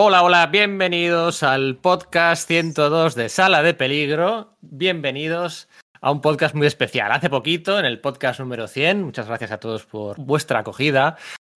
[0.00, 4.56] Hola, hola, bienvenidos al podcast 102 de Sala de Peligro.
[4.60, 5.68] Bienvenidos
[6.00, 7.10] a un podcast muy especial.
[7.10, 11.16] Hace poquito, en el podcast número 100, muchas gracias a todos por vuestra acogida,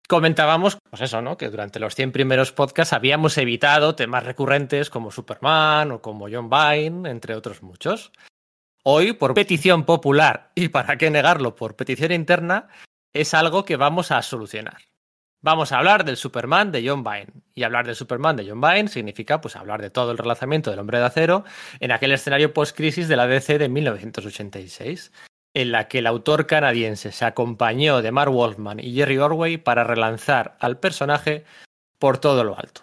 [0.08, 1.36] comentábamos, pues eso, ¿no?
[1.36, 6.48] Que durante los 100 primeros podcasts habíamos evitado temas recurrentes como Superman o como John
[6.48, 8.12] Vine, entre otros muchos.
[8.84, 12.68] Hoy, por petición popular y para qué negarlo, por petición interna,
[13.12, 14.78] es algo que vamos a solucionar.
[15.40, 17.42] Vamos a hablar del Superman de John Byrne.
[17.54, 20.80] Y hablar del Superman de John Byrne significa pues hablar de todo el relanzamiento del
[20.80, 21.44] Hombre de Acero
[21.78, 25.12] en aquel escenario post-crisis de la DC de 1986,
[25.54, 29.84] en la que el autor canadiense se acompañó de Mark Wolfman y Jerry Orway para
[29.84, 31.44] relanzar al personaje
[32.00, 32.82] por todo lo alto.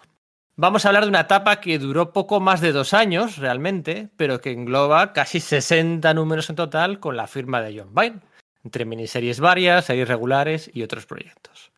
[0.56, 4.40] Vamos a hablar de una etapa que duró poco más de dos años realmente, pero
[4.40, 8.20] que engloba casi 60 números en total con la firma de John Byrne,
[8.64, 11.75] entre miniseries varias, series regulares y otros proyectos.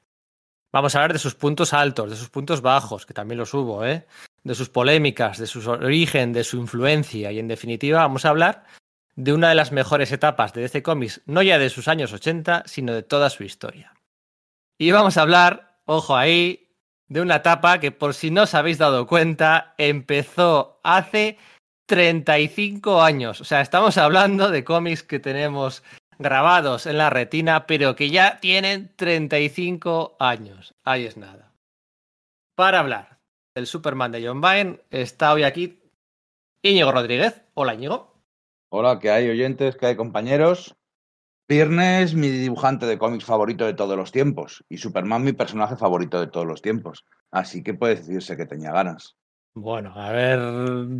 [0.79, 3.85] Vamos a hablar de sus puntos altos, de sus puntos bajos, que también los hubo,
[3.85, 4.07] ¿eh?
[4.45, 8.65] de sus polémicas, de su origen, de su influencia y en definitiva vamos a hablar
[9.17, 12.63] de una de las mejores etapas de DC Comics, no ya de sus años 80,
[12.67, 13.93] sino de toda su historia.
[14.79, 16.69] Y vamos a hablar, ojo ahí,
[17.09, 21.39] de una etapa que por si no os habéis dado cuenta, empezó hace
[21.87, 23.41] 35 años.
[23.41, 25.83] O sea, estamos hablando de cómics que tenemos
[26.19, 30.75] grabados en la retina, pero que ya tienen 35 años.
[30.85, 31.53] Ahí es nada.
[32.55, 33.19] Para hablar
[33.55, 35.81] del Superman de John Byrne, está hoy aquí
[36.63, 37.43] Íñigo Rodríguez.
[37.55, 38.15] Hola, Íñigo.
[38.71, 39.77] Hola, ¿qué hay oyentes?
[39.77, 40.77] ¿Qué hay compañeros?
[41.49, 45.77] Viernes es mi dibujante de cómics favorito de todos los tiempos y Superman mi personaje
[45.77, 47.07] favorito de todos los tiempos.
[47.31, 49.17] Así que puede decirse que tenía ganas.
[49.61, 50.39] Bueno, a ver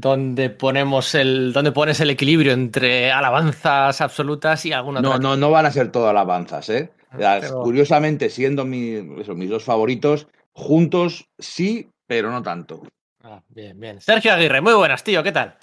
[0.01, 5.51] dónde ponemos el, dónde pones el equilibrio entre alabanzas absolutas y alguna No, no, no
[5.53, 6.91] van a ser todo alabanzas, ¿eh?
[7.13, 12.83] Ah, pero- Curiosamente, siendo mi- eso, mis dos favoritos, juntos sí, pero no tanto.
[13.23, 14.01] Ah, bien, bien.
[14.01, 15.57] Sergio Aguirre, muy buenas, tío, ¿qué tal?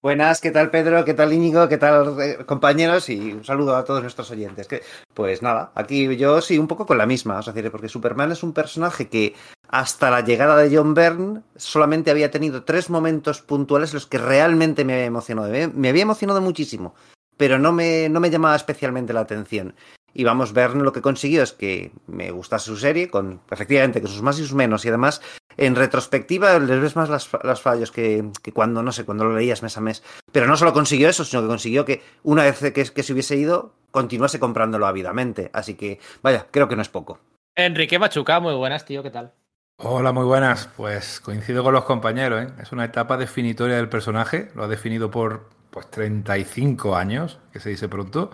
[0.00, 1.04] Buenas, ¿qué tal Pedro?
[1.04, 1.68] ¿Qué tal Íñigo?
[1.68, 3.08] ¿Qué tal eh, compañeros?
[3.10, 4.68] Y un saludo a todos nuestros oyentes.
[4.68, 4.80] Que,
[5.12, 8.42] pues nada, aquí yo sí, un poco con la misma, es decir, porque Superman es
[8.44, 9.34] un personaje que
[9.68, 14.84] hasta la llegada de John Byrne solamente había tenido tres momentos puntuales los que realmente
[14.84, 15.48] me había emocionado.
[15.74, 16.94] Me, había emocionado muchísimo,
[17.36, 19.74] pero no me, no me llamaba especialmente la atención.
[20.14, 24.10] Y vamos, Byrne lo que consiguió es que me gustase su serie, con efectivamente con
[24.10, 25.20] sus más y sus menos, y además
[25.58, 29.36] en retrospectiva les ves más las, los fallos que, que cuando, no sé, cuando lo
[29.36, 30.02] leías mes a mes.
[30.32, 33.36] Pero no solo consiguió eso, sino que consiguió que una vez que, que se hubiese
[33.36, 35.50] ido, continuase comprándolo ávidamente.
[35.52, 37.20] Así que, vaya, creo que no es poco.
[37.54, 39.34] Enrique Machuca, muy buenas, tío, ¿qué tal?
[39.80, 40.68] Hola, muy buenas.
[40.76, 42.48] Pues coincido con los compañeros, ¿eh?
[42.60, 44.50] Es una etapa definitoria del personaje.
[44.56, 48.32] Lo ha definido por pues 35 años, que se dice pronto.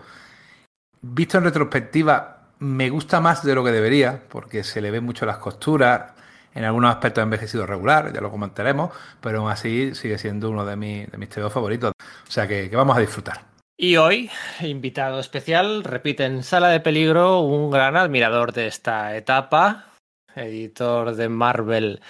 [1.01, 5.27] Visto en retrospectiva, me gusta más de lo que debería, porque se le ven mucho
[5.27, 6.13] las costuras.
[6.55, 8.89] En algunos aspectos ha envejecido regular, ya lo comentaremos,
[9.21, 11.91] pero aún así sigue siendo uno de, mis de mis favoritos.
[12.27, 13.41] O sea que, que vamos a disfrutar.
[13.77, 14.31] Y hoy,
[14.61, 19.91] invitado especial, repite en Sala de Peligro un gran admirador de esta etapa,
[20.35, 22.01] editor de Marvel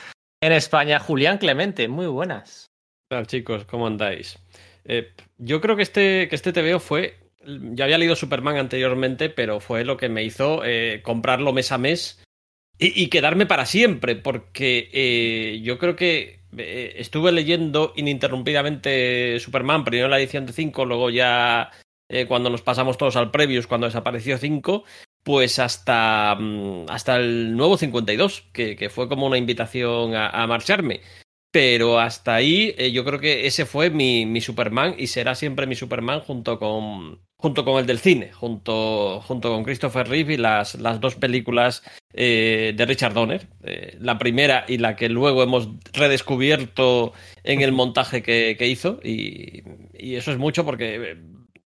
[0.42, 2.72] en España, Julián Clemente, muy buenas.
[3.10, 3.66] ¿Qué tal, chicos?
[3.66, 4.38] ¿Cómo andáis?
[4.84, 7.18] Eh, yo creo que este, que este TVO fue.
[7.44, 11.78] Ya había leído Superman anteriormente, pero fue lo que me hizo eh, comprarlo mes a
[11.78, 12.24] mes
[12.78, 20.20] y, quedarme para siempre, porque eh, yo creo que estuve leyendo ininterrumpidamente Superman, primero la
[20.20, 21.72] edición de 5, luego ya
[22.28, 24.84] cuando nos pasamos todos al Previous, cuando desapareció 5,
[25.26, 30.48] pues hasta, mm, hasta el nuevo 52, que, que fue como una invitación a, a
[30.48, 31.02] marcharme.
[31.52, 35.66] Pero hasta ahí eh, yo creo que ese fue mi, mi, Superman y será siempre
[35.66, 40.38] mi Superman junto con, junto con el del cine, junto, junto con Christopher Reeve y
[40.38, 41.82] las, las dos películas
[42.14, 43.48] eh, de Richard Donner.
[43.64, 47.14] Eh, la primera y la que luego hemos redescubierto
[47.44, 49.00] en el montaje que, que hizo.
[49.04, 49.64] Y,
[49.94, 51.18] y, eso es mucho porque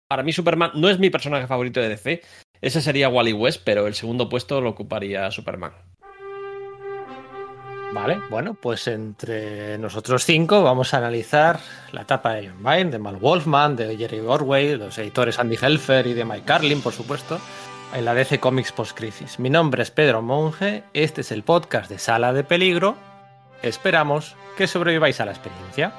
[0.08, 2.22] para mí Superman no es mi personaje favorito de DC.
[2.62, 5.72] Ese sería Wally West, pero el segundo puesto lo ocuparía Superman.
[7.92, 11.60] Vale, bueno, pues entre nosotros cinco vamos a analizar
[11.92, 16.06] la etapa de John Byrne, de Mal Wolfman, de Jerry Orway, los editores Andy Helfer
[16.06, 17.40] y de Mike Carlin, por supuesto,
[17.96, 19.40] en la DC Comics Post-Crisis.
[19.40, 22.96] Mi nombre es Pedro Monge, este es el podcast de Sala de Peligro.
[23.64, 25.92] Esperamos que sobreviváis a la experiencia.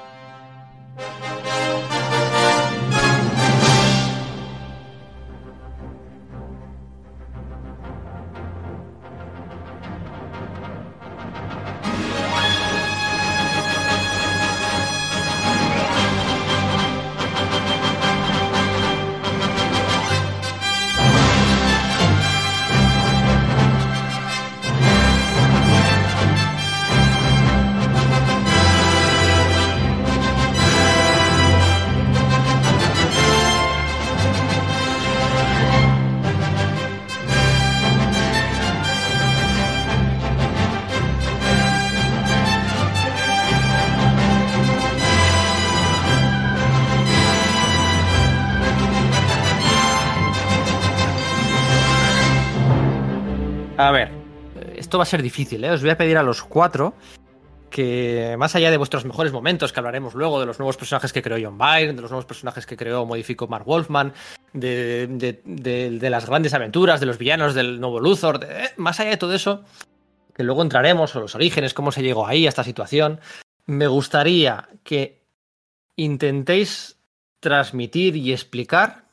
[55.10, 55.70] Ser difícil, ¿eh?
[55.70, 56.94] Os voy a pedir a los cuatro
[57.70, 61.22] que, más allá de vuestros mejores momentos, que hablaremos luego de los nuevos personajes que
[61.22, 64.12] creó John Byrne, de los nuevos personajes que creó, modificó Mark Wolfman,
[64.52, 69.34] de, las grandes aventuras, de los villanos del nuevo Luthor, eh, más allá de todo
[69.34, 69.64] eso,
[70.34, 73.20] que luego entraremos, o los orígenes, cómo se llegó ahí a esta situación,
[73.66, 75.22] me gustaría que
[75.96, 76.98] intentéis
[77.40, 79.04] transmitir y explicar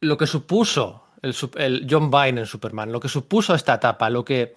[0.00, 4.56] lo que supuso el, John Byrne en Superman, lo que supuso esta etapa, lo que...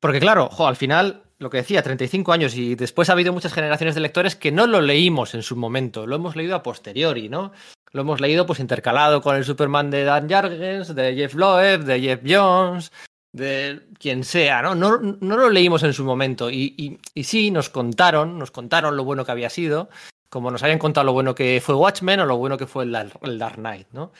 [0.00, 3.94] Porque claro, al final, lo que decía, 35 años y después ha habido muchas generaciones
[3.94, 7.52] de lectores que no lo leímos en su momento, lo hemos leído a posteriori, ¿no?
[7.92, 12.00] Lo hemos leído pues intercalado con el Superman de Dan Jargens, de Jeff Loeb, de
[12.00, 12.92] Jeff Jones,
[13.32, 14.74] de quien sea, ¿no?
[14.74, 19.24] No, no lo leímos en su momento y, sí, nos contaron, nos contaron lo bueno
[19.24, 19.88] que había sido,
[20.28, 22.94] como nos habían contado lo bueno que fue Watchmen o lo bueno que fue el,
[22.94, 24.12] el Dark Knight, ¿no?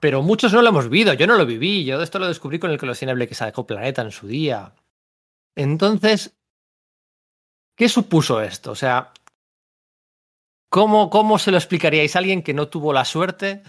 [0.00, 2.70] Pero muchos no lo hemos vivido, yo no lo viví, yo esto lo descubrí con
[2.70, 4.74] el coleccionable que sacó Planeta en su día.
[5.54, 6.34] Entonces,
[7.76, 8.70] ¿qué supuso esto?
[8.70, 9.12] O sea,
[10.70, 13.62] ¿cómo, ¿cómo se lo explicaríais a alguien que no tuvo la suerte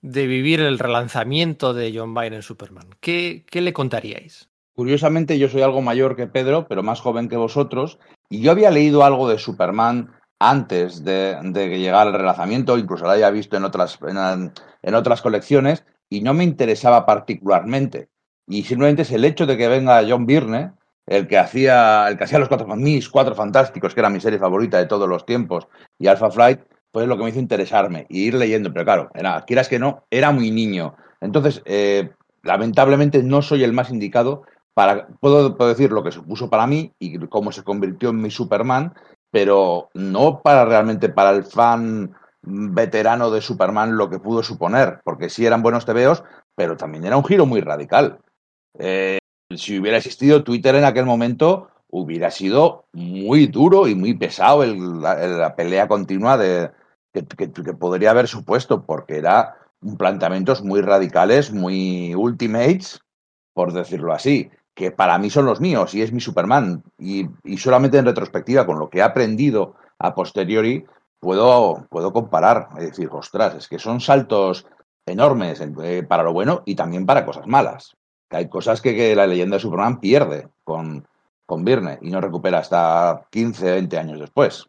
[0.00, 2.88] de vivir el relanzamiento de John Byrne en Superman?
[3.00, 4.48] ¿Qué, ¿Qué le contaríais?
[4.74, 7.98] Curiosamente, yo soy algo mayor que Pedro, pero más joven que vosotros,
[8.30, 13.04] y yo había leído algo de Superman antes de, de que llegara el relanzamiento, incluso
[13.04, 18.08] lo haya visto en otras, en, otras colecciones, y no me interesaba particularmente.
[18.46, 20.72] Y simplemente es el hecho de que venga John Byrne,
[21.06, 24.38] el que hacía, el que hacía los cuatro, mis cuatro fantásticos, que era mi serie
[24.38, 25.68] favorita de todos los tiempos,
[25.98, 26.60] y Alpha Flight,
[26.90, 28.72] pues lo que me hizo interesarme y ir leyendo.
[28.72, 30.96] Pero claro, era, quieras que no, era muy niño.
[31.20, 32.10] Entonces, eh,
[32.42, 34.42] lamentablemente no soy el más indicado
[34.74, 38.30] para, puedo, puedo decir lo que supuso para mí y cómo se convirtió en mi
[38.30, 38.94] Superman,
[39.36, 45.28] pero no para realmente para el fan veterano de Superman lo que pudo suponer, porque
[45.28, 46.24] sí eran buenos tebeos,
[46.54, 48.18] pero también era un giro muy radical.
[48.78, 49.18] Eh,
[49.54, 55.54] si hubiera existido Twitter en aquel momento, hubiera sido muy duro y muy pesado la,
[55.54, 56.70] pelea continua de,
[57.12, 57.22] que,
[57.74, 59.58] podría haber supuesto, porque era
[59.98, 63.02] planteamientos muy radicales, muy ultimates,
[63.52, 66.84] por decirlo así, que para mí son los míos y es mi Superman.
[66.98, 70.84] Y, y solamente en retrospectiva, con lo que he aprendido a posteriori,
[71.18, 72.68] puedo, puedo comparar.
[72.78, 74.66] Es decir, ostras, es que son saltos
[75.06, 77.96] enormes eh, para lo bueno y también para cosas malas
[78.28, 81.06] que hay cosas que, que, la leyenda de Superman pierde con,
[81.46, 84.68] con Virne y no recupera hasta 15, 20 años después.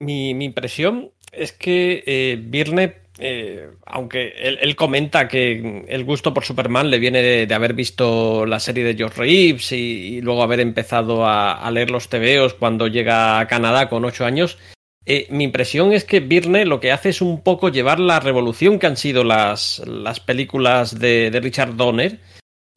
[0.00, 6.44] Mi, mi impresión es que eh, Virne, eh, aunque él, comenta que el gusto por
[6.44, 11.26] Superman le viene de, haber visto la serie de George Reeves y, luego haber empezado
[11.26, 14.58] a, leer los TVOs cuando llega a Canadá con 8 años,
[15.04, 18.78] eh, mi impresión es que Virne lo que hace es un poco llevar la revolución
[18.78, 22.18] que han sido las, las películas de, Richard Donner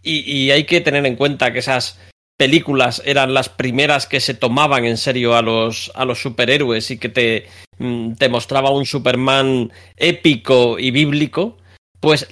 [0.02, 2.00] y, hay que tener en cuenta que esas
[2.38, 6.98] películas eran las primeras que se tomaban en serio a los, a los superhéroes y
[6.98, 11.58] que te, mm, te mostraba un Superman épico y bíblico,
[12.00, 12.28] pues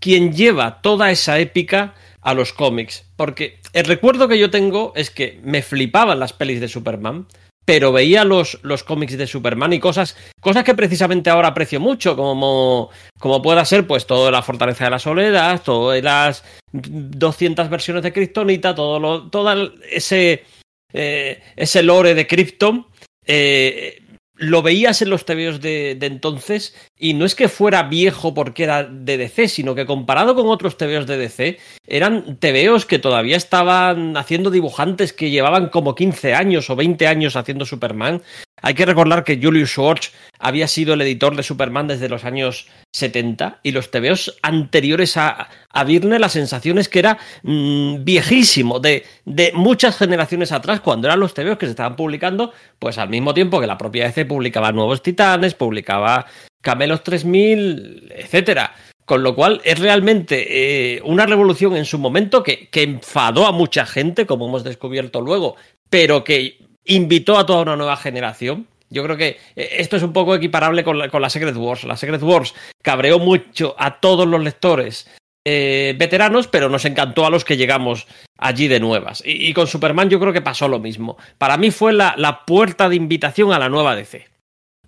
[0.00, 3.04] quien lleva toda esa épica a los cómics.
[3.16, 7.26] Porque el recuerdo que yo tengo es que me flipaban las pelis de Superman,
[7.66, 12.16] pero veía los, los cómics de Superman y cosas, cosas que precisamente ahora aprecio mucho,
[12.16, 18.04] como, como pueda ser pues todo la Fortaleza de la Soledad, todas las 200 versiones
[18.04, 20.44] de Kryptonita, todo, lo, todo ese,
[20.92, 22.86] eh, ese lore de Krypton.
[23.26, 24.00] Eh,
[24.36, 28.64] lo veías en los TVOs de, de, entonces y no es que fuera viejo porque
[28.64, 33.36] era de DC, sino que comparado con otros TVOs de DC, eran TVOs que todavía
[33.36, 38.22] estaban haciendo dibujantes que llevaban como 15 años o 20 años haciendo Superman.
[38.66, 42.66] Hay que recordar que Julius Schwartz había sido el editor de Superman desde los años
[42.92, 48.80] 70 y los TVOs anteriores a, a Virne la sensación es que era mmm, viejísimo,
[48.80, 53.08] de, de, muchas generaciones atrás, cuando eran los TVOs que se estaban publicando, pues al
[53.08, 56.26] mismo tiempo que la propia DC publicaba Nuevos Titanes, publicaba
[56.60, 58.74] Camelos 3000, etcétera.
[59.04, 63.52] Con lo cual es realmente eh, una revolución en su momento que, que enfadó a
[63.52, 65.54] mucha gente, como hemos descubierto luego,
[65.88, 68.66] pero que invitó a toda una nueva generación.
[68.88, 71.84] Yo creo que eh, esto es un poco equiparable con la, con la Secret Wars.
[71.84, 75.08] La Secret Wars cabreó mucho a todos los lectores
[75.44, 79.22] eh, veteranos, pero nos encantó a los que llegamos allí de nuevas.
[79.24, 81.16] Y, con Superman yo creo que pasó lo mismo.
[81.38, 84.26] Para mí fue la, la puerta de invitación a la nueva DC.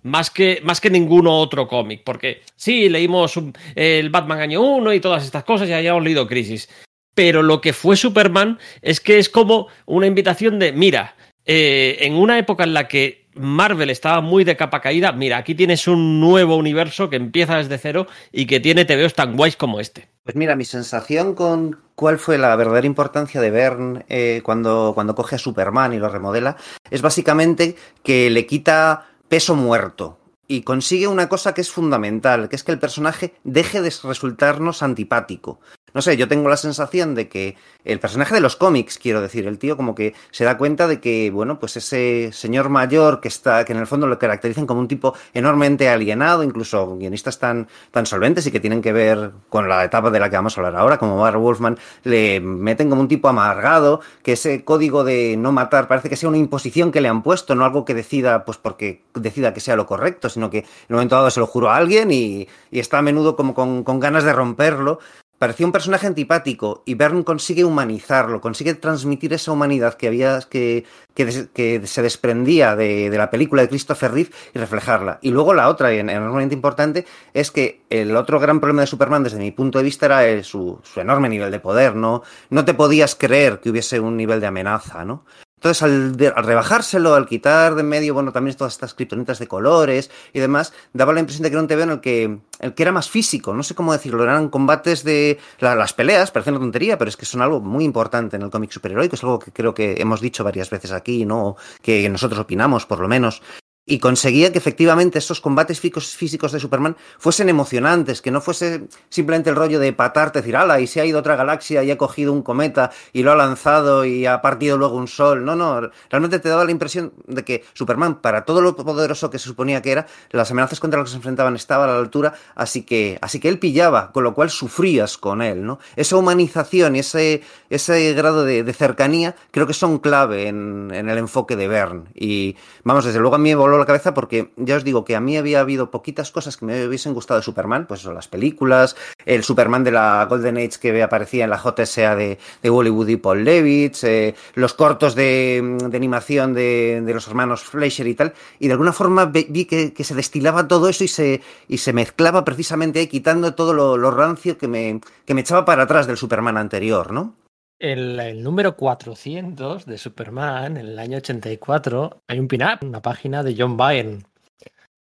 [0.03, 3.39] Más que, más que ninguno otro cómic, porque sí, leímos
[3.75, 6.69] el Batman año 1 y todas estas cosas, y hayamos leído Crisis.
[7.15, 11.15] Pero lo que fue Superman es que es como una invitación de, mira,
[11.51, 15.55] eh, en una época en la que Marvel estaba muy de capa caída, mira, aquí
[15.55, 19.79] tienes un nuevo universo que empieza desde cero y que tiene TVOs tan guays como
[19.79, 20.09] este.
[20.23, 25.15] Pues mira, mi sensación con cuál fue la verdadera importancia de Bern eh, cuando, cuando
[25.15, 26.55] coge a Superman y lo remodela
[26.91, 32.55] es básicamente que le quita peso muerto y consigue una cosa que es fundamental, que
[32.55, 35.59] es que el personaje deje de resultarnos antipático.
[35.93, 37.55] No sé, yo tengo la sensación de que
[37.85, 40.99] el personaje de los cómics, quiero decir, el tío como que se da cuenta de
[40.99, 44.79] que, bueno, pues ese señor mayor que está, que en el fondo lo caracterizan como
[44.79, 49.69] un tipo enormemente alienado, incluso guionistas tan, tan solventes y que tienen que ver con
[49.69, 53.01] la etapa de la que vamos a hablar ahora, como Bar Wolfman, le meten como
[53.01, 57.01] un tipo amargado, que ese código de no matar parece que sea una imposición que
[57.01, 60.49] le han puesto, no algo que decida, pues porque decida que sea lo correcto, sino
[60.49, 63.35] que en un momento dado se lo juro a alguien y, y está a menudo
[63.35, 64.99] como con, con ganas de romperlo
[65.39, 70.83] parecía un personaje antipático y Bern consigue humanizarlo, consigue transmitir esa humanidad que había que,
[71.15, 75.19] que, que se desprendía de, de, la película de Christopher Reeve y reflejarla.
[75.21, 79.39] Y luego la otra, enormemente importante, es que el otro gran problema de Superman, desde
[79.39, 82.21] mi punto de vista, era su, su, enorme nivel de poder, ¿no?
[82.49, 85.23] No te podías creer que hubiese un nivel de amenaza, ¿no?
[85.59, 89.47] Entonces, al, de, al, rebajárselo, al quitar de medio, bueno, también todas estas criptonitas de
[89.47, 92.73] colores y demás, daba la impresión de que era un TV en el que, el
[92.73, 96.51] que era más físico, no sé cómo decirlo, eran combates de la, las peleas, parece
[96.51, 99.37] una tontería, pero es que son algo muy importante en el cómic superheroico, es algo
[99.37, 101.57] que creo que hemos dicho varias veces aquí, ¿no?
[101.81, 103.41] Que nosotros opinamos, por lo menos
[103.89, 109.49] y conseguía que efectivamente esos combates físicos de Superman fuesen emocionantes, que no fuese simplemente
[109.49, 111.97] el rollo de patarte, decir, ala, y se ha ido a otra galaxia y ha
[111.97, 115.43] cogido un cometa y lo ha lanzado y ha partido luego un sol.
[115.43, 119.39] No, no, realmente te daba la impresión de que Superman, para todo lo poderoso que
[119.39, 122.35] se suponía que era, las amenazas contra las que se enfrentaban estaba a la altura,
[122.53, 125.79] así que, así que él pillaba, con lo cual sufrías con él, ¿no?
[125.95, 127.41] Esa humanización y ese,
[127.71, 132.07] ese grado de, cercanía creo que son clave en, en el enfoque de Bern.
[132.13, 135.19] Y vamos, desde luego a mí me la cabeza porque ya os digo que a
[135.19, 138.95] mí había habido poquitas cosas que me hubiesen gustado de Superman, pues las películas,
[139.25, 143.17] el Superman de la Golden Age que aparecía en la JSA de, de Hollywood y
[143.17, 148.67] Paul Levitz, eh, los cortos de, animación de, de, los hermanos Fleischer y tal, y
[148.67, 152.43] de alguna forma vi que, que, se destilaba todo eso y se, y se mezclaba
[152.45, 156.17] precisamente ahí, quitando todo lo, lo rancio que me, que me echaba para atrás del
[156.17, 157.35] Superman anterior, ¿no?
[157.79, 163.41] El, el, número 400 de Superman, en el año 84, hay un pin-up, una página
[163.41, 164.23] de John Byrne,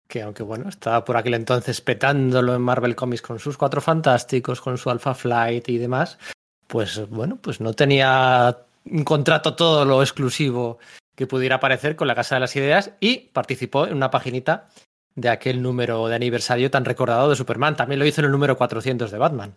[0.06, 4.60] que aunque bueno, estaba por aquel entonces petándolo en Marvel Comics con sus cuatro fantásticos,
[4.60, 6.18] con su Alpha Flight y demás,
[6.66, 10.78] pues bueno, pues no tenía un contrato todo lo exclusivo
[11.16, 14.68] que pudiera aparecer con la Casa de las Ideas y participó en una paginita
[15.14, 17.76] de aquel número de aniversario tan recordado de Superman.
[17.76, 19.54] También lo hizo en el número 400 de Batman.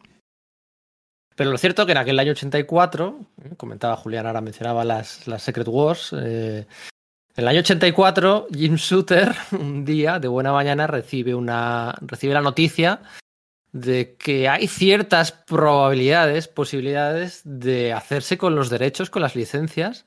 [1.35, 3.19] Pero lo cierto es que en aquel año 84,
[3.57, 6.65] comentaba Julián, ahora mencionaba las, las Secret Wars, eh,
[7.35, 12.41] en el año 84, Jim Shooter, un día de buena mañana, recibe, una, recibe la
[12.41, 13.01] noticia
[13.71, 20.05] de que hay ciertas probabilidades, posibilidades de hacerse con los derechos, con las licencias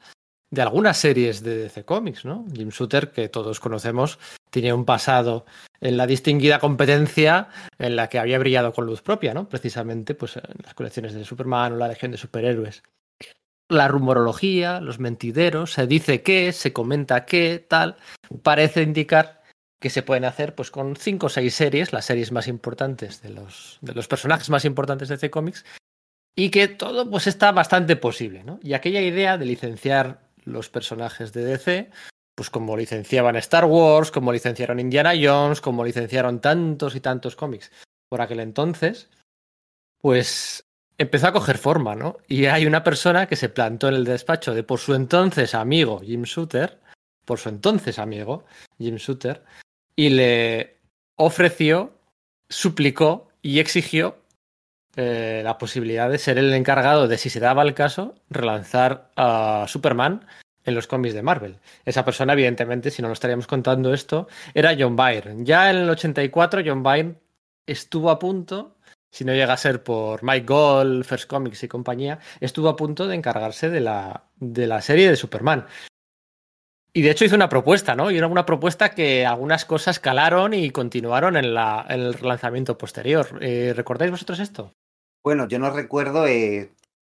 [0.54, 2.46] de algunas series de DC Comics, ¿no?
[2.54, 4.18] Jim Shooter, que todos conocemos,
[4.50, 5.44] tenía un pasado
[5.80, 9.48] en la distinguida competencia en la que había brillado con luz propia, ¿no?
[9.48, 12.82] Precisamente pues, en las colecciones de Superman o la Legión de Superhéroes.
[13.68, 17.96] La rumorología, los mentideros, se dice que, se comenta que, tal,
[18.42, 19.42] parece indicar
[19.80, 23.30] que se pueden hacer pues con cinco o seis series, las series más importantes de
[23.30, 25.64] los, de los personajes más importantes de DC Comics,
[26.36, 28.58] y que todo pues está bastante posible, ¿no?
[28.62, 31.90] Y aquella idea de licenciar los personajes de DC,
[32.34, 37.70] pues como licenciaban Star Wars, como licenciaron Indiana Jones, como licenciaron tantos y tantos cómics
[38.08, 39.08] por aquel entonces,
[39.98, 40.64] pues
[40.98, 42.18] empezó a coger forma, ¿no?
[42.28, 46.00] Y hay una persona que se plantó en el despacho de por su entonces amigo
[46.00, 46.80] Jim Shooter,
[47.24, 48.44] por su entonces amigo
[48.78, 49.42] Jim Shooter,
[49.96, 50.78] y le
[51.16, 51.92] ofreció,
[52.48, 54.18] suplicó y exigió
[54.96, 59.64] eh, la posibilidad de ser el encargado de, si se daba el caso, relanzar a
[59.68, 60.26] Superman
[60.64, 61.58] en los cómics de Marvel.
[61.84, 65.44] Esa persona, evidentemente, si no nos estaríamos contando esto, era John Byrne.
[65.44, 67.16] Ya en el 84, John Byrne
[67.66, 68.76] estuvo a punto,
[69.10, 73.06] si no llega a ser por Mike Gold, First Comics y compañía, estuvo a punto
[73.06, 75.66] de encargarse de la, de la serie de Superman.
[76.96, 78.12] Y de hecho hizo una propuesta, ¿no?
[78.12, 83.38] Y era una propuesta que algunas cosas calaron y continuaron en, la, el relanzamiento posterior.
[83.40, 84.72] Eh, ¿Recordáis vosotros esto?
[85.24, 86.70] Bueno, yo no recuerdo eh,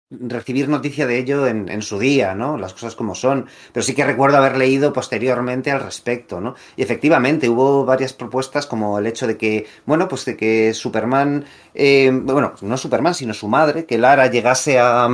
[0.09, 2.57] recibir noticia de ello en, en, su día, ¿no?
[2.57, 3.49] Las cosas como son.
[3.73, 6.55] Pero sí que recuerdo haber leído posteriormente al respecto, ¿no?
[6.77, 11.43] Y efectivamente hubo varias propuestas como el hecho de que, bueno, pues de que Superman,
[11.73, 15.09] eh, bueno, no Superman, sino su madre, que Lara llegase a,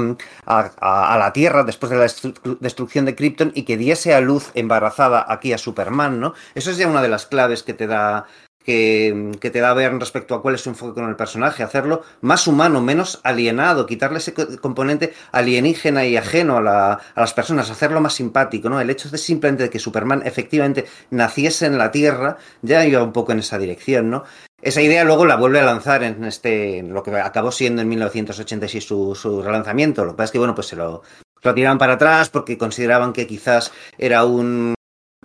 [0.46, 4.52] a la Tierra después de la destru destrucción de Krypton y que diese a luz
[4.54, 6.36] embarazada aquí a Superman, ¿no?
[6.54, 8.28] Eso es ya una de las claves que te da
[8.64, 11.64] que, que, te da a ver respecto a cuál es su enfoque con el personaje,
[11.64, 17.34] hacerlo más humano, menos alienado, quitarle ese componente alienígena y ajeno a, la, a, las
[17.34, 18.80] personas, hacerlo más simpático, ¿no?
[18.80, 23.32] El hecho de simplemente que Superman efectivamente naciese en la Tierra ya iba un poco
[23.32, 24.24] en esa dirección, ¿no?
[24.62, 28.86] Esa idea luego la vuelve a lanzar en este, lo que acabó siendo en 1986
[28.86, 30.06] su, su relanzamiento.
[30.06, 31.04] Lo que pasa es que, bueno, pues se lo,
[31.42, 34.74] lo tiraban para atrás porque consideraban que quizás era un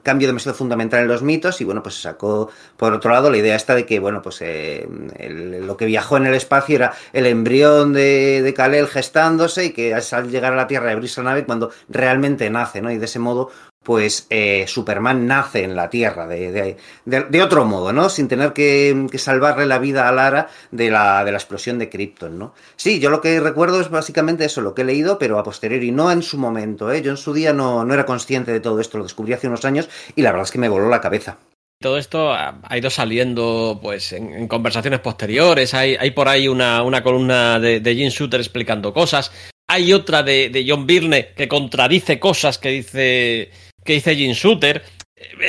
[0.08, 2.48] cambio demasiado fundamental en los mitos y bueno, pues se sacó
[2.78, 4.88] por otro lado la idea esta de que, bueno, pues eh,
[5.18, 9.70] el, lo que viajó en el espacio era el embrión de, de Kal-El gestándose y
[9.72, 12.90] que al llegar a la Tierra abrirse la nave cuando realmente nace, ¿no?
[12.90, 13.50] Y de ese modo
[13.88, 16.76] pues eh, Superman nace en la Tierra de,
[17.06, 18.10] de, otro modo, ¿no?
[18.10, 22.38] Sin tener que, salvarle la vida a Lara de la, de la explosión de Krypton,
[22.38, 22.52] ¿no?
[22.76, 25.90] Sí, yo lo que recuerdo es básicamente eso, lo que he leído, pero a posteriori,
[25.90, 27.00] no en su momento, ¿eh?
[27.00, 29.64] Yo en su día no, no era consciente de todo esto, lo descubrí hace unos
[29.64, 31.38] años y la verdad es que me voló la cabeza.
[31.80, 35.72] Todo esto ha ido saliendo pues en, conversaciones posteriores.
[35.72, 39.32] Hay, hay, por ahí una, una columna de, de Jim Shooter explicando cosas.
[39.66, 43.50] Hay otra de, de John Byrne que contradice cosas que dice
[43.88, 44.82] que dice Jim Shooter.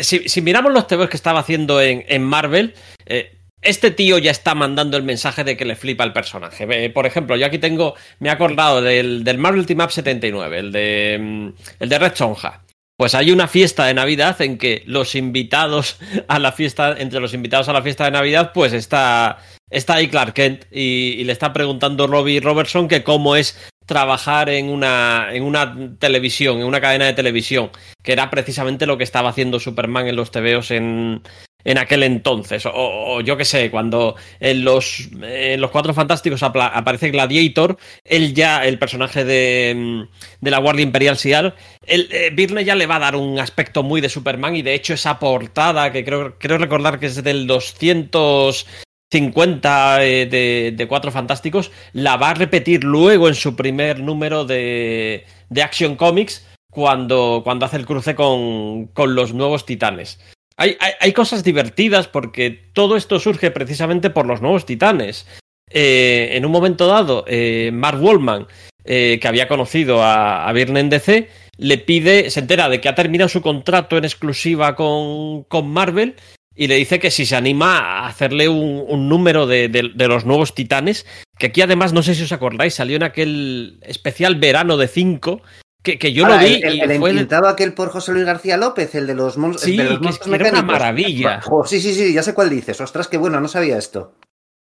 [0.01, 2.73] Si, si, miramos los TVs que estaba haciendo en, en Marvel,
[3.05, 6.65] eh, este tío ya está mandando el mensaje de que le flipa el personaje.
[6.69, 10.57] Eh, por ejemplo, yo aquí tengo, me he acordado del, del Marvel Team Up 79,
[10.57, 12.63] el de, el de Red Sonja.
[12.95, 15.97] Pues hay una fiesta de Navidad en que los invitados
[16.29, 20.07] a la fiesta, entre los invitados a la fiesta de Navidad, pues está, está ahí
[20.07, 23.57] Clark Kent y, y le está preguntando Robbie Robertson que cómo es
[23.89, 27.71] trabajar en una, en una televisión, en una cadena de televisión,
[28.03, 31.23] que era precisamente lo que estaba haciendo Superman en los TVOs en,
[31.63, 32.67] en aquel entonces.
[32.67, 38.35] O, o yo qué sé, cuando en los, en los Cuatro Fantásticos aparece Gladiator, él
[38.35, 40.05] ya, el personaje de,
[40.39, 41.53] de la Guardia Imperial Seattle,
[41.87, 44.93] el, eh, ya le va a dar un aspecto muy de Superman y de hecho
[44.93, 48.67] esa portada, que creo, creo recordar que es del 200...
[49.11, 54.45] 50 eh, de, de, Cuatro Fantásticos, la va a repetir luego en su primer número
[54.45, 60.19] de, de Action Comics cuando, cuando hace el cruce con, con los nuevos titanes.
[60.57, 65.25] Hay, hay, cosas divertidas porque todo esto surge precisamente por los nuevos titanes.
[65.71, 68.45] Eh, en un momento dado, eh, Mark Wallman,
[68.83, 73.29] que había conocido a, a en DC, le pide, se entera de que ha terminado
[73.29, 76.15] su contrato en exclusiva con, con Marvel
[76.59, 80.07] y le dice que si se anima a hacerle un, un número de, de, de,
[80.09, 81.05] los nuevos titanes,
[81.37, 85.41] que aquí además, no sé si os acordáis, salió en aquel especial verano de 5.
[85.81, 86.55] Que, que, yo Ahora, lo vi.
[86.55, 87.29] El, el, el fue el...
[87.47, 90.37] aquel por José Luis García López, el de los, mon sí, el de los monstruos
[90.37, 91.39] que era una maravilla.
[91.49, 92.81] Oh, sí, sí, sí, ya sé cuál dices.
[92.81, 94.15] Ostras, qué bueno, no sabía esto.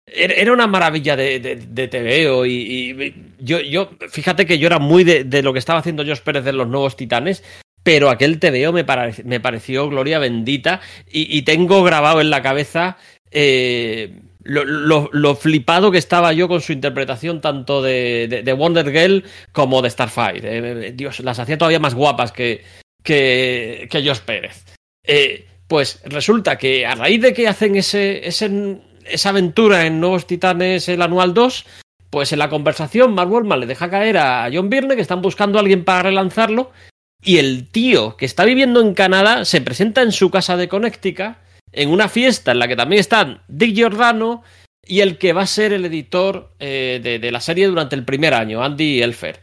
[0.06, 4.80] Era una maravilla de, de, de TVO y, y, yo, yo, fíjate que yo era
[4.80, 7.44] muy de, de, lo que estaba haciendo Josh Pérez de los nuevos titanes
[7.84, 8.86] pero aquel TVO me,
[9.26, 12.98] me pareció gloria bendita y, tengo grabado en la cabeza
[13.32, 19.24] eh, lo, flipado que estaba yo con su interpretación tanto de, de, de Wonder Girl
[19.52, 20.42] como de Starfire.
[20.44, 22.64] Eh, Dios, las hacía todavía más guapas que,
[23.04, 24.66] que, que Josh Pérez.
[25.04, 30.28] Eh, pues resulta que a raíz de que hacen ese, ese, esa aventura en Nuevos
[30.28, 31.66] Titanes el anual 2,
[32.10, 35.58] pues en la conversación Mark Wallman le deja caer a John Byrne que están buscando
[35.58, 36.72] a alguien para relanzarlo
[37.24, 41.36] y el tío que está viviendo en Canadá se presenta en su casa de Connecticut
[41.72, 44.44] en una fiesta en la que también están Dick Giordano
[44.86, 48.34] y el que va a ser el editor eh, de, la serie durante el primer
[48.34, 49.40] año, Andy Elfer.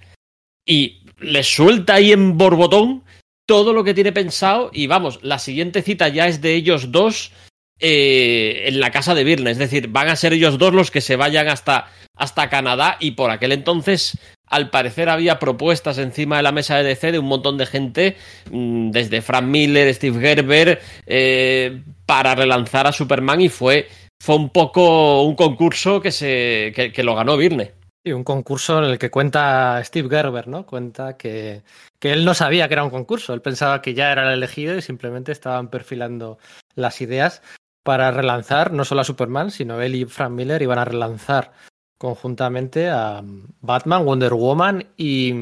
[0.66, 3.04] Y le suelta ahí en borbotón
[3.46, 7.32] todo lo que tiene pensado y vamos, la siguiente cita ya es de ellos dos
[7.80, 11.00] eh, en la casa de Virne, es decir, van a ser ellos dos los que
[11.00, 14.18] se vayan hasta, hasta Canadá y por aquel entonces
[14.50, 18.16] al parecer había propuestas encima de la mesa de DC de un montón de gente,
[18.50, 23.88] mm, desde Frank Miller, Steve Gerber, eh, para relanzar a Superman y fue,
[24.20, 27.74] fue un poco un concurso que, se, que, lo ganó Virne.
[28.04, 30.64] Sí, un concurso en el que cuenta Steve Gerber, ¿no?
[30.64, 31.62] Cuenta que,
[32.00, 34.76] que él no sabía que era un concurso, él pensaba que ya era el elegido
[34.76, 36.38] y simplemente estaban perfilando
[36.74, 37.42] las ideas
[37.82, 41.52] para relanzar no solo a Superman, sino él y Frank Miller iban a relanzar
[41.98, 43.22] conjuntamente a
[43.60, 45.34] Batman, Wonder Woman y,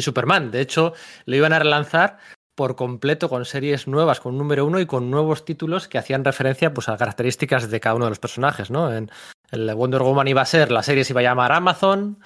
[0.00, 0.50] Superman.
[0.50, 2.18] De hecho, lo iban a relanzar
[2.54, 6.72] por completo con series nuevas, con número uno y con nuevos títulos que hacían referencia
[6.72, 8.70] pues, a características de cada uno de los personajes.
[8.70, 8.94] ¿no?
[8.94, 9.10] En
[9.50, 12.18] el Wonder Woman iba a ser, la serie se iba a llamar Amazon,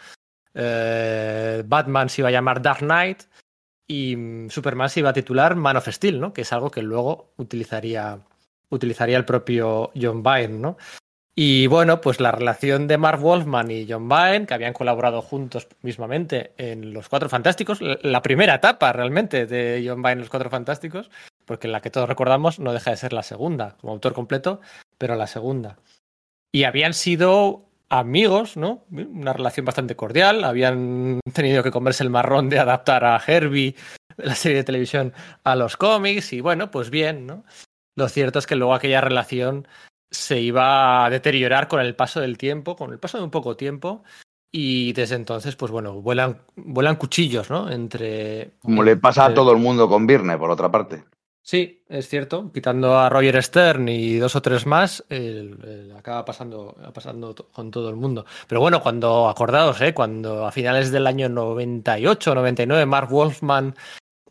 [0.54, 3.22] eh, Batman se iba a llamar Dark Knight
[3.86, 6.32] y mm, Superman se iba a titular Man of Steel, ¿no?
[6.32, 8.20] Que es algo que luego utilizaría,
[8.68, 10.76] utilizaría el propio John Byrne, ¿no?
[11.42, 15.68] Y bueno, pues la relación de Mark Wolfman y John Byrne, que habían colaborado juntos
[15.80, 20.50] mismamente en Los Cuatro Fantásticos, la primera etapa realmente de John Byrne en Los Cuatro
[20.50, 21.10] Fantásticos,
[21.46, 24.60] porque la que todos recordamos no deja de ser la segunda, como autor completo,
[24.98, 25.78] pero la segunda.
[26.52, 28.84] Y habían sido amigos, ¿no?
[28.90, 33.76] Una relación bastante cordial, habían tenido que comerse el marrón de adaptar a Herbie,
[34.18, 37.44] la serie de televisión, a los cómics, y bueno, pues bien, ¿no?
[37.96, 39.66] Lo cierto es que luego aquella relación
[40.10, 43.56] se iba a deteriorar con el paso del tiempo, con el paso de un poco
[43.56, 44.02] tiempo,
[44.52, 47.70] y desde entonces, pues bueno, vuelan, vuelan cuchillos, ¿no?
[47.70, 48.52] Entre.
[48.60, 51.04] Como le pasa a todo el mundo con Virne, por otra parte.
[51.42, 52.50] Sí, es cierto.
[52.52, 57.88] Quitando a Roger Stern y dos o tres más, el acaba pasando, pasando con todo
[57.88, 58.26] el mundo.
[58.46, 59.94] Pero bueno, cuando, acordaos, ¿eh?
[59.94, 63.74] cuando a finales del año 98, 99, Mark Wolfman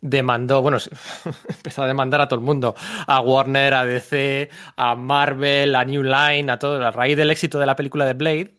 [0.00, 0.78] demandó, bueno,
[1.48, 2.74] empezó a demandar a todo el mundo,
[3.06, 7.58] a Warner, a DC, a Marvel, a New Line, a todo, a raíz del éxito
[7.58, 8.58] de la película de Blade,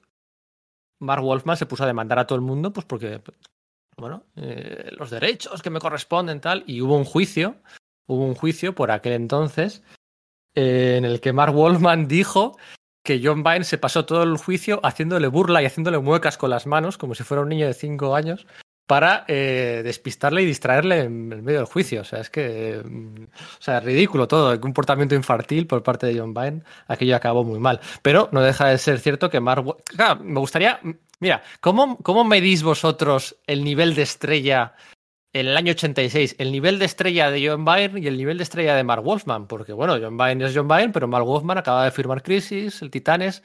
[0.99, 3.21] Mark Wolfman se puso a demandar a todo el mundo, pues porque,
[3.97, 7.56] bueno, eh, los derechos que me corresponden, tal, y hubo un juicio
[8.12, 9.84] hubo un juicio por aquel entonces
[10.54, 12.58] eh, en el que Mark Wolfman dijo
[13.04, 16.67] que John Byrne se pasó todo el juicio haciéndole burla y haciéndole muecas con las
[16.67, 18.45] manos, como si fuera un niño de 5 años,
[18.88, 22.02] para eh, despistarle y distraerle en el medio del juicio.
[22.02, 22.82] O sea, es que.
[22.84, 24.52] Mm, o sea, ridículo todo.
[24.52, 27.80] El comportamiento infantil por parte de John Byrne, aquello acabó muy mal.
[28.02, 29.65] Pero no deja de ser cierto que Mark.
[29.86, 30.80] Claro, me gustaría.
[31.20, 34.76] Mira, ¿cómo, ¿cómo medís vosotros el nivel de estrella
[35.34, 38.44] en el año 86 el nivel de estrella de John Byrne y el nivel de
[38.44, 41.86] estrella de Mark Wolfman, porque bueno, John Byrne es John Byrne, pero Mark Wolfman acaba
[41.86, 43.44] de firmar Crisis, el Titanes.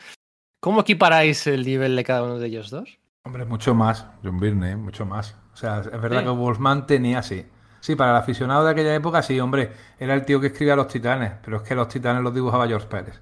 [0.61, 2.99] ¿Cómo equiparáis el nivel de cada uno de ellos dos?
[3.27, 4.77] Hombre, mucho más, John Byrne, ¿eh?
[4.77, 5.35] mucho más.
[5.53, 6.27] O sea, es verdad sí.
[6.27, 7.45] que Wolfman tenía, sí.
[7.81, 10.87] Sí, para el aficionado de aquella época, sí, hombre, era el tío que escribía Los
[10.87, 13.21] Titanes, pero es que Los Titanes los dibujaba George Pérez.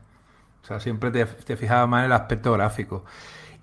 [0.62, 3.06] O sea, siempre te, te fijaba más en el aspecto gráfico.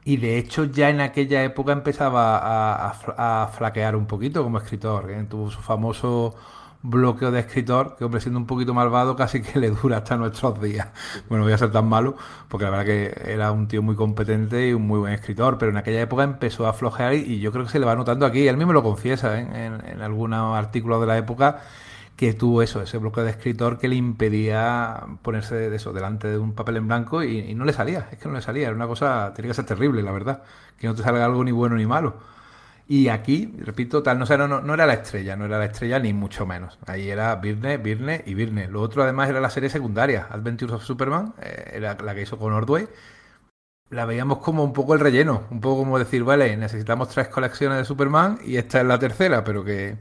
[0.04, 4.58] Y de hecho ya en aquella época empezaba a, a, a flaquear un poquito como
[4.58, 5.12] escritor.
[5.12, 5.24] ¿eh?
[5.30, 6.36] Tuvo su famoso
[6.84, 10.62] bloqueo de escritor, que hombre siendo un poquito malvado casi que le dura hasta nuestros
[10.62, 10.88] días.
[11.30, 12.15] Bueno, voy a ser tan malo,
[12.48, 15.72] porque la verdad que era un tío muy competente y un muy buen escritor, pero
[15.72, 18.48] en aquella época empezó a flojear y yo creo que se le va notando aquí,
[18.48, 19.48] él mismo lo confiesa ¿eh?
[19.54, 21.62] en, en algunos artículos de la época,
[22.15, 26.38] que tuvo eso, ese bloqueo de escritor que le impedía ponerse de eso delante de
[26.38, 28.76] un papel en blanco y, y, no le salía, es que no le salía, era
[28.76, 30.44] una cosa, tenía que ser terrible, la verdad,
[30.78, 32.15] que no te salga algo ni bueno ni malo.
[32.88, 36.00] Y aquí, repito, tal, no, no, no, no era la estrella, no era la estrella
[36.00, 36.78] ni mucho menos.
[36.88, 38.67] Ahí era Virne, Virne y Virne.
[38.67, 42.38] Lo otro además era la serie secundaria, Adventures of Superman, eh, era la que hizo
[42.38, 42.88] con Ordway.
[43.89, 47.78] La veíamos como un poco el relleno, un poco como decir, vale, necesitamos tres colecciones
[47.78, 49.98] de Superman y esta es la tercera, pero que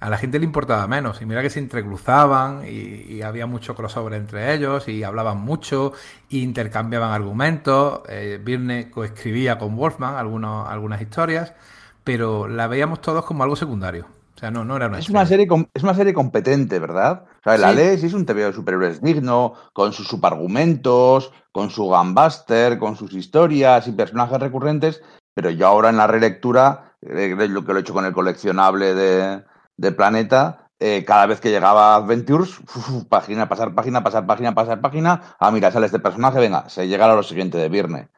[0.00, 1.20] a la gente le importaba menos.
[1.22, 2.70] Y mira que se entrecruzaban y,
[3.14, 5.92] y había mucho crossover entre ellos y hablaban mucho
[6.30, 8.02] e intercambiaban argumentos.
[8.08, 11.54] Eh, Virne coescribía con Wolfman algunos, algunas historias,
[12.04, 14.06] pero la veíamos todos como algo secundario.
[14.34, 17.24] O sea, no, no era una es una, serie, es una serie competente, ¿verdad?
[17.40, 17.76] O sea, la sí.
[17.76, 22.96] lees y es un TV de superhéroes digno, con sus subargumentos, con su gambuster, con
[22.96, 25.02] sus historias y personajes recurrentes,
[25.34, 28.94] pero yo ahora en la relectura, eh, lo que lo he hecho con el coleccionable
[28.94, 29.44] de,
[29.76, 34.80] de Planeta, eh, cada vez que llegaba Adventures, uf, página, pasar página, pasar página, pasar
[34.80, 38.08] página, ah, mira, sale este personaje, venga, se llega a lo siguiente de Virne.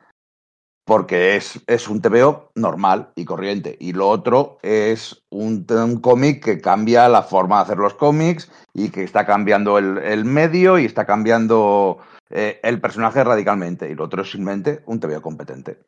[0.93, 3.79] Porque es, es un TVO normal y corriente.
[3.81, 8.53] Y lo otro es un, un cómic que cambia la forma de hacer los cómics
[8.75, 11.97] y que está cambiando el, el medio y está cambiando
[12.29, 13.89] eh, el personaje radicalmente.
[13.91, 15.79] Y lo otro es simplemente un TVO competente.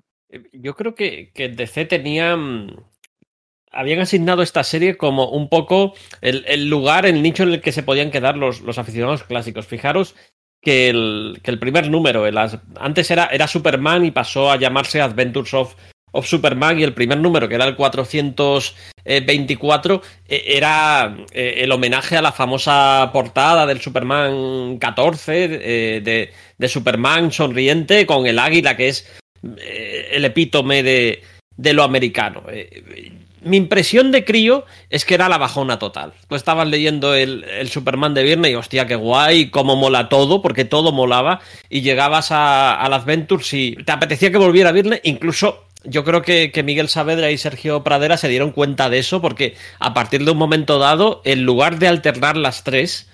[0.54, 2.34] Yo creo que, que DC tenía
[3.70, 7.72] habían asignado esta serie como un poco el, el, lugar, el nicho en el que
[7.72, 9.66] se podían quedar los, los aficionados clásicos.
[9.66, 10.16] Fijaros
[10.64, 12.24] que el, que el primer número,
[12.80, 15.74] antes era, era, Superman y pasó a llamarse Adventures of,
[16.12, 22.22] of, Superman y el primer número, que era el 424, era eh, el homenaje a
[22.22, 28.88] la famosa portada del Superman 14, eh, de, de Superman sonriente con el águila, que
[28.88, 29.06] es
[29.58, 31.22] eh, el epítome de,
[31.56, 32.44] de lo americano
[33.44, 36.12] mi impresión de crío es que era la bajona total.
[36.28, 40.64] Tú estabas leyendo el, Superman de viernes y hostia, qué guay, cómo mola todo, porque
[40.64, 45.64] todo molaba, y llegabas a, a las Adventures y te apetecía que volviera viernes, incluso
[45.84, 49.56] yo creo que, que, Miguel Saavedra y Sergio Pradera se dieron cuenta de eso, porque
[49.78, 53.10] a partir de un momento dado, en lugar de alternar las tres,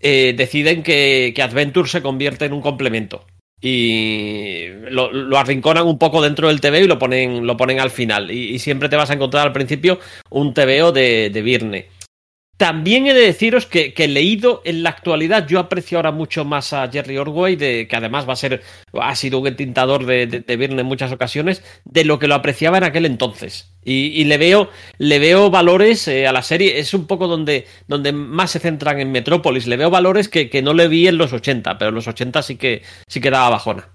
[0.00, 3.26] eh, deciden que, que Adventure se convierte en un complemento.
[3.60, 7.90] Y lo, lo, arrinconan un poco dentro del TVO y lo ponen, lo ponen al
[7.90, 8.30] final.
[8.30, 9.98] Y, siempre te vas a encontrar al principio
[10.30, 11.88] un TVO de, de Virne.
[12.60, 16.74] También he de deciros que, que, leído en la actualidad, yo aprecio ahora mucho más
[16.74, 18.62] a Jerry Orway, de, que además va a ser,
[19.00, 22.76] ha sido un entintador de, de, de en muchas ocasiones, de lo que lo apreciaba
[22.76, 23.72] en aquel entonces.
[23.82, 24.68] Y, y le veo,
[24.98, 29.00] le veo valores eh, a la serie, es un poco donde, donde más se centran
[29.00, 31.94] en Metrópolis, le veo valores que, que no le vi en los 80, pero en
[31.94, 33.88] los 80 sí que, sí que daba bajona.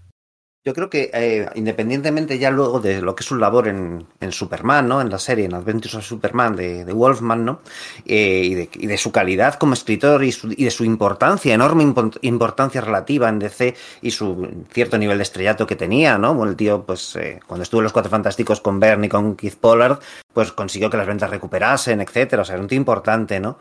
[0.67, 4.31] Yo creo que eh, independientemente ya luego de lo que es su labor en, en,
[4.31, 4.99] Superman, ¿no?
[4.99, 7.59] En la serie, en Adventures of Superman de, de Wolfman, ¿no?
[8.03, 11.53] Eh, y, de, y, de, su calidad como escritor y, su, y, de su importancia,
[11.53, 16.33] enorme imp importancia relativa en DC y su cierto nivel de estrellato que tenía, ¿no?
[16.33, 19.57] Bueno, el tío, pues, eh, cuando estuvo en Los Cuatro Fantásticos con Bernie, con Keith
[19.57, 19.99] Pollard,
[20.33, 22.41] pues consiguió que las ventas recuperasen, etcétera.
[22.41, 23.59] O sea, era un tío importante, ¿no?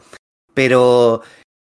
[0.55, 1.21] Pero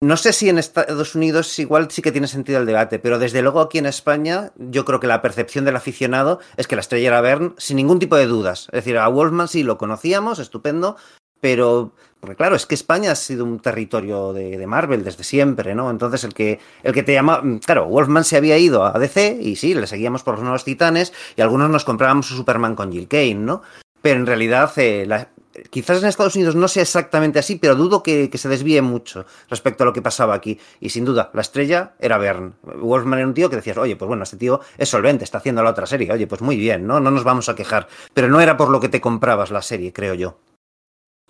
[0.05, 3.41] no sé si en Estados Unidos igual sí que tiene sentido el debate, pero desde
[3.41, 7.07] luego aquí en España yo creo que la percepción del aficionado es que la estrella
[7.07, 8.67] era Bern sin ningún tipo de dudas.
[8.71, 10.95] Es decir, a Wolfman sí lo conocíamos, estupendo,
[11.41, 15.75] pero porque claro, es que España ha sido un territorio de, de, Marvel desde siempre,
[15.75, 15.89] ¿no?
[15.89, 19.55] Entonces el que, el que te llama, claro, Wolfman se había ido a DC y
[19.55, 23.07] sí, le seguíamos por los nuevos titanes y algunos nos comprábamos su Superman con Jill
[23.07, 23.61] Kane, ¿no?
[24.01, 25.29] Pero en realidad eh, la,
[25.69, 29.83] quizás en Estados Unidos no sea exactamente así, pero dudo que, se desvíe mucho respecto
[29.83, 30.59] a lo que pasaba aquí.
[30.79, 32.55] Y sin duda, la estrella era Bern.
[32.63, 35.63] Wolfman era un tío que decías, oye, pues bueno, este tío es solvente, está haciendo
[35.63, 36.11] la otra serie.
[36.11, 36.99] Oye, pues muy bien, ¿no?
[36.99, 37.87] No nos vamos a quejar.
[38.13, 40.39] Pero no era por lo que te comprabas la serie, creo yo.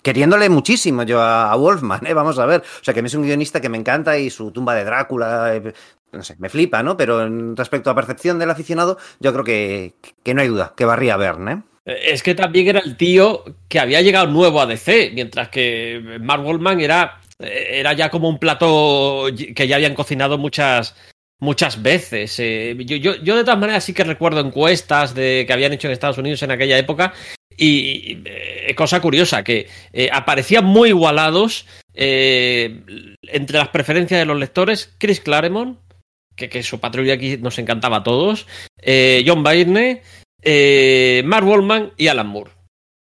[0.01, 2.13] Queriéndole muchísimo yo a, Wolfman, ¿eh?
[2.13, 2.61] Vamos a ver.
[2.61, 5.55] O sea, que me es un guionista que me encanta y su tumba de Drácula,
[5.55, 5.73] eh,
[6.11, 6.95] no sé, me flipa, ¿no?
[6.95, 10.85] Pero en respecto a percepción del aficionado, yo creo que, que no hay duda, que
[10.85, 11.63] barría Bern, ¿eh?
[11.85, 16.43] Es que también era el tío que había llegado nuevo a DC, mientras que Mark
[16.43, 20.95] Wallman era, era ya como un plato que ya habían cocinado muchas,
[21.39, 22.37] muchas veces.
[22.39, 25.87] Eh, yo, yo, yo, de todas maneras sí que recuerdo encuestas de, que habían hecho
[25.87, 27.13] en Estados Unidos en aquella época
[27.57, 31.65] y, eh, cosa curiosa, que eh, aparecían muy igualados
[31.97, 35.79] entre las preferencias de los lectores Chris Claremont,
[36.35, 38.47] que, que su patrulla aquí nos encantaba a todos,
[39.25, 40.01] John Byrne,
[40.45, 42.51] eh, Mark Wallman y Alan Moore.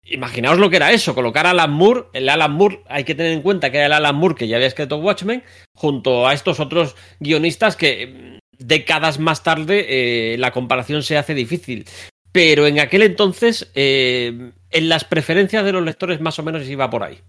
[0.03, 3.31] Imaginaos lo que era eso, colocar a Alan Moore, el Alan Moore, hay que tener
[3.31, 6.59] en cuenta que era el Alan Moore que ya había escrito Watchmen, junto a estos
[6.59, 9.85] otros guionistas que décadas más tarde
[10.33, 11.85] eh, la comparación se hace difícil.
[12.31, 16.89] Pero en aquel entonces, eh, en las preferencias de los lectores más o menos iba
[16.89, 17.19] por ahí.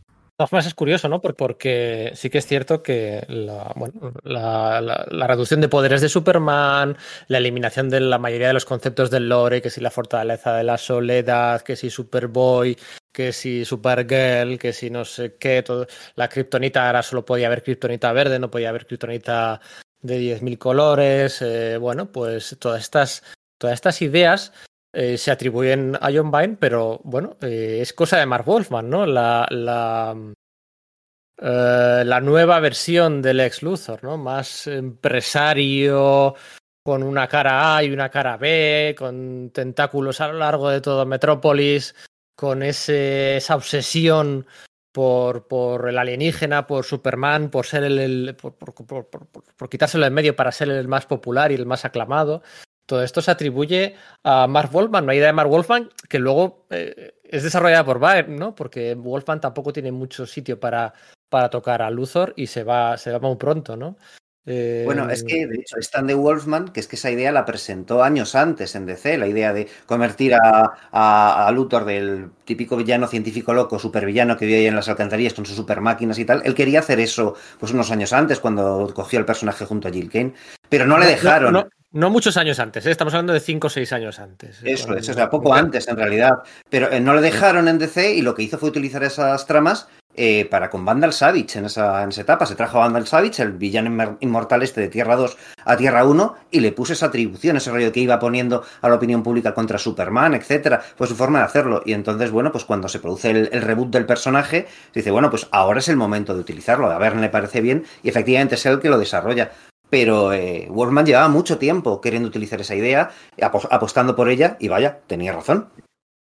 [0.50, 1.20] Todas es curioso, ¿no?
[1.20, 6.96] Porque sí que es cierto que la, reducción de poderes de Superman,
[7.28, 10.64] la eliminación de la mayoría de los conceptos del lore, que si la fortaleza de
[10.64, 12.76] la soledad, que si Superboy,
[13.12, 15.64] que si Supergirl, que si no sé qué,
[16.16, 19.60] la kriptonita ahora solo podía haber kriptonita verde, no podía haber kriptonita
[20.00, 23.22] de 10.000 colores, eh, bueno, pues todas estas,
[23.58, 24.52] todas estas ideas
[24.94, 29.06] eh, se atribuyen a John Byrne, pero bueno, eh, es cosa de Mark Wolfman, ¿no?
[29.06, 30.14] La, la,
[31.38, 34.18] eh, la nueva versión del ex Luthor, ¿no?
[34.18, 36.34] Más empresario,
[36.84, 41.06] con una cara A y una cara B, con tentáculos a lo largo de todo
[41.06, 41.94] Metrópolis,
[42.36, 44.46] con ese, esa obsesión
[44.92, 50.12] por, por, el alienígena, por Superman, por ser el, el por, por, por, quitárselo en
[50.12, 52.42] medio para ser el más popular y el más aclamado
[52.86, 57.14] todo esto se atribuye a Mark Wolfman, una idea de Mark Wolfman que luego eh,
[57.24, 58.54] es desarrollada por Baer, ¿no?
[58.54, 60.92] Porque Wolfman tampoco tiene mucho sitio para,
[61.28, 63.96] para tocar a Luthor y se va, se va muy pronto, ¿no?
[64.44, 64.82] Eh...
[64.84, 68.02] Bueno, es que de hecho Stan de Wolfman, que es que esa idea la presentó
[68.02, 73.06] años antes en DC, la idea de convertir a, a, a Luthor del típico villano
[73.06, 76.42] científico loco, supervillano que vive ahí en las alcantarillas con sus super máquinas y tal.
[76.44, 80.10] Él quería hacer eso pues unos años antes, cuando cogió el personaje junto a Jill
[80.10, 80.34] Kane,
[80.68, 81.52] pero no le dejaron.
[81.52, 82.90] No, no, no muchos años antes, ¿eh?
[82.90, 84.60] estamos hablando de 5 o 6 años antes.
[84.62, 86.32] Eso es, o sea, poco antes en realidad.
[86.68, 89.88] Pero eh, no le dejaron en DC y lo que hizo fue utilizar esas tramas
[90.14, 92.46] eh, para con Vandal Savage en esa, en esa etapa.
[92.46, 96.36] Se trajo a Vandal Savage, el villano inmortal este de Tierra 2 a Tierra 1,
[96.50, 99.78] y le puso esa atribución, ese rollo que iba poniendo a la opinión pública contra
[99.78, 100.82] Superman, etcétera.
[100.96, 101.82] Fue su forma de hacerlo.
[101.84, 105.30] Y entonces, bueno, pues cuando se produce el, el reboot del personaje, se dice, bueno,
[105.30, 106.90] pues ahora es el momento de utilizarlo.
[106.90, 109.52] A ver, le parece bien, y efectivamente es él que lo desarrolla
[109.92, 115.00] pero eh, Wolfman llevaba mucho tiempo queriendo utilizar esa idea, apostando por ella, y vaya,
[115.06, 115.68] tenía razón.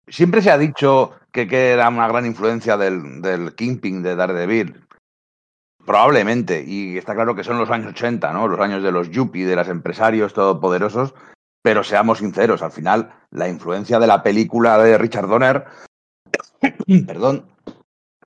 [0.06, 4.84] Siempre se ha dicho que, que era una gran influencia del, del Kingpin de Daredevil.
[5.86, 8.46] Probablemente, y está claro que son los años 80, ¿no?
[8.46, 11.14] Los años de los yuppies, de los empresarios todopoderosos,
[11.62, 15.64] pero seamos sinceros, al final la influencia de la película de Richard Donner,
[17.06, 17.46] perdón,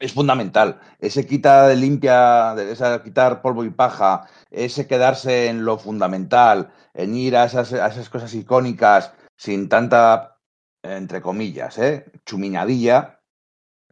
[0.01, 0.81] es fundamental.
[0.99, 7.37] Ese quita, limpia, ese quitar polvo y paja, ese quedarse en lo fundamental, en ir
[7.37, 10.39] a esas, a esas cosas icónicas sin tanta,
[10.83, 12.07] entre comillas, ¿eh?
[12.25, 13.21] chuminadilla,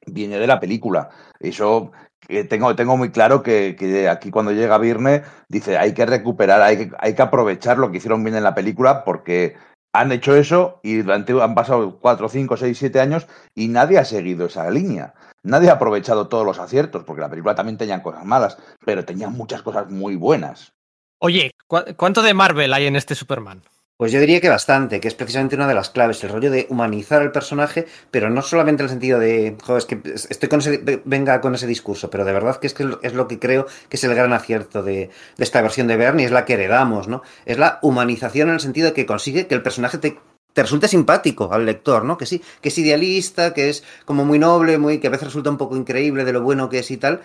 [0.06, 1.10] viene de la película.
[1.38, 6.06] Eso que tengo, tengo muy claro que, que, aquí cuando llega Virne dice hay que
[6.06, 9.56] recuperar, hay que, hay que aprovechar lo que hicieron bien en la película porque
[9.92, 14.04] han hecho eso y durante, han pasado 4, 5, 6, 7 años y nadie ha
[14.04, 15.14] seguido esa línea.
[15.42, 19.28] Nadie ha aprovechado todos los aciertos, porque la película también tenía cosas malas, pero tenía
[19.28, 20.72] muchas cosas muy buenas.
[21.20, 23.62] Oye, ¿cuánto de Marvel hay en este Superman?
[23.98, 26.68] Pues yo diría que bastante, que es precisamente una de las claves, el rollo de
[26.70, 30.60] humanizar al personaje, pero no solamente en el sentido de, joder, es que estoy con
[30.60, 33.66] ese, venga con ese discurso, pero de verdad que es que es lo que creo
[33.88, 37.08] que es el gran acierto de, de esta versión de Bernie, es la que heredamos,
[37.08, 37.22] ¿no?
[37.44, 40.16] Es la humanización en el sentido de que consigue que el personaje te,
[40.52, 42.18] te resulte simpático al lector, ¿no?
[42.18, 45.50] Que sí, que es idealista, que es como muy noble, muy, que a veces resulta
[45.50, 47.22] un poco increíble de lo bueno que es y tal,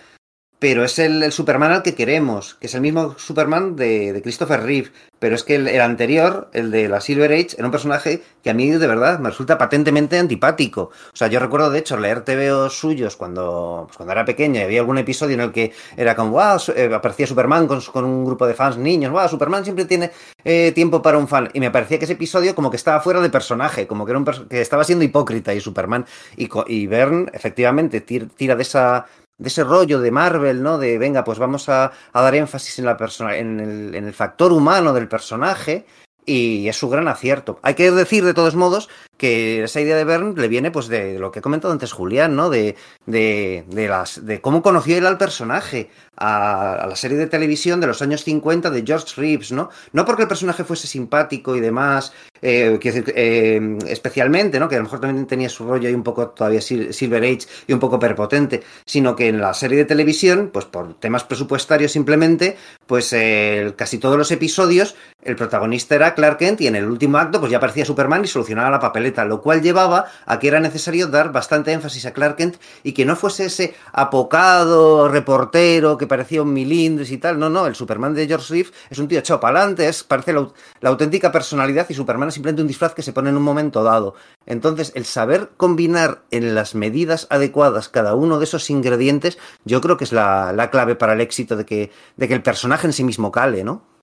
[0.64, 4.92] pero es el, Superman al que queremos, que es el mismo Superman de, Christopher Reeve,
[5.18, 8.48] pero es que el, el, anterior, el de la Silver Age, era un personaje que
[8.48, 10.84] a mí de verdad me resulta patentemente antipático.
[11.12, 14.64] O sea, yo recuerdo de hecho leer TVOs suyos cuando, pues cuando era pequeña y
[14.64, 18.24] había algún episodio en el que era como, wow, eh, aparecía Superman con, con, un
[18.24, 20.12] grupo de fans niños, wow, Superman siempre tiene
[20.44, 21.50] eh, tiempo para un fan.
[21.52, 24.18] Y me parecía que ese episodio como que estaba fuera de personaje, como que, era
[24.18, 26.06] un que estaba siendo hipócrita y Superman.
[26.38, 29.04] Y, y Bern efectivamente tira de esa
[29.38, 30.78] de ese rollo de Marvel, ¿no?
[30.78, 34.14] De venga, pues vamos a, a dar énfasis en la persona, en el, en el
[34.14, 35.86] factor humano del personaje
[36.26, 37.58] y es su gran acierto.
[37.62, 41.18] Hay que decir, de todos modos, que esa idea de Bern le viene pues de
[41.18, 42.50] lo que he comentado antes Julián, ¿no?
[42.50, 47.26] De, de, de, las, de cómo conoció él al personaje, a, a, la serie de
[47.26, 49.70] televisión de los años 50 de George Reeves, ¿no?
[49.92, 54.68] No porque el personaje fuese simpático y demás, eh, decir, eh, especialmente, ¿no?
[54.68, 57.72] Que a lo mejor también tenía su rollo y un poco todavía Silver Age y
[57.72, 62.56] un poco perpotente, sino que en la serie de televisión, pues por temas presupuestarios simplemente,
[62.86, 67.16] pues eh, casi todos los episodios el protagonista era Clark Kent y en el último
[67.16, 70.60] acto pues ya aparecía Superman y solucionaba la papeleta, lo cual llevaba a que era
[70.60, 76.06] necesario dar bastante énfasis a Clark Kent y que no fuese ese apocado reportero que
[76.06, 79.18] parecía un milindres y tal, no, no, el Superman de George Reeves es un tío
[79.18, 80.48] echado para adelante, parece la,
[80.80, 83.82] la auténtica personalidad y Superman es simplemente un disfraz que se pone en un momento
[83.82, 84.14] dado.
[84.46, 89.96] Entonces, el saber combinar en las medidas adecuadas cada uno de esos ingredientes, yo creo
[89.96, 92.92] que es la, la clave para el éxito de que, de que el personaje en
[92.92, 93.93] sí mismo cale, ¿no?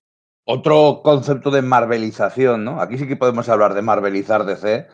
[0.44, 2.80] Otro concepto de marvelización, ¿no?
[2.80, 4.88] Aquí sí que podemos hablar de marvelizar DC,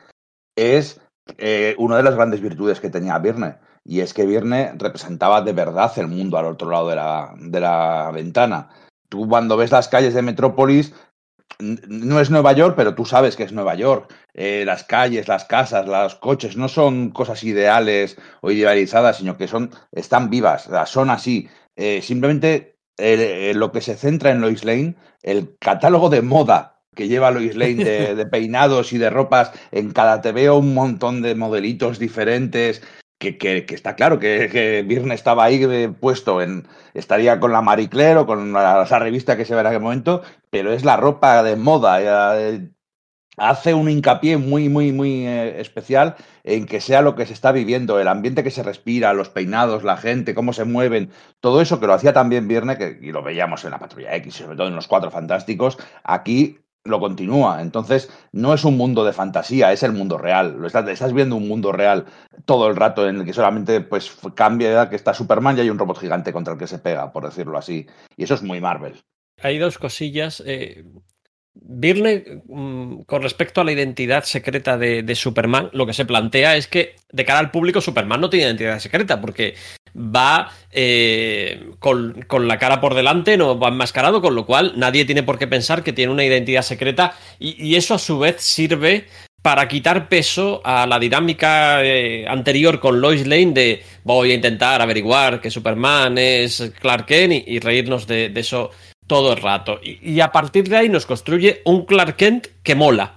[0.56, 1.00] es
[1.38, 3.56] eh, una de las grandes virtudes que tenía Virne.
[3.84, 7.60] Y es que Virne representaba de verdad el mundo al otro lado de la, de
[7.60, 8.68] la ventana.
[9.08, 10.94] Tú cuando ves las calles de Metrópolis,
[11.60, 14.12] no es Nueva York, pero tú sabes que es Nueva York.
[14.34, 19.48] Eh, las calles, las casas, los coches no son cosas ideales o idealizadas, sino que
[19.48, 21.48] son, están vivas, son así.
[21.74, 27.30] Eh, simplemente lo que se centra en Lois Lane, el catálogo de moda que lleva
[27.30, 31.34] Lois Lane de, de peinados y de ropas, en cada te veo un montón de
[31.34, 32.82] modelitos diferentes,
[33.18, 36.66] que, que, que, está claro que, que Virne estaba ahí de, puesto en.
[36.94, 39.80] Estaría con la Marie Claire o con la, esa revista que se ve en aquel
[39.80, 41.98] momento, pero es la ropa de moda.
[42.40, 42.70] Eh,
[43.38, 47.52] hace un hincapié muy, muy, muy eh, especial en que sea lo que se está
[47.52, 51.80] viviendo, el ambiente que se respira, los peinados, la gente, cómo se mueven, todo eso
[51.80, 54.68] que lo hacía también Virne, que, y lo veíamos en la Patrulla X, sobre todo
[54.68, 57.60] en los Cuatro Fantásticos, aquí lo continúa.
[57.60, 60.56] Entonces, no es un mundo de fantasía, es el mundo real.
[60.58, 62.06] Lo estás, estás, viendo un mundo real
[62.44, 65.78] todo el rato en el que solamente pues cambia que está Superman y hay un
[65.78, 67.86] robot gigante contra el que se pega, por decirlo así.
[68.16, 68.94] Y eso es muy Marvel.
[69.40, 70.42] Hay dos cosillas.
[70.44, 70.84] Eh,
[71.60, 76.68] Virne, mm, con respecto a la identidad secreta de, Superman, lo que se plantea es
[76.68, 79.54] que de cara al público Superman no tiene identidad secreta porque
[79.96, 85.04] va eh, con, con, la cara por delante, no va enmascarado, con lo cual nadie
[85.04, 89.06] tiene por qué pensar que tiene una identidad secreta y, eso a su vez sirve
[89.42, 94.80] para quitar peso a la dinámica eh, anterior con Lois Lane de voy a intentar
[94.82, 98.70] averiguar que Superman es Clark Kent y, reírnos de eso
[99.08, 99.80] todo el rato.
[99.82, 103.16] Y, a partir de ahí nos construye un Clark Kent que mola.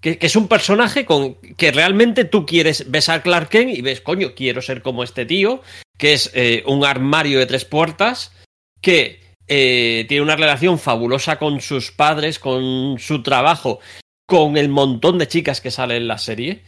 [0.00, 4.00] Que, es un personaje con que realmente tú quieres, ves a Clark Kent y ves,
[4.00, 5.62] coño, quiero ser como este tío,
[5.98, 8.32] que es eh, un armario de tres puertas,
[8.80, 13.78] que eh, tiene una relación fabulosa con sus padres, con su trabajo,
[14.26, 16.62] con el montón de chicas que sale en la serie.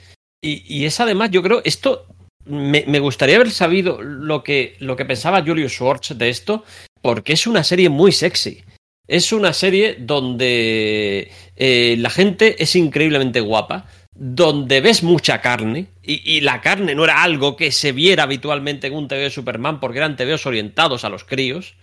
[0.44, 2.04] Y es además, yo creo, esto
[2.44, 6.64] me, gustaría haber sabido lo que, lo que pensaba Julius Schwartz de esto,
[7.00, 8.62] porque es una serie muy sexy.
[9.08, 16.40] Es una serie donde eh, la gente es increíblemente guapa, donde ves mucha carne, y,
[16.40, 19.98] la carne no era algo que se viera habitualmente en un TV de Superman porque
[19.98, 21.74] eran TVs orientados a los críos.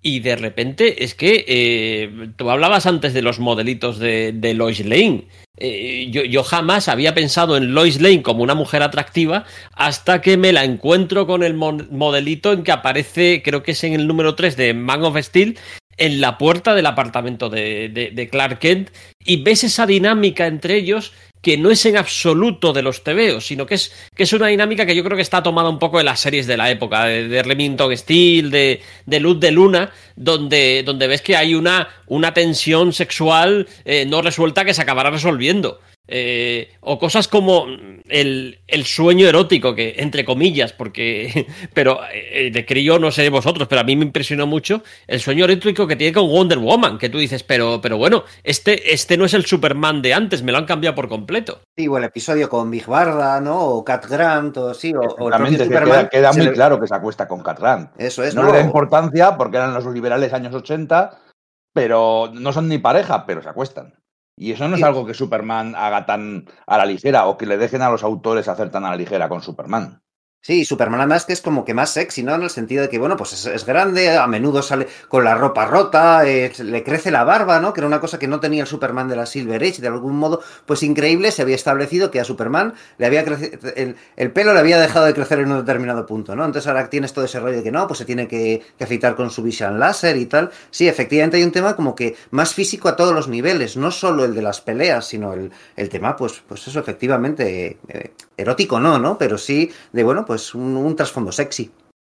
[0.00, 5.26] Y de repente es que eh, tú hablabas antes de los modelitos de, Lois Lane.
[5.56, 9.44] Eh, yo, yo, jamás había pensado en Lois Lane como una mujer atractiva
[9.74, 13.94] hasta que me la encuentro con el modelito en que aparece, creo que es en
[13.94, 15.58] el número 3 de Man of Steel,
[15.96, 18.90] en la puerta del apartamento de, de Clark Kent
[19.24, 21.12] y ves esa dinámica entre ellos
[21.42, 24.86] que no es en absoluto de los tebeos, sino que es, que es una dinámica
[24.86, 27.42] que yo creo que está tomada un poco de las series de la época, de,
[27.42, 32.92] Remington Steel, de, de, Luz de Luna, donde, donde ves que hay una, una tensión
[32.92, 35.80] sexual eh, no resuelta que se acabará resolviendo.
[36.10, 37.66] Eh, o cosas como
[38.08, 41.46] el, el, sueño erótico, que entre comillas, porque.
[41.74, 45.44] Pero eh, de crío no sé vosotros, pero a mí me impresionó mucho el sueño
[45.44, 49.26] erótico que tiene con Wonder Woman, que tú dices, pero, pero bueno, este, este no
[49.26, 51.60] es el Superman de antes, me lo han cambiado por completo.
[51.76, 53.60] Sí, o el episodio con Big Barda, ¿no?
[53.60, 56.08] O Cat Grant, o sí, o, o Superman.
[56.10, 57.90] Queda, muy claro que se acuesta con Cat Grant.
[57.98, 61.18] Eso es, no, le da importancia porque eran los liberales años 80,
[61.74, 63.97] pero no son ni pareja, pero se acuestan.
[64.38, 67.58] Y eso no es algo que Superman haga tan a la ligera o que le
[67.58, 70.00] dejen a los autores hacer tan a la ligera con Superman.
[70.40, 72.34] Sí, Superman además que es como que más sexy, ¿no?
[72.34, 75.66] En el sentido de que, bueno, pues es, grande, a menudo sale con la ropa
[75.66, 77.74] rota, eh, le crece la barba, ¿no?
[77.74, 80.16] Que era una cosa que no tenía el Superman de la Silver Age, de algún
[80.16, 83.58] modo, pues increíble, se había establecido que a Superman le había crecido,
[84.16, 86.44] el, pelo le había dejado de crecer en un determinado punto, ¿no?
[86.46, 89.16] Entonces ahora tienes todo ese rollo de que no, pues se tiene que, que afeitar
[89.16, 90.50] con su Vision Láser y tal.
[90.70, 94.24] Sí, efectivamente hay un tema como que más físico a todos los niveles, no solo
[94.24, 98.98] el de las peleas, sino el, el tema, pues, pues eso, efectivamente, eh, erótico no,
[98.98, 99.18] ¿no?
[99.18, 101.70] Pero sí de, bueno, pues un, trasfondo sexy.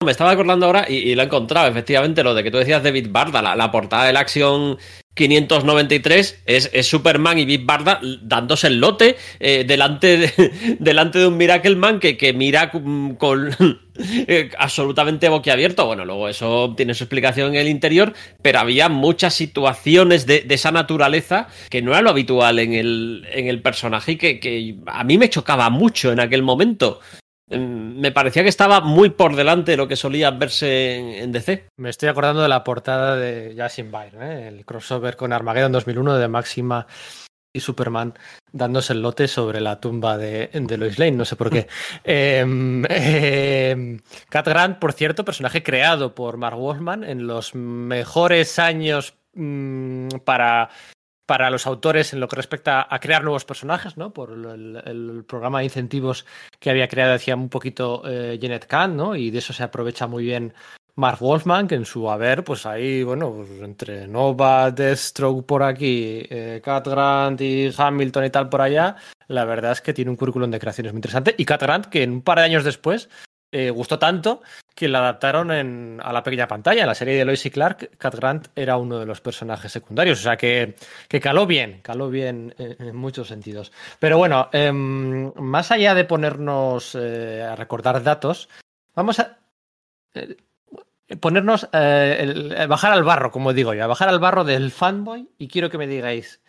[0.05, 2.93] Me estaba acordando ahora y, lo he encontrado, efectivamente, lo de que tú decías de
[2.93, 4.79] Big Barda, la, portada de la acción
[5.15, 11.27] 593 es, es, Superman y Big Barda dándose el lote eh, delante, de, delante de
[11.27, 13.51] un Miracle Man que, que mira con,
[13.99, 15.85] eh, absolutamente boquiabierto.
[15.87, 20.71] Bueno, luego eso tiene su explicación en el interior, pero había muchas situaciones de, esa
[20.71, 25.03] naturaleza que no era lo habitual en el, en el personaje y que, que a
[25.03, 27.01] mí me chocaba mucho en aquel momento.
[27.51, 31.69] Em, me parecía que estaba muy por delante de lo que solía verse en, DC.
[31.79, 34.49] Me estoy acordando de la portada de Jason Byrne, ¿eh?
[34.49, 36.87] el crossover con Armageddon 2001 de Máxima
[37.53, 38.15] y Superman
[38.53, 41.67] dándose el lote sobre la tumba de, de Lois Lane, no sé por qué.
[42.05, 49.15] Em, em, Cat Grant, por cierto, personaje creado por Mark Wolfman en los mejores años
[49.35, 50.71] mm, para
[51.29, 54.15] para los autores en lo que respecta a crear nuevos personajes, ¿no?
[54.15, 56.25] Por el, programa de incentivos
[56.59, 59.15] que había creado hacía un poquito eh, Janet Kahn, ¿no?
[59.15, 60.55] Y de eso se aprovecha muy bien
[60.97, 66.27] Mark Wolfman, que en su haber, pues ahí, bueno, pues entre Nova, Deathstroke por aquí,
[66.31, 70.17] eh, Cat Grant y Hamilton y tal por allá, la verdad es que tiene un
[70.17, 71.35] currículum de creaciones muy interesante.
[71.37, 73.11] Y Cat Grant, que en un par de años después
[73.51, 74.43] eh, gustó tanto
[74.75, 76.83] que la adaptaron a la pequeña pantalla.
[76.83, 80.21] En la serie de Lois y Clark, Cat Grant era uno de los personajes secundarios.
[80.21, 80.77] O sea que,
[81.09, 83.73] que caló bien, caló bien en, muchos sentidos.
[83.99, 88.49] Pero bueno, em, más allá de ponernos eh, a recordar datos,
[88.95, 89.39] vamos a
[90.15, 90.37] eh,
[91.21, 95.71] ponernos, bajar al barro, como digo yo, a bajar al barro del fanboy y quiero
[95.71, 96.41] que me digáis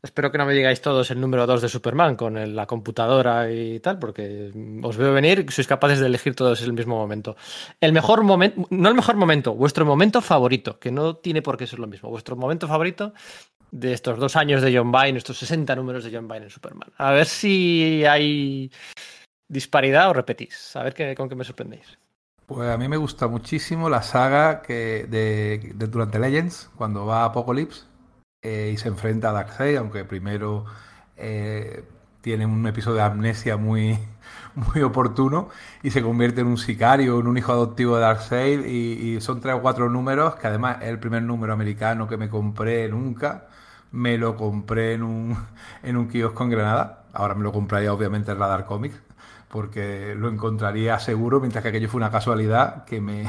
[0.00, 3.80] Espero que no me digáis todos el número 2 de Superman con la computadora y
[3.80, 7.36] tal, porque os veo venir y sois capaces de elegir todos el mismo momento.
[7.80, 11.66] El mejor momento, no el mejor momento, vuestro momento favorito, que no tiene por qué
[11.66, 12.10] ser lo mismo.
[12.10, 13.12] Vuestro momento favorito
[13.72, 16.90] de estos dos años de John Byrne, estos 60 números de John Byrne en Superman.
[16.96, 18.70] A ver si hay
[19.48, 20.76] disparidad o repetís.
[20.76, 21.98] A ver con qué me sorprendéis.
[22.46, 27.82] Pues a mí me gusta muchísimo la saga de durante Legends, cuando va a Apocalypse
[28.42, 30.64] eh, y se enfrenta a Darkseid, aunque primero
[31.16, 31.84] eh,
[32.20, 33.98] tiene un episodio de amnesia muy,
[34.54, 35.48] muy oportuno
[35.82, 39.56] y se convierte en un sicario, en un hijo adoptivo de Darkseid y, son tres
[39.56, 43.48] o cuatro números, que además es el primer número americano que me compré nunca.
[43.90, 45.36] Me lo compré en un,
[45.82, 47.04] en un kiosco en Granada.
[47.12, 49.00] Ahora me lo compraría obviamente en Radar Comics
[49.48, 53.24] porque lo encontraría seguro, mientras que aquello fue una casualidad que me,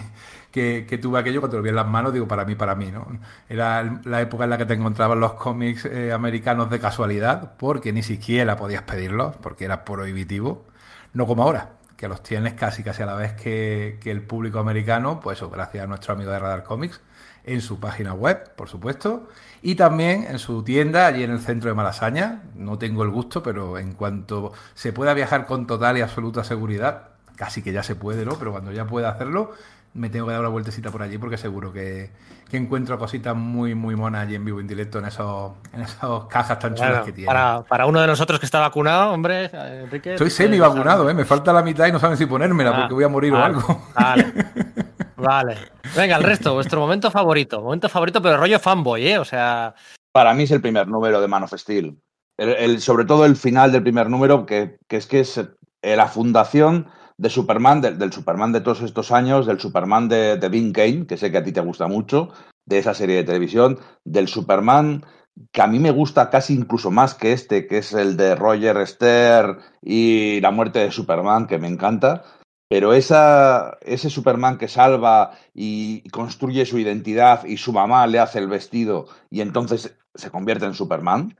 [0.51, 3.07] que, tuve aquello cuando lo vi en las manos, digo, para mí, para mí, ¿no?
[3.47, 7.93] Era la época en la que te encontraban los cómics eh, americanos de casualidad, porque
[7.93, 10.65] ni siquiera podías pedirlos, porque era prohibitivo,
[11.13, 15.19] no como ahora, que los tienes casi casi a la vez que, el público americano,
[15.19, 17.01] pues eso, gracias a nuestro amigo de Radar Comics,
[17.43, 19.27] en su página web, por supuesto,
[19.61, 22.43] y también en su tienda allí en el centro de Malasaña.
[22.55, 27.09] No tengo el gusto, pero en cuanto se pueda viajar con total y absoluta seguridad,
[27.35, 28.37] casi que ya se puede, ¿no?
[28.37, 29.53] Pero cuando ya pueda hacerlo,
[29.93, 32.11] me tengo que dar una vueltecita por allí porque seguro que,
[32.49, 35.99] que encuentro cositas muy, muy monas allí en vivo, en directo, en esos, en esas
[36.29, 37.27] cajas tan chulas que tiene.
[37.27, 39.49] para, para uno de nosotros que está vacunado, hombre,
[39.83, 40.13] Enrique.
[40.13, 41.13] Estoy tú semi puedes- vacunado, ¿eh?
[41.13, 43.43] me falta la mitad y no saben si ponérmela Ah, porque voy a morir o
[43.43, 43.83] algo.
[43.95, 44.33] Vale.
[45.17, 45.57] Vale.
[45.97, 47.61] Venga, el resto, vuestro momento favorito.
[47.61, 49.19] Momento favorito, pero rollo fanboy, ¿eh?
[49.19, 49.73] O sea,
[50.13, 51.97] Para mí es el primer número de Man of Steel.
[52.37, 55.95] El- el- sobre todo el final del primer número, que, que es que es eh,
[55.97, 56.87] la fundación
[57.20, 61.30] de Superman, del, Superman de todos estos años, del Superman de, de Kane, que sé
[61.32, 62.30] que a ti te gusta mucho,
[62.65, 65.03] de esa serie de televisión, del Superman
[65.51, 68.86] que a mí me gusta casi incluso más que este, que es el de Roger
[68.88, 72.24] Stern y la muerte de Superman, que me encanta.
[72.70, 78.39] Pero esa, ese Superman que salva y construye su identidad y su mamá le hace
[78.39, 81.38] el vestido y entonces se convierte en Superman.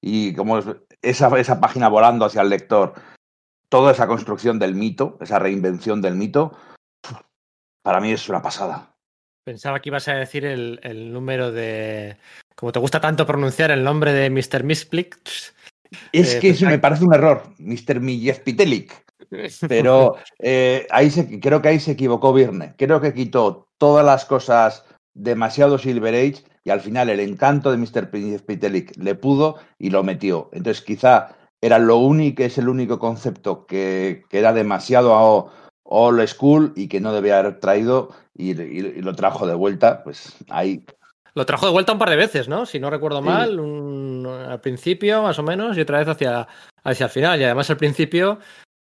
[0.00, 0.66] Y como es-
[1.02, 2.94] esa, esa página volando hacia el lector,
[3.68, 6.56] toda esa construcción del mito, esa reinvención del mito,
[7.82, 8.94] para mí es una pasada.
[9.44, 12.16] pensaba que ibas a decir el, el número de.
[12.54, 14.64] Como te gusta tanto pronunciar el nombre de Mr.
[14.64, 15.54] Misplix.
[16.12, 18.00] Es Eh, que eso pensaba- me parece un error, Mr.
[18.00, 19.04] Millespitelic.
[19.68, 22.74] Pero eh, ahí se, creo que ahí se equivocó Virne.
[22.76, 27.78] Creo que quitó todas las cosas demasiado Silver Age y al final el encanto de
[27.78, 28.10] Mr.
[28.44, 30.50] Pitelic le pudo y lo metió.
[30.52, 35.52] Entonces quizá era lo único, es el único concepto que, que era demasiado a-
[35.90, 40.02] old school y que no debía haber traído y, y- y lo trajo de vuelta.
[40.04, 40.84] Pues ahí
[41.34, 42.66] Lo trajo de vuelta un par de veces, ¿no?
[42.66, 43.24] Si no recuerdo Sí.
[43.24, 46.46] mal, un- al principio más o menos y otra vez hacia,
[46.84, 47.40] hacia el final.
[47.40, 48.38] Y además al principio,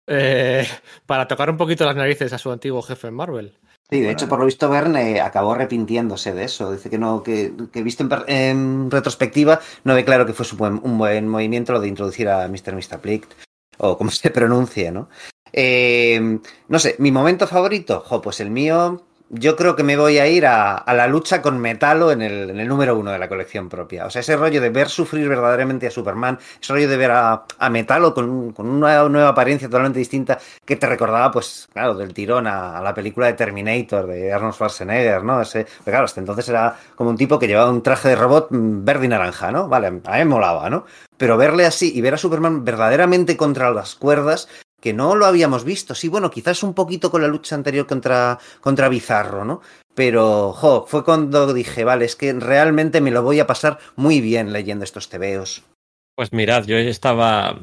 [0.07, 0.66] eh,
[1.07, 3.59] para tocar un poquito las narices a su antiguo jefe en Marvel.
[3.91, 6.72] Sí, de Bueno, hecho, por lo visto, Verne acabó arrepintiéndose de eso.
[6.72, 10.80] Dice que no, que, que visto en, en retrospectiva, no ve claro que fue buen-
[10.82, 12.74] un buen movimiento lo de introducir a Mr.
[12.74, 12.99] Mr.
[13.01, 13.30] Plicht,
[13.78, 15.09] o como se pronuncie, ¿no?
[15.53, 19.05] Eh, no sé, mi momento favorito, jo, pues el mío,
[19.35, 22.97] yo creo que me voy a ir a, la lucha con Metalo en el, número
[22.97, 24.07] uno de la colección propia.
[24.07, 27.45] O sea, ese rollo de ver sufrir verdaderamente a Superman, ese rollo de ver a,
[27.59, 32.14] a Metalo con, con una nueva apariencia totalmente distinta que te recordaba, pues, claro, del
[32.14, 35.41] tirón a, la película de Terminator de Arnold Schwarzenegger, ¿no?
[35.41, 38.85] Ese, claro, hasta entonces era como un tipo que llevaba un traje de robot mm,
[38.85, 39.68] verde y naranja, ¿no?
[39.68, 40.85] Vale, a mí me molaba, ¿no?
[41.16, 44.49] Pero verle así y ver a Superman verdaderamente contra las cuerdas,
[44.85, 45.95] que no lo habíamos visto.
[45.95, 49.62] Sí, bueno, quizás un poquito con la lucha anterior contra, contra Bizarro, ¿no?
[49.95, 54.20] Pero, jo, fue cuando dije, vale, es que realmente me lo voy a pasar muy
[54.20, 55.62] bien leyendo estos tebeos.
[56.14, 57.61] Pues mirad, yo estaba.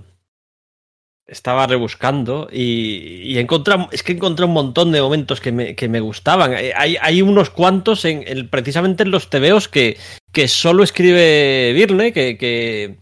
[1.27, 5.87] Estaba rebuscando y, y encontré, es que encontré un montón de momentos que me, que
[5.87, 6.53] me gustaban.
[6.53, 9.97] Eh, Hay, hay unos cuantos en, precisamente en los tebeos que,
[10.33, 12.97] que solo escribe Virne, que, que,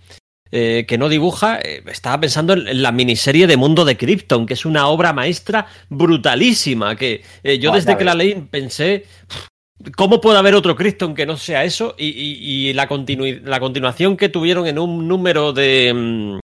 [0.51, 1.59] eh, que no dibuja.
[1.63, 5.13] Eh, Estaba pensando en, en la miniserie de Mundo de Krypton, que es una obra
[5.13, 6.95] maestra brutalísima.
[6.95, 9.05] Que eh, yo desde que la leí pensé.
[9.95, 11.95] ¿Cómo puede haber otro Krypton que no sea eso?
[11.97, 16.39] Y, y- y la, continui- la continuación que tuvieron en un número de mm,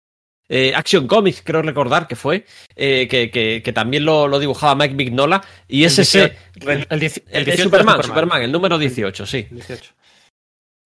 [0.49, 2.45] eh, Action Comics, creo recordar que fue,
[2.75, 6.01] eh, que, que- que también lo, lo dibujaba Mike Mignola, y ese...
[6.01, 9.47] 18, el, el dieci- el el 18 de Superman, Superman, el número 18, sí.
[9.49, 9.93] 18.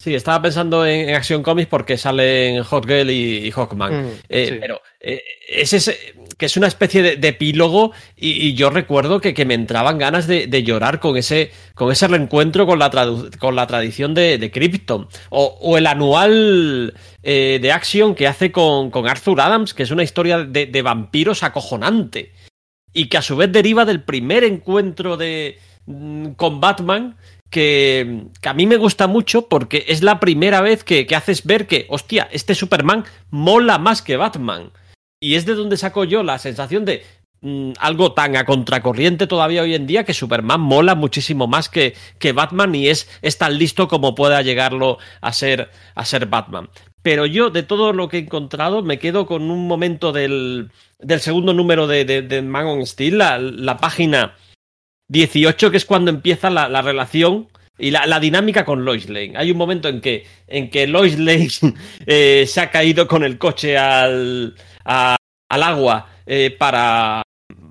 [0.06, 4.06] Sí, estaba pensando en, en Action Comics porque salen Hot Girl y, y Hawkman.
[4.06, 4.58] Mm, Eh, sí.
[4.62, 5.97] Pero eh, es ese,
[6.38, 9.97] que es una especie de, de epílogo y, y yo recuerdo que, que me entraban
[9.97, 12.91] ganas de, de llorar con ese, con ese reencuentro con la,
[13.39, 15.08] con la tradición de, de Krypton.
[15.32, 16.93] O, o el anual
[17.24, 20.82] eh, de Action que hace con, con Arthur Adams, que es una historia de, de
[20.84, 22.32] vampiros acojonante.
[22.93, 27.18] Y que a su vez deriva del primer encuentro de, mm, con Batman
[27.56, 31.68] que, a mí me gusta mucho porque es la primera vez que, que haces ver
[31.68, 34.74] que, hostia, este Superman mola más que Batman.
[35.22, 37.06] Y es de donde saco yo la sensación de
[37.39, 41.93] mm, algo tan a contracorriente todavía hoy en día que Superman mola muchísimo más que,
[42.20, 46.68] que Batman y es, tan listo como pueda llegarlo a ser, a ser Batman.
[47.03, 51.22] Pero yo, de todo lo que he encontrado, me quedo con un momento del, del
[51.22, 54.36] segundo número de, de, de Man on Steel, la, la página
[55.10, 57.47] 18, que es cuando empieza la, la relación
[57.78, 59.34] y la, la, dinámica con Lois Lane.
[59.36, 61.49] Hay un momento en que, en que Lois Lane
[62.06, 65.16] eh, se ha caído con el coche al, a,
[65.49, 67.22] al agua eh, para,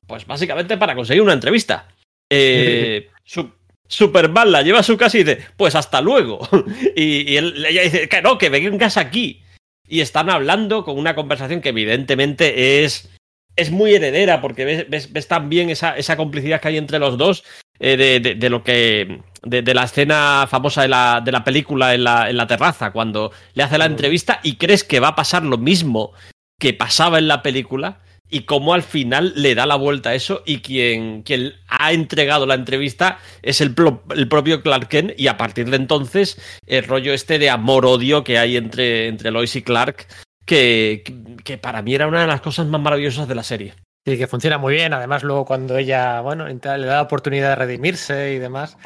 [0.06, 1.88] pues básicamente para conseguir una entrevista.
[2.30, 3.50] Eh, su,
[3.86, 6.46] Superman la lleva a su casa y dice, pues hasta luego.
[6.96, 9.42] y, y él, ella dice, que no, que vengas aquí.
[9.86, 13.10] Y están hablando con una conversación que evidentemente es,
[13.56, 17.16] es muy heredera, porque ves, ves, ves también esa, esa, complicidad que hay entre los
[17.16, 17.44] dos,
[17.78, 19.20] eh, de, de, de, lo que.
[19.42, 22.92] De, de, la escena famosa de la, de la película en la, en la, terraza,
[22.92, 26.12] cuando le hace la entrevista y crees que va a pasar lo mismo
[26.58, 28.00] que pasaba en la película.
[28.30, 32.46] y cómo al final le da la vuelta a eso y quien, quien ha entregado
[32.46, 33.74] la entrevista es el,
[34.16, 38.38] el, propio Clark Kent y a partir de entonces el rollo este de amor-odio que
[38.38, 40.06] hay entre, entre Lois y Clark
[40.44, 41.02] que,
[41.44, 43.74] que para mí era una de las cosas más maravillosas de la serie.
[44.06, 44.92] Sí, que funciona muy bien.
[44.92, 48.76] Además, luego cuando ella, bueno, le da la oportunidad de redimirse y demás,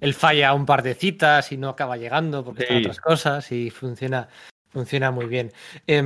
[0.00, 2.64] él falla un par de citas y no acaba llegando porque sí.
[2.64, 4.28] están otras cosas y funciona,
[4.68, 5.52] funciona muy bien.
[5.86, 6.02] Eh,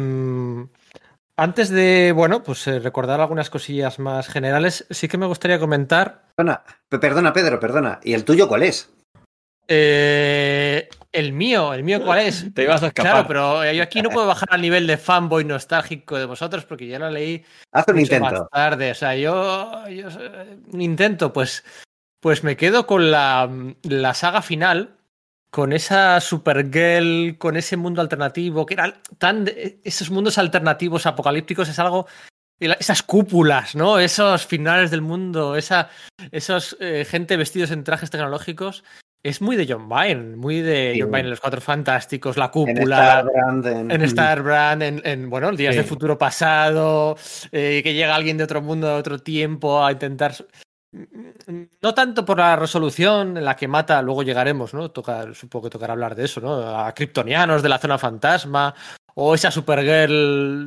[1.41, 6.27] antes de, bueno, pues eh, recordar algunas cosillas más generales, sí que me gustaría comentar.
[6.37, 7.99] Perdona, perdona, Pedro, perdona.
[8.05, 8.93] ¿Y el tuyo cuál es?
[9.67, 12.53] Eh, el mío, el mío cuál es.
[12.55, 13.13] Te ibas a escapar.
[13.13, 16.87] Claro, pero yo aquí no puedo bajar al nivel de fanboy nostálgico de vosotros porque
[16.87, 18.25] ya lo leí Haz un intento.
[18.25, 18.93] más tarde.
[18.93, 20.09] O sea, yo, yo
[20.73, 21.65] un intento, pues,
[22.21, 23.51] pues me quedo con la,
[23.83, 24.97] la saga final,
[25.51, 29.51] con esa Supergirl, con ese mundo alternativo, que era tan.
[29.83, 32.07] Esos mundos alternativos apocalípticos es algo.
[32.61, 33.99] Esas cúpulas, ¿no?
[33.99, 35.89] Esos finales del mundo, esa,
[36.31, 38.85] esos eh, gente vestidos en trajes tecnológicos.
[39.23, 41.01] Es muy de John Byrne, muy de Sí.
[41.03, 45.53] John Byrne, Los Cuatro Fantásticos, La En Cúpula, Starbrand, en, en Starbrand, en, en, bueno,
[45.53, 45.79] Días Sí.
[45.81, 47.17] del Futuro Pasado,
[47.53, 50.35] eh, que llega alguien de otro mundo, de otro tiempo, a intentar.
[51.83, 54.91] No tanto por la resolución en la que mata, luego llegaremos, ¿no?
[54.91, 56.55] Toca, supongo que tocará hablar de eso, ¿no?
[56.79, 58.75] A kryptonianos de la zona fantasma,
[59.15, 60.67] o esa Supergirl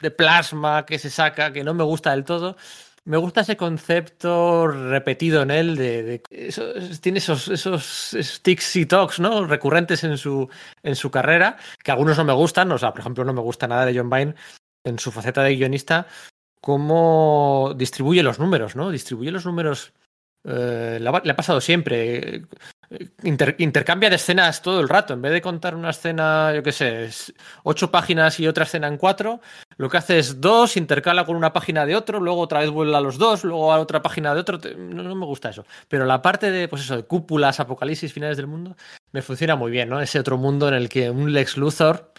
[0.00, 2.56] de plasma que se saca, que no me gusta del todo.
[3.04, 6.22] Me gusta ese concepto repetido en él de,
[7.00, 9.44] tiene esos, esos, tics y talks, ¿no?
[9.44, 10.48] Recurrentes en su,
[10.84, 13.66] en su carrera, que algunos no me gustan, o sea, por ejemplo, no me gusta
[13.66, 14.36] nada de John Byrne
[14.84, 16.06] en su faceta de guionista,
[16.60, 18.90] cómo distribuye los números, ¿no?
[18.90, 19.92] Distribuye los números.
[20.44, 22.42] Eh, le, ha, pasado siempre.
[23.22, 25.14] Inter, intercambia de escenas todo el rato.
[25.14, 27.08] En vez de contar una escena, yo qué sé,
[27.62, 29.40] ocho páginas y otra escena en cuatro,
[29.76, 32.96] lo que hace es dos, intercala con una página de otro, luego otra vez vuelve
[32.96, 34.58] a los dos, luego a otra página de otro.
[34.76, 35.64] No, no me gusta eso.
[35.88, 38.76] Pero la parte de, pues eso, de cúpulas, apocalipsis, finales del mundo,
[39.12, 40.00] me funciona muy bien, ¿no?
[40.00, 42.12] Ese otro mundo en el que un Lex Luthor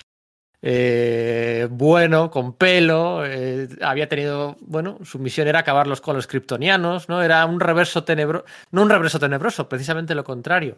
[0.66, 7.10] eh, bueno, con pelo, eh, había tenido, bueno, su misión era acabarlos con los kryptonianos,
[7.10, 7.22] ¿no?
[7.22, 10.78] Era un reverso tenebroso, no un reverso tenebroso, precisamente lo contrario.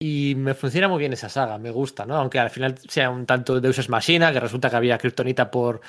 [0.00, 2.16] Y me funciona muy bien esa saga, me gusta, ¿no?
[2.16, 5.82] Aunque al final sea un tanto Deus Ex Machina, que resulta que había kryptonita por,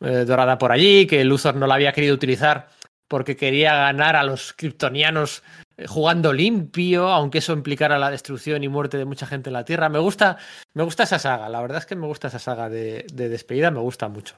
[0.00, 2.68] eh, dorada por allí, que Luthor no la había querido utilizar
[3.08, 5.42] porque quería ganar a los kryptonianos
[5.86, 9.88] jugando limpio, aunque eso implicara la destrucción y muerte de mucha gente en la Tierra.
[9.88, 10.38] Me gusta,
[10.74, 13.70] me gusta esa saga, la verdad es que me gusta esa saga de, de despedida,
[13.70, 14.36] me gusta mucho.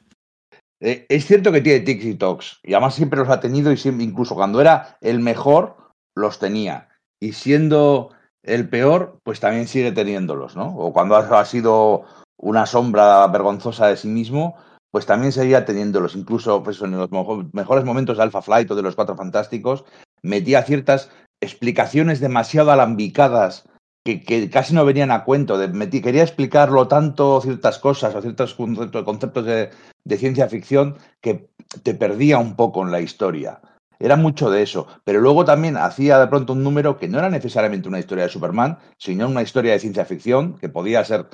[0.80, 3.78] Eh, es cierto que tiene tics y tocs, y además siempre los ha tenido, y
[3.84, 5.76] incluso cuando era el mejor,
[6.14, 6.88] los tenía.
[7.20, 8.10] Y siendo
[8.42, 10.76] el peor, pues también sigue teniéndolos, ¿no?
[10.76, 12.04] O cuando ha sido
[12.38, 14.56] una sombra vergonzosa de sí mismo,
[14.90, 16.16] pues también seguía teniéndolos.
[16.16, 17.10] Incluso pues, en los
[17.52, 19.84] mejores momentos de Alpha Flight o de los Cuatro Fantásticos,
[20.22, 21.10] metía ciertas
[21.40, 23.68] explicaciones demasiado alambicadas
[24.04, 25.58] que, que, casi no venían a cuento.
[25.58, 29.70] De, quería explicarlo tanto ciertas cosas o ciertos conceptos, de,
[30.16, 31.50] ciencia ficción que
[31.82, 33.60] te perdía un poco en la historia.
[33.98, 34.86] Era mucho de eso.
[35.04, 38.30] Pero luego también hacía de pronto un número que no era necesariamente una historia de
[38.30, 41.26] Superman, sino una historia de ciencia ficción, que podía ser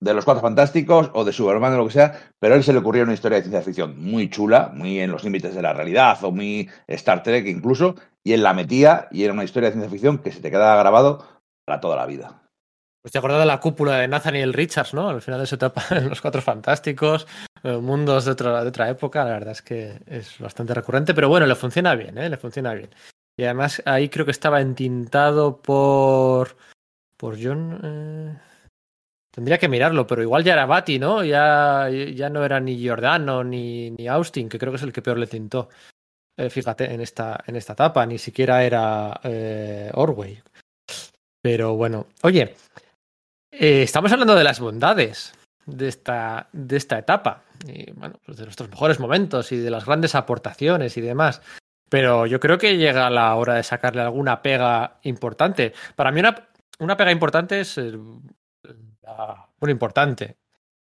[0.00, 2.72] de los Cuatro Fantásticos o de Superman o lo que sea, pero a él se
[2.72, 5.72] le ocurrió una historia de ciencia ficción muy chula, muy en los límites de la
[5.72, 9.74] realidad o muy Star Trek incluso, y él la metía y era una historia de
[9.74, 11.24] ciencia ficción que se te quedaba grabado
[11.64, 12.42] para toda la vida.
[13.02, 15.08] Pues te acuerdas de la cúpula de Nathaniel Richards, ¿no?
[15.08, 17.26] Al final de su etapa en Los Cuatro Fantásticos,
[17.62, 21.28] eh, mundos de otra, de otra época, la verdad es que es bastante recurrente, pero
[21.28, 22.28] bueno, le funciona bien, ¿eh?
[22.28, 22.90] Le funciona bien.
[23.38, 26.56] Y además ahí creo que estaba entintado por...
[27.16, 27.80] por John...
[27.84, 28.38] Eh...
[29.36, 31.22] Tendría que mirarlo, pero igual ya era Batty, ¿no?
[31.22, 35.02] Ya, ya no era ni Giordano ni, ni Austin, que creo que es el que
[35.02, 35.68] peor le tintó.
[36.38, 40.42] Eh, fíjate, en esta, en esta etapa, ni siquiera era eh, Orway.
[41.42, 42.54] Pero bueno, oye,
[43.52, 45.34] eh, estamos hablando de las bondades
[45.66, 49.84] de esta, de esta etapa, y bueno, pues de nuestros mejores momentos y de las
[49.84, 51.42] grandes aportaciones y demás.
[51.90, 55.74] Pero yo creo que llega la hora de sacarle alguna pega importante.
[55.94, 57.78] Para mí, una, una pega importante es
[59.58, 60.36] bueno, importante.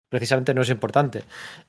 [0.09, 1.25] Precisamente no es importante.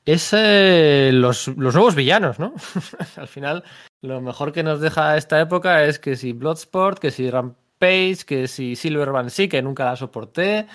[0.05, 2.53] Es eh, los, los, nuevos villanos, ¿no?
[3.17, 3.63] Al final,
[4.01, 8.47] lo mejor que nos deja esta época es que si Bloodsport, que si Rampage, que
[8.47, 10.67] si Silverman sí, que nunca la soporté,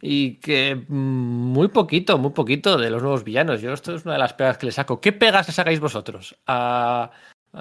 [0.00, 3.60] y que muy poquito, muy poquito de los nuevos villanos.
[3.60, 5.00] Yo, esto es una de las pegas que le saco.
[5.00, 6.38] ¿Qué pegas le sacáis vosotros?
[6.46, 7.10] A...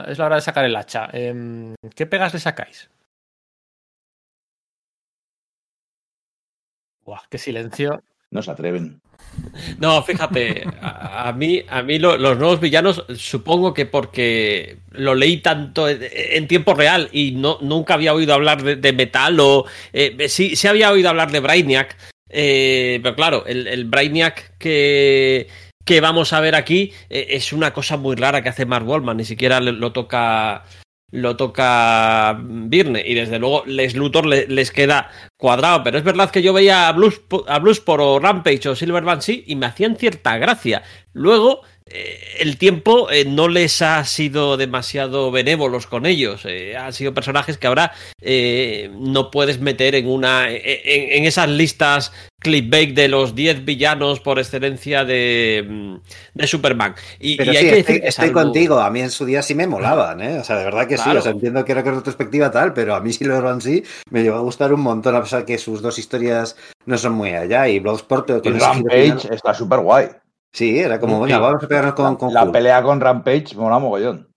[0.08, 1.10] Es la hora de sacar el hacha.
[1.12, 2.90] Eh, ¿Qué pegas le sacáis?
[7.10, 8.04] Buah, qué silencio.
[8.30, 9.02] No se atreven.
[9.80, 15.14] No, fíjate, a, a mí, a mí lo- los nuevos villanos, supongo que porque lo
[15.16, 19.40] leí tanto en, en tiempo real y no, nunca había oído hablar de, de Metal
[19.40, 21.98] o eh, sí, sí había oído hablar de Brainiac,
[22.30, 25.48] eh, pero claro, el, el Brainiac que,
[25.86, 29.18] que vamos a ver aquí eh, es una cosa muy rara que hace Mark Wallman,
[29.18, 30.64] ni siquiera lo toca
[31.12, 36.30] lo toca Virne y desde luego Les Luthor le- les queda cuadrado, pero es verdad
[36.32, 39.96] que yo veía a Blues, a Bluesport o Rampage o Silverman sí y me hacían
[39.96, 40.84] cierta gracia.
[41.14, 41.62] Luego
[42.40, 46.42] el tiempo eh, no les ha sido demasiado benévolos con ellos.
[46.46, 51.50] Eh, han sido personajes que ahora eh, no puedes meter en una en, en esas
[51.50, 52.12] listas
[52.42, 55.96] clickbait de los 10 villanos por excelencia de, mm,
[56.36, 56.96] de Superman.
[57.20, 58.80] Y, Pero y hay sí, que estoy, decir que estoy salvo- contigo.
[58.80, 60.40] A mí en su día sí me molaban, ¿eh?
[60.40, 61.04] O sea, de verdad que sí.
[61.04, 61.20] Claro.
[61.20, 64.38] O sea, entiendo que era que retrospectiva tal, pero a mí Silverman sí me llegó
[64.38, 67.68] a gustar un montón, a pesar que sus dos historias no son muy allá.
[67.68, 70.08] Y Bloodsport Y con giro Rampage final- está súper guay.
[70.52, 71.24] Sí, era como, Sí.
[71.32, 74.28] venga, vamos a pegarnos con, con La pelea con Rampage mola mogollón.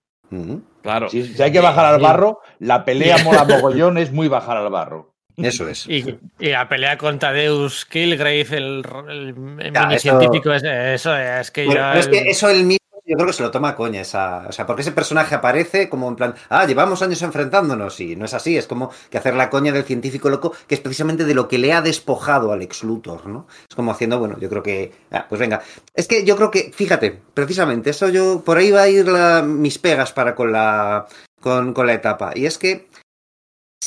[0.82, 1.08] Claro.
[1.08, 4.70] Si, si hay que bajar al barro, la pelea mola mogollón es muy bajar al
[4.70, 5.14] barro.
[5.36, 5.86] Eso es.
[5.88, 9.28] Y, y la pelea contra Deus Killgrave, el, el,
[9.60, 11.72] el Ya, mini eso- científico, es, eso es que ya.
[11.72, 12.76] pero es que eso él mismo
[13.12, 15.90] yo creo que se lo toma a coña esa, o sea, porque ese personaje aparece
[15.90, 19.34] como en plan, ah, llevamos años enfrentándonos y no es así, es como que hacer
[19.34, 22.62] la coña del científico loco, que es precisamente de lo que le ha despojado al
[22.62, 23.46] ex Luthor, ¿no?
[23.68, 25.60] Es como haciendo, bueno, yo creo que, ah, pues venga,
[25.94, 29.06] es que yo creo que, fíjate, precisamente eso yo, por ahí va a ir
[29.44, 31.06] mis pegas para con la,
[31.38, 32.88] con, con la etapa, y es que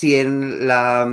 [0.06, 1.10] si en la,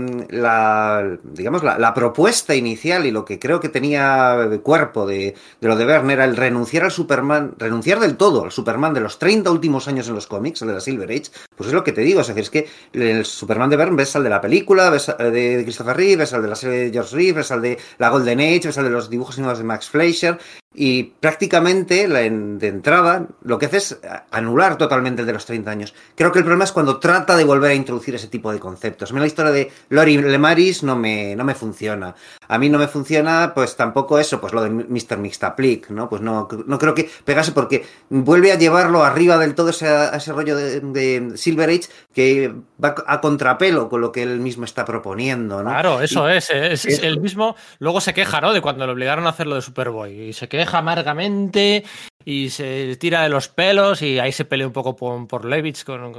[1.24, 5.76] digamos, la, propuesta inicial y lo que creo que tenía de cuerpo de, de lo
[5.76, 9.50] de Verne era el renunciar al Superman, renunciar del todo al Superman de los 30
[9.50, 12.02] últimos años en los cómics, el de la Silver Age, pues es lo que te
[12.02, 15.08] digo, es decir, es que el Superman de Verne ves al de la película, ves
[15.08, 17.78] al de Christopher Reeve, ves al de la serie de George Reeves, ves al de
[17.96, 20.38] la Golden Age, ves al de los dibujos animados de Max Fleischer,
[20.74, 23.98] y prácticamente de entrada lo que hace es
[24.30, 25.94] anular totalmente el de los 30 años.
[26.14, 29.10] Creo que el problema es cuando trata de volver a introducir ese tipo de conceptos.
[29.10, 32.14] A mí la historia de Lori Lemaris no me, no me funciona.
[32.48, 35.18] A mí no me funciona, pues tampoco eso, pues lo de Mr.
[35.18, 36.08] Mixtaplic, ¿no?
[36.08, 40.32] Pues no, no creo que pegase porque vuelve a llevarlo arriba del todo ese, ese
[40.32, 42.52] rollo de, de Silver Age que
[42.82, 45.70] va a contrapelo con lo que él mismo está proponiendo, ¿no?
[45.70, 47.56] Claro, eso Y- es, es, es el mismo.
[47.78, 48.52] Luego se queja, ¿no?
[48.52, 50.28] De cuando le obligaron a hacer lo de Superboy.
[50.28, 51.84] Y se queja amargamente
[52.24, 55.84] y se tira de los pelos y ahí se pelea un poco por, por Levitz.
[55.84, 56.12] Con,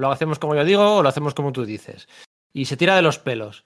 [0.00, 2.08] ¿Lo hacemos como yo digo o lo hacemos como tú dices?
[2.52, 3.64] Y se tira de los pelos.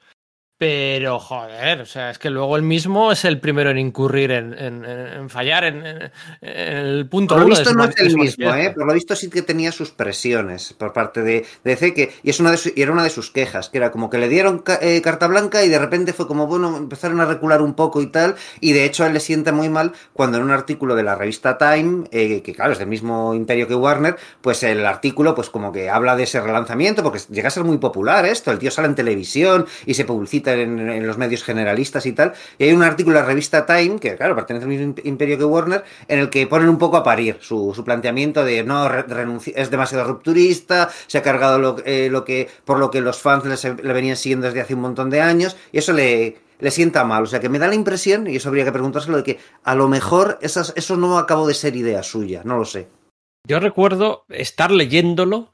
[0.62, 4.56] Pero, joder, o sea, es que luego él mismo es el primero en incurrir en,
[4.56, 6.10] en- en- fallar en, en-
[6.40, 8.54] el punto Por lo visto no es el mismo.
[8.54, 8.70] ¿eh?
[8.70, 12.52] Por lo visto sí que tenía sus presiones por parte de, de y, es una
[12.52, 14.78] de su- y era una de sus quejas, que era como que le dieron ca-
[14.80, 18.06] eh, carta blanca y de repente fue como, bueno, empezaron a recular un poco y
[18.06, 21.02] tal, y de hecho a él le sienta muy mal cuando en un artículo de
[21.02, 25.34] la revista Time, eh, que claro, es del mismo imperio que Warner, pues el artículo
[25.34, 28.60] pues como que habla de ese relanzamiento, porque llega a ser muy popular esto, el
[28.60, 32.64] tío sale en televisión y se publicita en, en los medios generalistas y tal, y
[32.64, 35.84] hay un artículo de la revista Time, que claro, pertenece al mismo imperio que Warner,
[36.08, 39.52] en el que ponen un poco a parir su, su planteamiento de no, re- renunci-
[39.54, 43.44] es demasiado rupturista, se ha cargado lo, eh, lo que, por lo que los fans
[43.64, 47.22] le venían siguiendo desde hace un montón de años, y eso le, le sienta mal.
[47.24, 49.74] O sea que me da la impresión, y eso habría que preguntárselo, de que a
[49.74, 52.88] lo mejor esas, eso no acabó de ser idea suya, no lo sé.
[53.48, 55.52] Yo recuerdo estar leyéndolo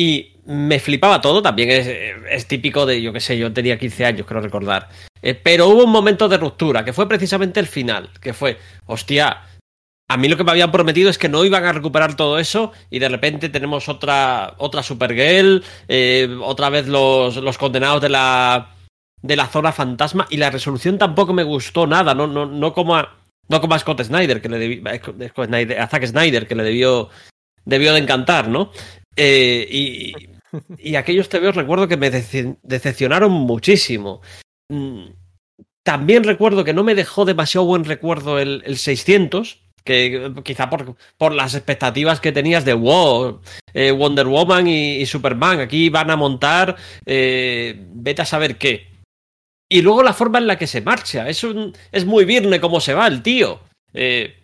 [0.00, 1.42] y me flipaba todo.
[1.42, 4.88] También es, típico de, yo qué sé, yo tenía 15 años, creo recordar.
[5.20, 9.42] Eh, pero hubo un momento de ruptura, que fue precisamente el final, que fue, hostia,
[10.08, 12.72] a mí lo que me habían prometido es que no iban a recuperar todo eso
[12.88, 18.74] y de repente tenemos otra, otra Supergirl, eh, otra vez los, los condenados de la,
[19.20, 22.96] de la zona fantasma y la resolución tampoco me gustó nada, no, no, no como
[22.96, 24.96] a, no como a Scott Snyder, que le debi- a
[25.28, 27.10] Scott Snyder- a Zack Snyder, que le debió,
[27.66, 28.72] debió de encantar, ¿no?
[29.16, 30.12] Eh, y,
[30.78, 34.20] y aquellos TVOs recuerdo que me dece- decepcionaron muchísimo.
[34.68, 35.10] Mm,
[35.82, 40.68] También recuerdo que no me dejó demasiado buen recuerdo el, el 600, que eh, quizá
[40.70, 43.40] por, las expectativas que tenías de wow,
[43.72, 48.88] eh, Wonder Woman y, Superman, aquí van a montar, eh, vete a saber qué.
[49.72, 51.44] Y luego la forma en la que se marcha, es,
[52.04, 53.60] muy virne cómo se va el tío.
[53.94, 54.36] Eh,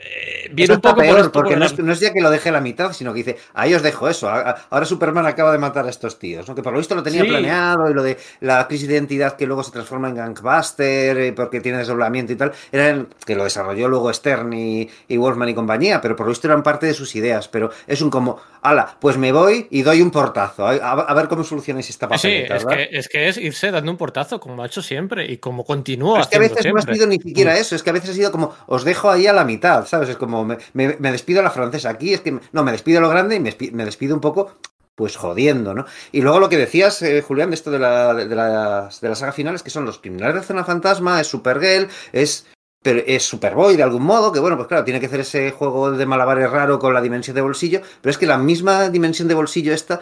[0.00, 2.52] Eh, viene un poco peor, porque no es, no es, ya que lo deje a
[2.52, 4.28] la mitad, sino que dice, ahí os dejo eso.
[4.28, 6.54] Ahora Superman acaba de matar a estos tíos, ¿no?
[6.54, 9.44] que por lo visto lo tenía planeado y lo de la crisis de identidad que
[9.44, 13.88] luego se transforma en Gangbuster eh, porque tiene desdoblamiento y tal, eran que lo desarrolló
[13.88, 17.48] luego Stern y, Wolfman y compañía, pero por lo visto eran parte de sus ideas.
[17.48, 21.42] Pero es un como, ala, pues me voy y doy un portazo, a, ver cómo
[21.42, 22.60] solucionáis esta papeleta.
[22.60, 25.38] Sí, es que, es que, es irse dando un portazo, como ha hecho siempre y
[25.38, 26.20] como continúa.
[26.20, 27.56] Es que a veces no ha sido ni siquiera mm.
[27.56, 30.08] eso, es que a veces ha sido como, os dejo ahí a la mitad, ¿sabes?
[30.08, 31.90] Es como, me, despido a la francesa.
[31.90, 34.58] Aquí es que, no, me despido a lo grande y me, despido un poco
[34.94, 35.86] pues jodiendo, ¿no?
[36.10, 39.14] Y luego lo que decías, eh, Julián, de esto de la, de, la, de la
[39.14, 42.46] saga final es que son los criminales de Zona Fantasma, es Supergirl, es
[42.82, 45.90] pero es Superboy de algún modo, que bueno, pues claro, tiene que hacer ese juego
[45.90, 49.34] de malabares raro con la dimensión de bolsillo, pero es que la misma dimensión de
[49.34, 50.00] bolsillo esta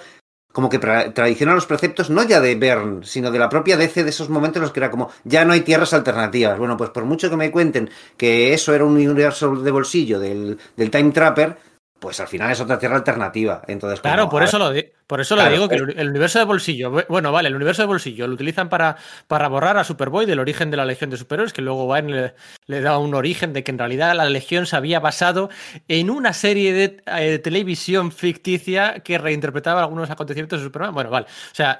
[0.57, 4.09] como que tradiciona los preceptos no ya de Bern, sino de la propia DC de
[4.09, 6.59] esos momentos en los que era como, ya no hay tierras alternativas.
[6.59, 10.57] Bueno, pues por mucho que me cuenten que eso era un universo de bolsillo del,
[10.75, 11.59] del Time Trapper,
[11.99, 13.63] pues al final es otra tierra alternativa.
[13.67, 14.73] Entonces, claro, por, eso lo
[15.07, 18.27] por eso lo digo, que el, universo de bolsillo, bueno, vale, el universo de bolsillo
[18.27, 21.63] lo utilizan para, para borrar a Superboy del origen de la Legión de Superhéroes, que
[21.63, 22.35] luego va le,
[22.67, 25.49] le, da un origen de que en realidad la Legión se había basado
[25.89, 30.95] en una serie de eh, televisión ficticia que reinterpretaba algunos acontecimientos de Superman.
[30.95, 31.27] Bueno, vale.
[31.27, 31.79] O sea,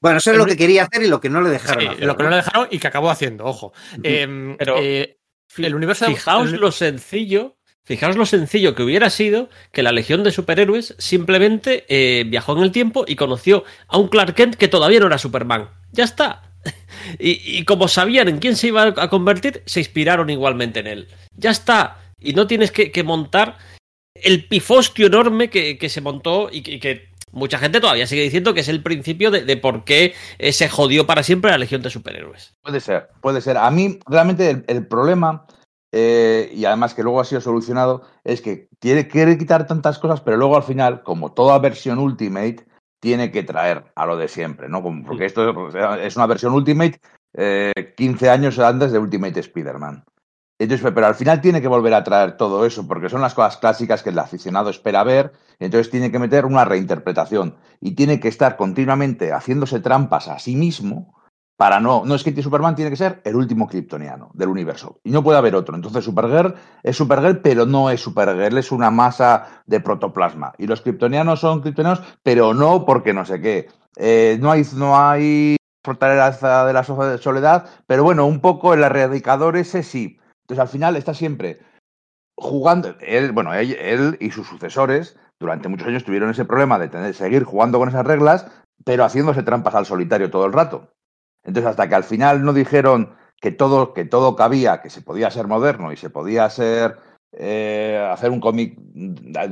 [0.00, 1.96] bueno, eso es lo que quería hacer y lo que no le dejaron.
[2.00, 3.72] lo que no le dejaron y que acabó haciendo, ojo.
[4.02, 5.18] Em, Pero eh,
[5.56, 7.57] el universo fijaos lo sencillo
[7.88, 12.62] Fijaos lo sencillo que hubiera sido que la Legión de Superhéroes simplemente eh, viajó en
[12.62, 15.70] el tiempo y conoció a un Clark Kent que todavía no era Superman.
[15.92, 16.42] Ya está.
[17.18, 21.08] Y, como sabían en quién se iba a convertir, se inspiraron igualmente en él.
[21.34, 21.96] Ya está.
[22.20, 23.56] Y no tienes que, montar
[24.14, 28.68] el pifostio enorme que, se montó y que, mucha gente todavía sigue diciendo que es
[28.68, 32.52] el principio de, por qué eh, se jodió para siempre la Legión de Superhéroes.
[32.60, 33.56] Puede ser, puede ser.
[33.56, 35.46] A mí realmente el problema
[35.92, 40.20] eh, y además que luego ha sido solucionado, es que tiene, quiere quitar tantas cosas,
[40.20, 42.66] pero luego al final, como toda versión Ultimate,
[43.00, 44.82] tiene que traer a lo de siempre, ¿no?
[44.82, 47.00] porque esto es una versión Ultimate
[47.96, 50.04] 15 eh, años antes de Ultimate Spider-Man.
[50.60, 53.58] Entonces, pero al final tiene que volver a traer todo eso, porque son las cosas
[53.58, 58.26] clásicas que el aficionado espera ver, entonces tiene que meter una reinterpretación y tiene que
[58.26, 61.14] estar continuamente haciéndose trampas a sí mismo
[61.58, 65.10] para no, no es que Superman tiene que ser el último kryptoniano del universo y
[65.10, 65.74] no puede haber otro.
[65.74, 66.54] Entonces Supergirl
[66.84, 70.52] es Supergirl, pero no es Supergirl, es una masa de protoplasma.
[70.56, 73.68] Y los kryptonianos son kryptonianos, pero no porque no sé qué.
[73.96, 79.56] Eh, no hay, no hay fortaleza de la soledad, pero bueno, un poco el erradicador
[79.56, 80.20] ese sí.
[80.42, 81.58] Entonces al final está siempre
[82.36, 87.14] jugando, él, bueno, él, y sus sucesores durante muchos años tuvieron ese problema de tener,
[87.14, 88.46] seguir jugando con esas reglas,
[88.84, 90.92] pero haciéndose trampas al solitario todo el rato.
[91.48, 95.30] Entonces, hasta que al final no dijeron que todo, que todo cabía, que se podía
[95.30, 96.98] ser moderno y se podía ser
[97.32, 98.78] eh, hacer un cómic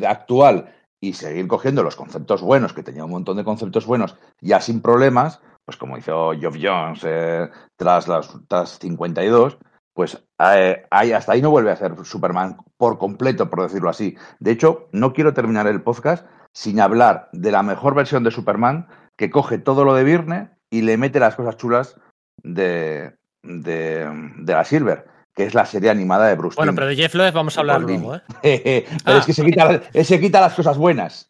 [0.06, 4.60] actual y seguir cogiendo los conceptos buenos, que tenía un montón de conceptos buenos, ya
[4.60, 9.56] sin problemas, pues como hizo Geoff Jones eh, tras las tras 52,
[9.94, 14.18] pues eh, hasta ahí no vuelve a ser Superman por completo, por decirlo así.
[14.38, 18.86] De hecho, no quiero terminar el podcast sin hablar de la mejor versión de Superman
[19.16, 21.96] que coge todo lo de Virne, y le mete las cosas chulas
[22.42, 24.06] de, de,
[24.46, 27.56] la Silver, que es la serie animada de Bruce Bueno, pero de Jeff Loeb vamos
[27.56, 28.84] a hablar luego, ¿eh?
[29.04, 31.26] pero es que se quita, se quita las cosas buenas.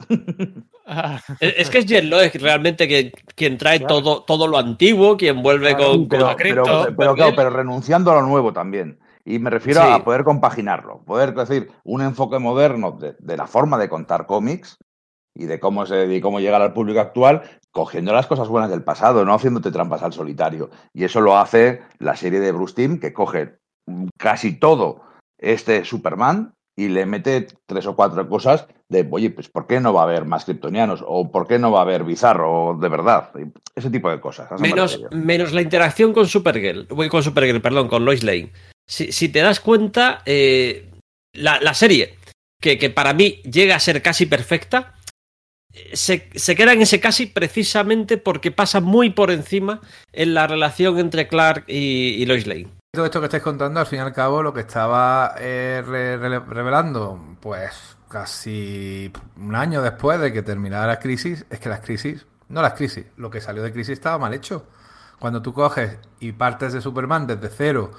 [1.41, 5.77] es que es Jeff Loeb realmente que, quien trae todo, todo lo antiguo, quien vuelve
[5.77, 6.35] con, pero,
[6.97, 8.99] pero, pero, renunciando a lo nuevo también.
[9.25, 13.79] Y me refiero a poder compaginarlo, poder decir un enfoque moderno de, de, la forma
[13.79, 14.77] de contar cómics
[15.35, 17.43] y de cómo, se, de cómo llegar al público actual
[17.77, 20.71] cogiendo las cosas buenas del pasado, no haciéndote trampas al solitario.
[20.95, 23.59] Y eso lo hace la serie de Bruce Timm, que coge
[24.17, 25.03] casi todo
[25.37, 29.93] este Superman y le mete tres o cuatro cosas de, oye, pues ¿por qué no
[29.93, 31.05] va a haber más kryptonianos?
[31.07, 33.31] ¿O por qué no va a haber Bizarro de verdad?
[33.75, 34.59] Ese tipo de cosas.
[34.59, 38.55] Menos, menos, la interacción con Supergirl, con Supergirl, perdón, con Lois Lane.
[38.87, 40.89] Si, te das cuenta, eh,
[41.35, 42.15] la, serie,
[42.59, 44.95] que, que para mí llega a ser casi perfecta,
[45.93, 49.81] se, queda en ese casi precisamente porque pasa muy por encima
[50.13, 52.69] en la relación entre Clark y, Lois Lane.
[52.93, 57.37] Todo esto que estáis contando, al fin y al cabo, lo que estaba eh, revelando,
[57.41, 62.63] pues casi un año después de que terminara la crisis, es que las crisis, no
[62.63, 64.67] las crisis, lo que salió de crisis estaba mal hecho.
[65.19, 67.91] Cuando tú coges y partes de Superman desde cero,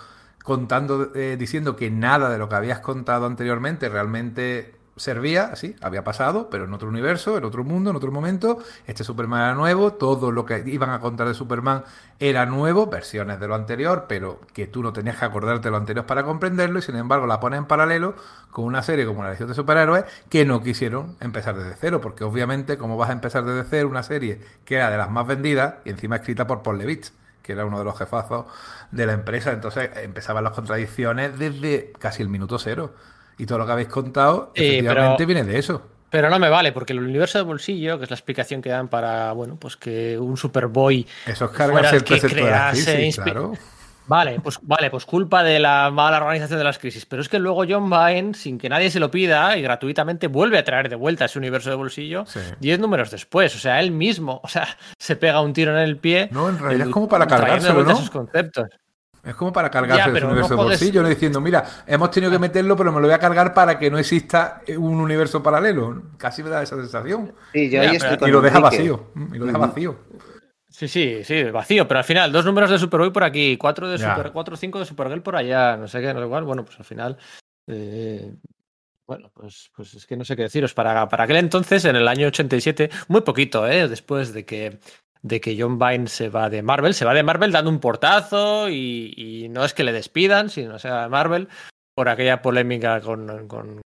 [0.43, 6.03] contando, eh, diciendo que nada de lo que habías contado anteriormente realmente servía así, había
[6.03, 8.59] pasado, pero en otro universo, en otro mundo, en otro momento.
[8.85, 11.83] Este Superman era nuevo, todo lo que iban a contar de Superman
[12.19, 15.77] era nuevo, versiones de lo anterior, pero que tú no tenías que acordarte de lo
[15.77, 18.15] anterior para comprenderlo, y sin embargo la pones en paralelo
[18.51, 22.23] con una serie como la Legión de Superhéroes que no quisieron empezar desde cero, porque
[22.23, 25.75] obviamente, ¿cómo vas a empezar desde cero una serie que era de las más vendidas
[25.85, 27.13] y encima escrita por Paul Levitz?
[27.47, 28.45] que era uno de los jefazos
[28.91, 32.93] de la empresa, entonces empezaban las contradicciones desde casi el minuto cero.
[33.37, 35.81] Y todo lo que habéis contado, Sí, efectivamente, pero- viene de eso.
[36.09, 38.87] Pero no me vale, porque el universo de bolsillo, que es la explicación que dan
[38.87, 43.51] para, bueno, pues que un Superboy Eso es fuera el que crease, crisis, claro.
[44.07, 47.05] Vale, pues vale, pues culpa de la mala organización de las crisis.
[47.05, 50.57] Pero es que luego John Byrne, sin que nadie se lo pida y gratuitamente, vuelve
[50.57, 52.39] a traer de vuelta ese universo de bolsillo Sí.
[52.61, 53.53] 10 números después.
[53.53, 54.65] O sea, él mismo, o sea,
[54.97, 56.29] se pega un tiro en el pie.
[56.31, 57.91] No, en realidad es como para cargárselo, ¿no?
[57.91, 58.67] esos conceptos.
[59.27, 62.75] Es como para cargarse Ya, universo no bolsillo, no diciendo, mira, hemos tenido que meterlo,
[62.75, 66.03] pero me lo voy a cargar para que no exista un universo paralelo.
[66.17, 67.33] Casi me da esa sensación.
[67.53, 69.11] Sí, yo Ya, ahí pero- estoy con Y lo deja vacío.
[69.33, 69.99] Y lo deja vacío.
[70.69, 73.97] Sí, sí, sí, vacío, pero al final, dos números de Superboy por aquí, cuatro de
[73.97, 74.15] Ya.
[74.15, 76.43] Super, cuatro o cinco de Supergirl por allá, no sé qué, no sé cuál.
[76.43, 77.17] Bueno, pues al final.
[77.67, 78.33] eh,
[79.07, 80.73] bueno, pues, pues es que no sé qué deciros.
[80.73, 83.87] Para, para aquel entonces, en el año 87, muy poquito, ¿eh?
[83.87, 84.79] Después de que,
[85.27, 88.69] de que John Byrne se va de Marvel, se va de Marvel dando un portazo
[88.69, 91.47] y, no es que le despidan, sino se va de Marvel
[91.95, 93.81] por aquella polémica con, con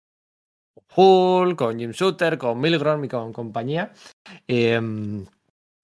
[0.96, 3.94] Hulk, con Jim Shooter, con Milgrom y con compañía.
[4.48, 5.26] Em,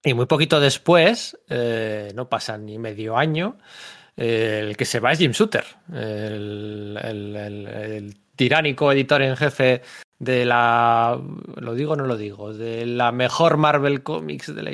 [0.04, 3.58] y muy poquito después, eh, no pasa ni medio año,
[4.16, 9.82] eh, el que se va es Jim Shooter, el- el tiránico editor en jefe
[10.18, 11.20] de la.
[11.56, 12.52] ¿Lo digo o no lo digo?
[12.52, 14.70] De la mejor Marvel Comics de la.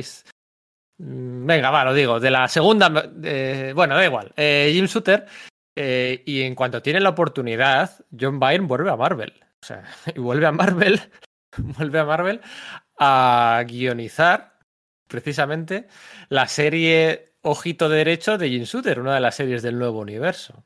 [0.98, 2.20] Mm, Venga, va, lo digo.
[2.20, 3.10] De la segunda.
[3.24, 4.32] eh, bueno, da igual.
[4.36, 5.26] Eh, Jim Shooter.
[5.76, 9.32] eh, y en cuanto tiene la oportunidad, John Byrne vuelve a Marvel.
[9.62, 9.84] O sea,
[10.14, 11.00] y vuelve a Marvel.
[11.58, 12.40] vuelve a Marvel
[12.98, 14.58] a guionizar
[15.08, 15.88] precisamente
[16.28, 20.64] la serie Ojito Derecho de Jim Shooter, una de las series del nuevo universo.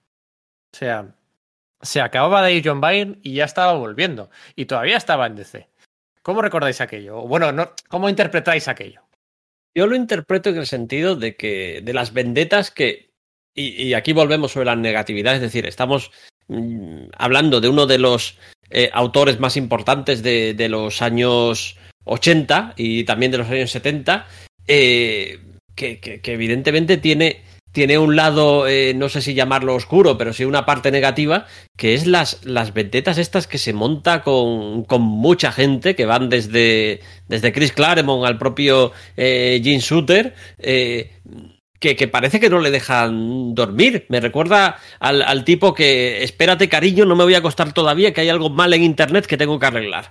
[0.72, 1.14] O sea,
[1.80, 4.30] se acababa de ir John Byrne y ya estaba volviendo.
[4.56, 5.68] Y todavía estaba en DC.
[6.22, 7.22] ¿Cómo recordáis aquello?
[7.22, 9.02] Bueno, no, ¿cómo interpretáis aquello?
[9.76, 13.08] Yo lo interpreto en el sentido de que de las vendetas que
[13.54, 16.12] y, aquí volvemos sobre la negatividad, es decir, estamos
[16.46, 18.38] mm, hablando de uno de los
[18.70, 24.28] eh, autores más importantes de, de los años 80 y también de los años 70,
[24.68, 25.40] eh,
[25.74, 27.42] que- que evidentemente tiene,
[27.78, 31.94] tiene un lado, eh, no sé si llamarlo oscuro, pero sí una parte negativa, que
[31.94, 36.98] es las, las vendetas estas que se monta con, con mucha gente, que van desde,
[37.28, 41.12] desde Chris Claremont al propio eh, Gene Shooter, eh,
[41.78, 44.06] que, que parece que no le dejan dormir.
[44.08, 48.22] Me recuerda al, al tipo que, espérate cariño, no me voy a acostar todavía, que
[48.22, 50.10] hay algo mal en Internet que tengo que arreglar.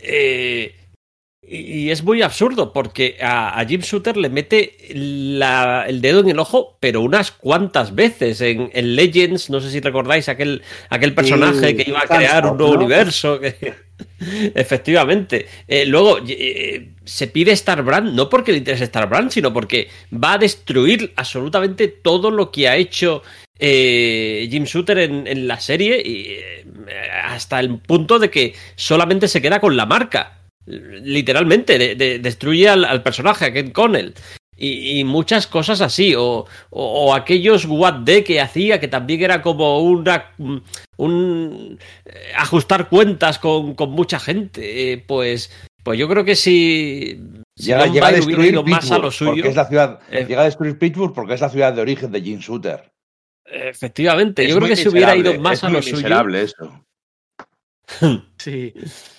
[0.00, 0.74] Eh,
[1.52, 6.28] y es muy absurdo porque a, a Jim Shooter le mete la- el dedo en
[6.30, 8.40] el ojo, pero unas cuantas veces.
[8.40, 12.46] En, en Legends, no sé si recordáis aquel, aquel personaje Sí, que iba a crear
[12.46, 12.80] un nuevo ¿no?
[12.80, 13.40] universo.
[13.40, 13.74] que-
[14.54, 15.46] Efectivamente.
[15.66, 20.38] Eh, luego eh, se pide Starbrand, no porque le interese Starbrand, sino porque va a
[20.38, 23.22] destruir absolutamente todo lo que ha hecho
[23.58, 26.64] eh, Jim Shooter en, en la serie y eh,
[27.24, 30.36] hasta el punto de que solamente se queda con la marca.
[30.70, 34.14] Literalmente, de- de- destruye al, al personaje, a Ken Connell.
[34.56, 39.22] Y, y muchas cosas así, o, o- o aquellos What D que hacía, que también
[39.22, 40.32] era como una,
[40.98, 44.92] un eh, ajustar cuentas con, con mucha gente.
[44.92, 45.50] eh, pues,
[45.82, 47.18] pues yo creo que si,
[47.56, 49.30] Llega, llega a destruir ido más a Pittsburgh, lo suyo.
[49.32, 52.12] porque es la ciudad, eh, llega a destruir Pittsburgh porque es la ciudad de origen
[52.12, 52.90] de Jim Shooter.
[53.46, 56.28] Efectivamente, Es yo creo que si hubiera ido más es a lo suyo.
[56.36, 56.84] eso.
[58.38, 58.72] Sí,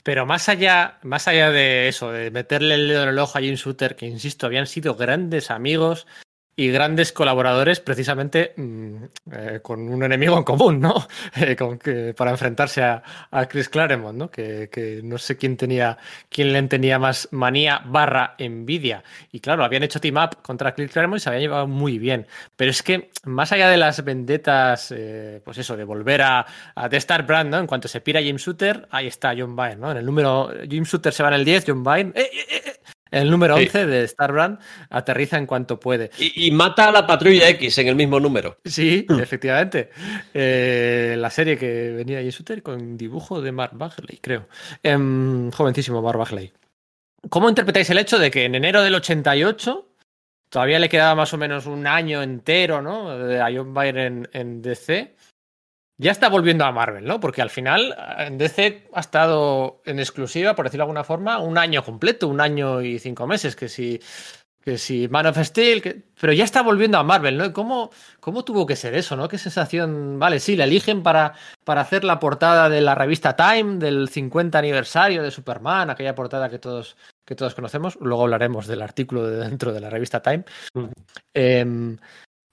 [0.04, 3.42] pero más allá, más allá de eso, de meterle el dedo en el ojo a
[3.42, 6.08] Jim Shooter, que insisto, habían sido grandes amigos
[6.62, 8.96] y grandes colaboradores precisamente mm,
[9.32, 11.08] eh, con un enemigo en común, ¿no?
[11.84, 13.02] Eh, para enfrentarse a,
[13.50, 14.30] Chris Claremont, ¿no?
[14.30, 15.98] Que, no sé quién tenía,
[16.30, 19.04] quién le tenía más manía barra envidia.
[19.32, 22.28] Y claro, habían hecho team up contra Chris Claremont y se habían llevado muy bien.
[22.56, 26.46] Pero es que más allá de las vendetas, eh, pues eso, de volver a,
[26.76, 27.58] a The Star Brand, ¿no?
[27.60, 29.92] En cuanto se pira Jim Shooter, ahí está John Byrne, ¿no?
[29.92, 32.14] En el número, Jim Shooter se va en el 10, John Byrne,
[33.12, 33.22] ¡eh, eh, eh, eh!
[33.22, 33.64] El número Sí.
[33.66, 34.60] 11 de Star Brand
[34.90, 36.12] aterriza en cuanto puede.
[36.18, 38.58] Y, y mata a la patrulla X en el mismo número.
[38.66, 39.90] Sí, efectivamente.
[40.34, 44.48] Eh, la serie que venía Shooter con dibujo de Mark Bagley, creo.
[44.82, 46.52] Em, jovencísimo Mark Bagley.
[47.30, 49.88] ¿Cómo interpretáis el hecho de que en enero del 88
[50.50, 53.18] todavía le quedaba más o menos un año entero, ¿no?
[53.18, 55.16] De John Byrne en, en DC.
[56.02, 57.20] Ya está volviendo a Marvel, ¿no?
[57.20, 61.60] Porque al final en DC ha estado en exclusiva, por decirlo de alguna forma, un
[61.60, 64.00] año completo, un año y cinco meses, que si,
[64.62, 66.02] que si Man of Steel, que...
[66.20, 67.54] pero ya está volviendo a Marvel, ¿no?
[67.54, 69.28] ¿Cómo, ¿Cómo tuvo que ser eso, no?
[69.28, 73.78] Qué sensación, vale, sí, la eligen para, para hacer la portada de la revista Time
[73.78, 78.82] del 50 aniversario de Superman, aquella portada que todos, que todos conocemos, luego hablaremos del
[78.82, 80.46] artículo de dentro de la revista Time.
[81.36, 81.96] Eh,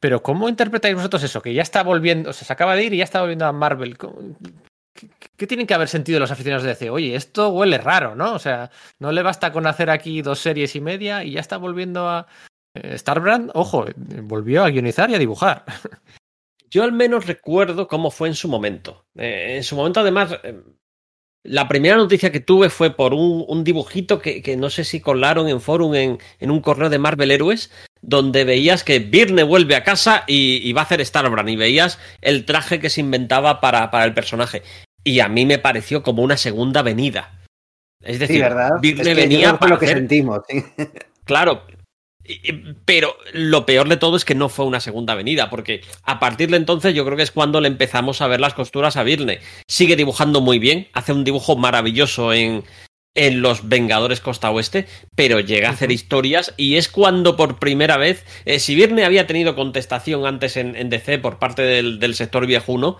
[0.01, 1.43] pero ¿cómo interpretáis vosotros eso?
[1.43, 3.53] Que ya está volviendo, o sea, se acaba de ir y ya está volviendo a
[3.53, 3.97] Marvel.
[5.37, 6.91] ¿Qué, tienen que haber sentido los aficionados de DC?
[6.91, 8.35] Oye, esto huele raro, ¿no?
[8.35, 11.57] O sea, no le basta con hacer aquí dos series y media y ya está
[11.57, 12.27] volviendo a...
[12.75, 13.87] Eh, Starbrand, ojo,
[14.23, 15.65] volvió a guionizar y a dibujar.
[16.71, 19.07] Yo al menos recuerdo cómo fue en su momento.
[19.17, 20.61] Eh, en su momento, además, eh,
[21.45, 25.61] la primera noticia que tuve fue por un, dibujito que, no sé si colaron en
[25.61, 27.71] forum en, un correo de Marvel Héroes,
[28.03, 31.99] donde veías que Birne vuelve a casa y, y, va a hacer Starbrand y veías
[32.23, 34.63] el traje que se inventaba para, para el personaje.
[35.05, 37.39] Y a mí me pareció como una segunda venida.
[38.03, 38.47] Es decir,
[38.83, 39.99] sí, es que venía para lo que hacer...
[39.99, 40.41] sentimos.
[40.49, 40.65] ¿sí?
[41.25, 41.67] Claro,
[42.85, 46.51] pero lo peor de todo es que no fue una segunda venida, porque a partir
[46.51, 49.41] de entonces yo creo que es cuando le empezamos a ver las costuras a Birne.
[49.67, 52.65] Sigue dibujando muy bien, hace un dibujo maravilloso en,
[53.15, 57.97] en Los Vengadores Costa Oeste, pero llega a hacer historias y es cuando por primera
[57.97, 62.15] vez, eh, si Birne había tenido contestación antes en, en DC por parte del, del
[62.15, 62.99] sector viejuno,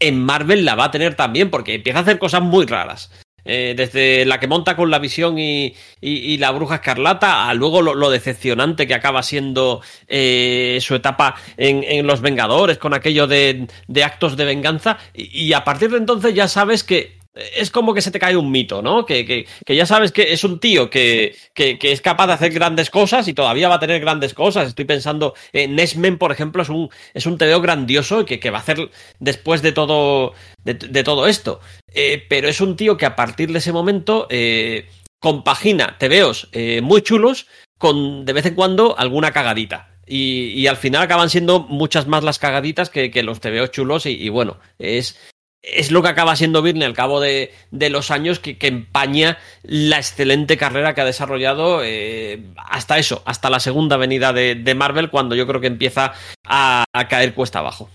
[0.00, 3.10] en Marvel la va a tener también, porque empieza a hacer cosas muy raras.
[3.44, 7.54] Eh, desde la que monta con la visión y, y, y la bruja escarlata a
[7.54, 12.92] luego lo, lo decepcionante que acaba siendo eh, su etapa en, en, Los Vengadores con
[12.92, 17.17] aquello de, de actos de venganza y, y, a partir de entonces ya sabes que
[17.56, 19.06] es como que se te cae un mito, ¿no?
[19.06, 22.52] Que, que, que ya sabes que es un tío que, que, es capaz de hacer
[22.52, 24.68] grandes cosas y todavía va a tener grandes cosas.
[24.68, 28.58] Estoy pensando, en Nesmen, por ejemplo, es un, es un TVO grandioso que, que va
[28.58, 30.32] a hacer después de todo,
[30.64, 31.60] de, de todo esto.
[31.92, 34.88] Eh, pero es un tío que a partir de ese momento eh,
[35.20, 37.46] compagina TVOs eh, muy chulos
[37.78, 39.94] con de vez en cuando alguna cagadita.
[40.10, 44.06] Y, y, al final acaban siendo muchas más las cagaditas que, que los TVOs chulos
[44.06, 45.18] y bueno, es,
[45.62, 50.56] es lo que acaba siendo Birne al cabo de, los años que, empaña la excelente
[50.56, 55.46] carrera que ha desarrollado eh, hasta eso, hasta la segunda venida de, Marvel, cuando yo
[55.46, 56.12] creo que empieza
[56.46, 57.90] a, a, caer cuesta abajo.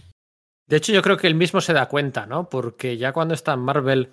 [0.68, 2.50] De hecho, yo creo que él mismo se da cuenta, ¿no?
[2.50, 4.12] Porque ya cuando está en Marvel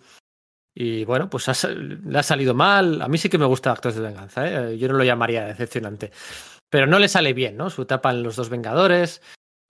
[0.74, 3.02] y bueno, pues ha, le ha salido mal.
[3.02, 4.78] A mí sí que me gusta Actos de Venganza, ¿eh?
[4.78, 6.12] yo no lo llamaría decepcionante.
[6.68, 7.70] Pero no le sale bien, ¿no?
[7.70, 9.22] Su etapa en Los Dos Vengadores,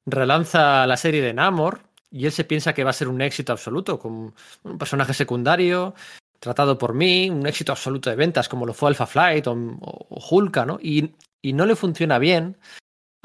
[0.06, 1.80] relanza la serie de Namor,
[2.10, 4.34] y él se piensa que va a ser un éxito absoluto, con
[4.64, 5.94] un personaje secundario,
[6.38, 10.20] tratado por mí, un éxito absoluto de ventas, como lo fue Alpha Flight o, o
[10.30, 10.78] Hulka, ¿no?
[10.82, 12.56] Y, y, no le funciona bien.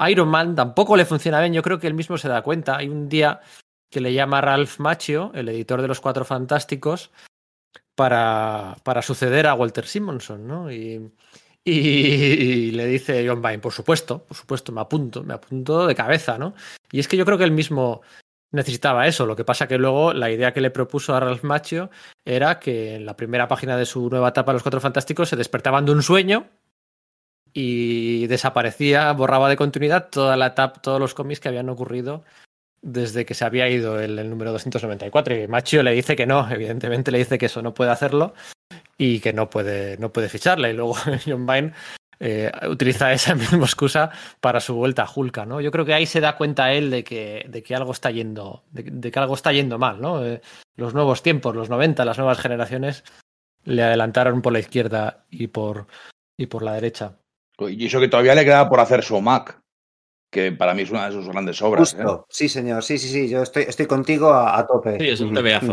[0.08, 2.76] Iron Man tampoco le funciona bien, yo creo que él mismo se da cuenta.
[2.76, 3.40] Hay un día
[3.90, 7.10] que le llama Ralph Macchio, el editor de los Cuatro Fantásticos,
[7.94, 10.70] para, para suceder a Walter Simonson, ¿no?
[10.70, 11.10] Y,
[11.64, 16.38] y, le dice John Vine, por supuesto, por supuesto, me apunto, me apunto de cabeza,
[16.38, 16.54] ¿no?
[16.92, 18.02] Y es que yo creo que él mismo
[18.52, 19.26] necesitaba eso.
[19.26, 21.90] Lo que pasa que luego la idea que le propuso a Ralph Macchio
[22.24, 25.84] era que en la primera página de su nueva etapa Los Cuatro Fantásticos se despertaban
[25.84, 26.48] de un sueño
[27.52, 32.22] y desaparecía, borraba de continuidad toda la etapa, todos los cómics que habían ocurrido
[32.82, 37.10] desde que se había ido el, número 294 y Macchio le dice que no, evidentemente
[37.10, 38.34] le dice que eso no puede hacerlo
[38.96, 40.70] y que no puede, no puede ficharle.
[40.70, 40.94] Y luego
[41.26, 41.72] John Vine
[42.20, 44.10] eh, utiliza esa misma excusa
[44.40, 45.60] para su vuelta a Hulka, ¿no?
[45.60, 48.64] Yo creo que ahí se da cuenta él de que, de que algo está yendo,
[48.70, 50.24] de, de que algo está yendo mal, ¿no?
[50.24, 50.40] Eh,
[50.76, 53.04] los nuevos tiempos, los 90, las nuevas generaciones
[53.64, 55.86] le adelantaron por la izquierda y por,
[56.36, 57.18] y por la derecha.
[57.58, 59.60] Y eso que todavía le queda por hacer su Mac,
[60.30, 61.94] que para mí es una de sus grandes obras.
[61.94, 62.20] Justo.
[62.20, 62.24] ¿eh?
[62.28, 64.98] Sí, señor, sí, sí, sí, yo estoy, estoy contigo a, a tope.
[64.98, 65.72] Sí, es un tebeazo.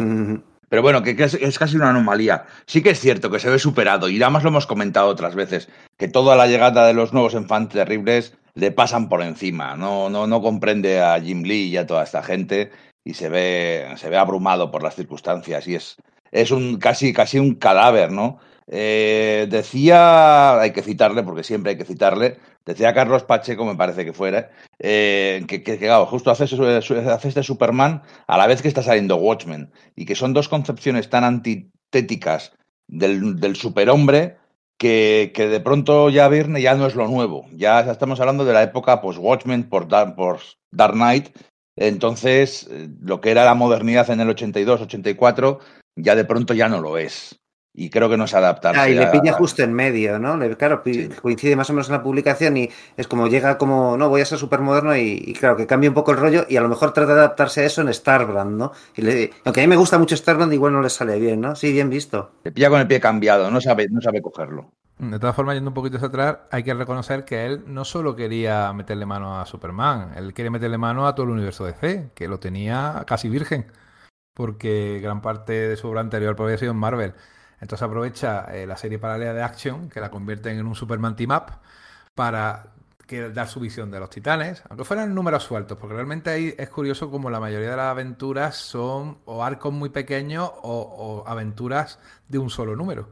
[0.74, 2.46] Pero bueno, que, es, casi una anomalía.
[2.66, 5.70] Sí que es cierto que se ve superado, y además lo hemos comentado otras veces,
[6.00, 9.76] que toda la llegada de los nuevos infantes terribles le pasan por encima.
[9.76, 12.72] No, no, no comprende a Jim Lee y a toda esta gente
[13.04, 15.68] y se ve, se ve abrumado por las circunstancias.
[15.68, 15.98] Y es,
[16.32, 18.40] es un, casi, casi un cadáver, ¿no?
[18.68, 24.06] Eh, decía, hay que citarle, porque siempre hay que citarle, decía Carlos Pacheco, me parece
[24.06, 28.68] que fuera, eh, que, que, que justo hace, hace, este Superman a la vez que
[28.68, 32.54] está saliendo Watchmen, y que son dos concepciones tan antitéticas
[32.88, 34.38] del, del superhombre
[34.78, 38.54] que, que, de pronto ya Virne ya no es lo nuevo, ya estamos hablando de
[38.54, 40.40] la época pues Watchmen por, Dark, por
[40.72, 41.36] Dark Knight,
[41.76, 42.70] entonces
[43.02, 45.60] lo que era la modernidad en el 82, 84,
[45.96, 47.43] ya de pronto ya no lo es.
[47.76, 48.80] Y creo que no se adaptarse.
[48.80, 50.38] Ah, y le a- pilla justo en medio, ¿no?
[50.58, 51.10] Claro, Sí.
[51.22, 54.26] coincide más o menos en la publicación y es como llega como, no, voy a
[54.26, 56.70] ser súper moderno y, y claro, que cambia un poco el rollo y a lo
[56.70, 58.72] mejor trata de adaptarse a eso en Starbrand, ¿no?
[58.96, 61.56] Y le- aunque a mí me gusta mucho Starbrand, igual no le sale bien, ¿no?
[61.56, 62.32] Sí, bien visto.
[62.44, 64.72] Le pilla con el pie cambiado, no sabe, no sabe cogerlo.
[65.00, 68.16] De todas formas, yendo un poquito hacia atrás, hay que reconocer que él no solo
[68.16, 72.28] quería meterle mano a Superman, él quería meterle mano a todo el universo DC, que
[72.28, 73.66] lo tenía casi virgen,
[74.36, 77.14] porque gran parte de su obra anterior había sido en Marvel.
[77.64, 81.32] Entonces aprovecha eh, la serie paralela de Action, que la convierten en un Superman Team
[81.32, 81.54] Up,
[82.14, 82.68] para
[83.34, 87.10] dar su visión de los titanes, aunque fueran números sueltos, porque realmente ahí es curioso
[87.10, 92.38] como la mayoría de las aventuras son o arcos muy pequeños o, o aventuras de
[92.38, 93.08] un solo número.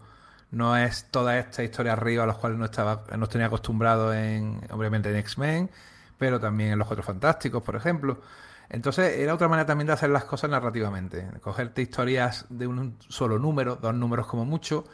[0.49, 4.59] No es toda esta historia arriba a los cuales no estaba, nos tenía acostumbrado en,
[4.71, 5.71] obviamente en X-Men,
[6.17, 8.19] pero también en Los Cuatro Fantásticos, por ejemplo.
[8.72, 11.27] Entonces era otra manera también de hacer las cosas narrativamente.
[11.41, 14.85] Cogerte historias de un solo número, dos números como mucho,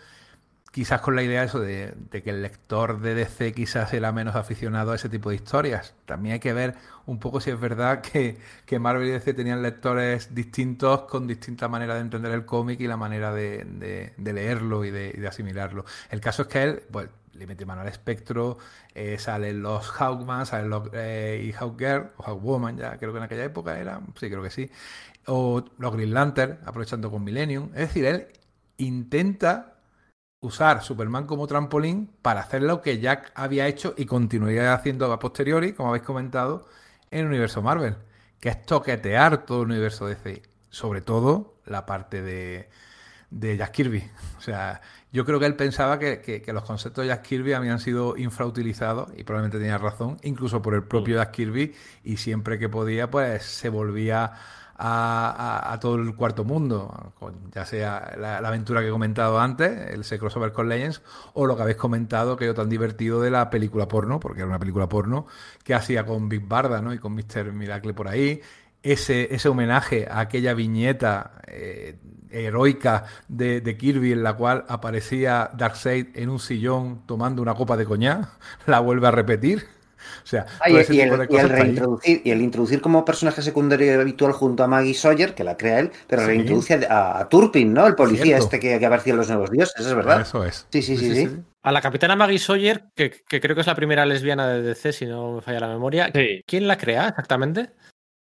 [0.72, 4.94] quizás con la idea eso de, que el lector de DC quizás era menos aficionado
[4.94, 5.94] a ese tipo de historias.
[6.06, 6.74] También hay que ver
[7.06, 11.68] un poco si es verdad que, que Marvel y DC tenían lectores distintos con distinta
[11.68, 15.86] manera de entender el cómic y la manera de, leerlo y de, y de asimilarlo.
[16.10, 18.57] El caso es que él pues, le mete mano al espectro,
[18.93, 23.23] eh, salen los Hawkman, salen los eh, y Hawkgirl, o Hawkwoman ya creo que en
[23.23, 24.69] aquella época era, sí creo que sí,
[25.27, 27.69] o los Green Lantern, aprovechando con Millennium.
[27.73, 28.27] Es decir, él
[28.77, 29.77] intenta
[30.39, 35.19] usar Superman como trampolín para hacer lo que Jack había hecho y continuaría haciendo a
[35.19, 36.68] posteriori, como habéis comentado,
[37.11, 37.97] en el universo Marvel,
[38.39, 42.69] que es toquetear todo el universo DC, sobre todo la parte de,
[43.30, 44.03] de Jack Kirby.
[44.38, 44.81] O sea,
[45.11, 48.17] yo creo que él pensaba que, que- que los conceptos de Jack Kirby habían sido
[48.17, 51.73] infrautilizados y probablemente tenía razón, incluso por el propio Jack Kirby,
[52.03, 54.34] y siempre que podía, pues se volvía
[54.79, 58.91] a, a- a todo el cuarto mundo, con- ya sea la, la aventura que he
[58.91, 61.01] comentado antes, el ese crossover con Legends,
[61.34, 64.47] o lo que habéis comentado, que yo tan divertido de la película porno, porque era
[64.47, 65.25] una película porno
[65.63, 66.93] que hacía con Big Barda ¿no?
[66.93, 67.53] y con Mr.
[67.53, 68.41] Miracle por ahí.
[68.91, 71.97] Ese, ese homenaje a aquella viñeta eh,
[72.30, 77.76] heroica de, de Kirby en la cual aparecía Darkseid en un sillón tomando una copa
[77.77, 78.30] de coñac,
[78.68, 79.65] la vuelve a repetir.
[80.23, 81.01] O sea, Ah, y, el, y
[81.38, 85.57] el reintroducir, y el introducir como personaje secundario habitual junto a Maggie Sawyer, que la
[85.57, 86.27] crea él, pero Sí.
[86.30, 87.88] reintroduce a, a Turpin, ¿no?
[87.88, 88.43] El policía Cierto.
[88.45, 90.22] este que, que apareció en Los Nuevos Dioses, es verdad.
[90.22, 90.65] Eso es.
[90.72, 91.30] Sí, sí, sí, sí.
[91.64, 94.93] A la capitana Maggie Sawyer, que, que creo que es la primera lesbiana de DC,
[94.93, 96.09] si no me falla la memoria.
[96.14, 96.41] Sí.
[96.45, 97.72] ¿Quién la crea exactamente?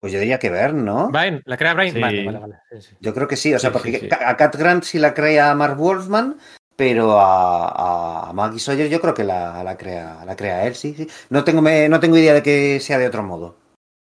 [0.05, 1.09] Pues yo diría que ver, ¿no?
[1.09, 1.95] Brian, ¿la crea Brian?
[1.95, 1.99] Sí.
[1.99, 2.55] Vale, vale, vale.
[2.73, 2.97] Sí, sí.
[3.01, 4.09] Yo creo que sí, o sea, Sí, porque sí, sí.
[4.21, 6.37] a Cat Grant sí la crea Mark Wolfman,
[6.77, 10.93] pero a, a Maggie Sawyer yo creo que la, la crea, la crea él, sí,
[10.95, 11.09] sí.
[11.31, 13.57] No tengo, me- no tengo idea de que sea de otro modo.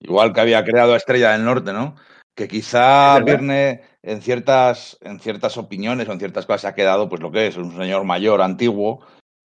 [0.01, 1.95] Igual que había creado a Estrella del Norte, ¿no?
[2.35, 3.17] Que quizá.
[3.21, 7.31] Verne en ciertas, en ciertas opiniones o en ciertas cosas se ha quedado, pues lo
[7.31, 9.05] que es, un señor mayor, antiguo,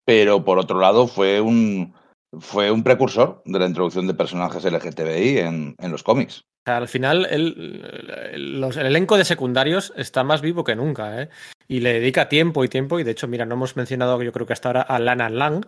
[0.05, 1.95] pero por otro lado fue un,
[2.41, 6.45] fue un precursor de la introducción de personajes LGTBI en, en los cómics.
[6.67, 11.29] Al final el, los- el elenco de secundarios está más vivo que nunca, ¿eh?
[11.69, 12.99] Y le dedica tiempo y tiempo.
[13.01, 15.65] Y de hecho, mira, no hemos mencionado yo creo que hasta ahora a Lana Lang,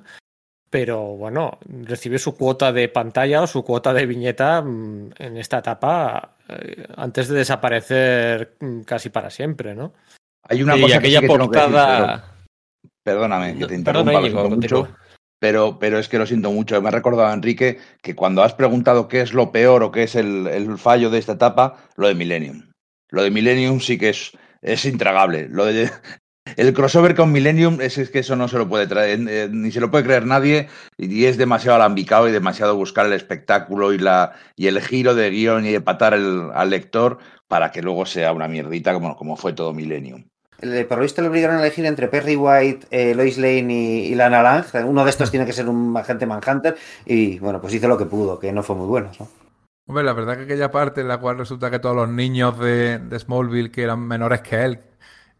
[0.70, 5.58] pero bueno, recibió su cuota de pantalla o su cuota de viñeta mm, en esta
[5.58, 9.92] etapa eh, antes de desaparecer mm, casi para siempre, ¿no?
[10.48, 12.24] Hay una y cosa aquella que sí que tengo que decir, portada.
[13.02, 14.80] Perdóname que te Perdona, interrumpa, Íñigo, continúa.
[14.82, 14.96] mucho,
[15.38, 16.80] pero, pero es que lo siento mucho.
[16.80, 20.14] Me ha recordado Enrique que cuando has preguntado qué es lo peor o qué es
[20.14, 22.70] el, fallo de esta etapa, lo de Millennium.
[23.10, 24.32] Lo de Millennium sí que es,
[24.62, 25.48] es intragable.
[25.48, 25.90] Lo de,
[26.56, 29.70] el crossover con Millennium es, es que eso no se lo puede traer, eh, ni
[29.70, 33.98] se lo puede creer nadie, y es demasiado alambicado y demasiado buscar el espectáculo y,
[33.98, 37.18] la, y el giro de guion y de patar el- al lector
[37.48, 40.28] para que luego sea una mierdita como, como fue todo Millennium.
[40.62, 44.42] Lo visto le obligaron a elegir entre Perry White, eh, Lois Lane y, y Lana
[44.42, 44.64] Lang.
[44.86, 46.76] Uno de estos tiene que ser un agente Manhunter.
[47.04, 49.10] Y bueno, pues hizo lo que pudo, que no fue muy bueno.
[49.20, 49.28] ¿no?
[49.88, 52.98] Hombre, la verdad que aquella parte en la cual resulta que todos los niños de,
[52.98, 54.80] de Smallville que eran menores que él,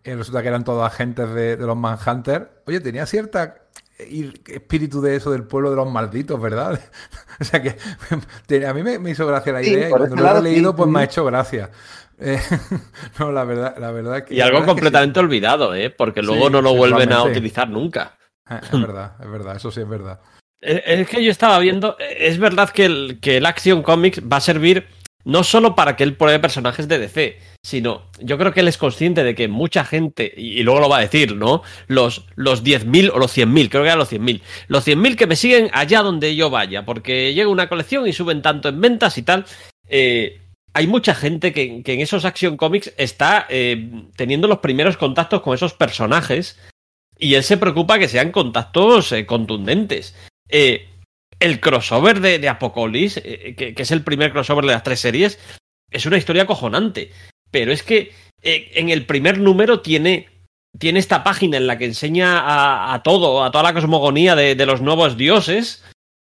[0.05, 3.67] eh, resulta que eran todos agentes de, de los Manhunter, oye, tenía cierta
[3.99, 6.79] ir- espíritu de eso del pueblo de los malditos, ¿verdad?
[7.41, 7.77] o sea que
[8.67, 10.75] a mí me, me hizo gracia la Sí, idea y por cuando lo he leído
[10.75, 10.77] sí.
[10.77, 11.71] pues me ha hecho gracia.
[12.19, 12.41] Eh,
[13.19, 14.35] no, la verdad, la verdad que...
[14.35, 15.91] Y algo completamente olvidado, ¿eh?
[15.91, 18.17] Porque Sí, luego no lo vuelven a utilizar nunca.
[18.49, 20.21] Eh, Es verdad, es verdad, eso sí es verdad.
[20.61, 24.41] Es que yo estaba viendo, es verdad que el, que el Action Comics va a
[24.41, 24.87] servir
[25.25, 28.79] no solo para que él pruebe personajes de DC, sino yo creo que él es
[28.79, 31.63] consciente de que mucha gente, y, y luego lo va a decir, ¿no?
[31.89, 34.41] Los, los 10.000 o los 100.000, creo que eran los 100.000.
[34.69, 38.41] Los 100.000 que me siguen allá donde yo vaya, porque llega una colección y suben
[38.41, 39.45] tanto en ventas y tal.
[39.89, 40.41] Eh,
[40.77, 45.55] hay mucha gente que, en esos Action Comics está eh, teniendo los primeros contactos con
[45.55, 46.61] esos personajes
[47.19, 50.15] y él se preocupa que sean contactos eh, contundentes.
[50.51, 50.87] Eh,
[51.41, 55.39] el crossover de, de que, es el primer crossover de las tres series,
[55.91, 57.11] es una historia acojonante.
[57.51, 58.13] Pero es que
[58.43, 60.29] en el primer número tiene,
[60.79, 64.83] tiene esta página en la que enseña a, todo, a toda la cosmogonía de los
[64.83, 65.83] nuevos dioses,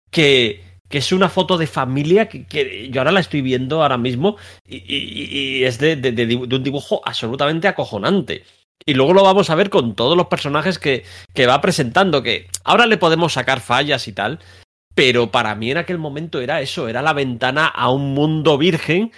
[0.10, 4.38] que, que, es una foto de familia que, yo ahora la estoy viendo ahora mismo
[4.68, 8.44] y, es de, un dibujo absolutamente acojonante.
[8.86, 11.04] Y luego lo vamos a ver con todos los personajes que,
[11.34, 14.40] que va presentando, que ahora le podemos sacar fallas y tal,
[14.96, 19.12] pero para mí en aquel momento era eso, era la ventana a un mundo virgen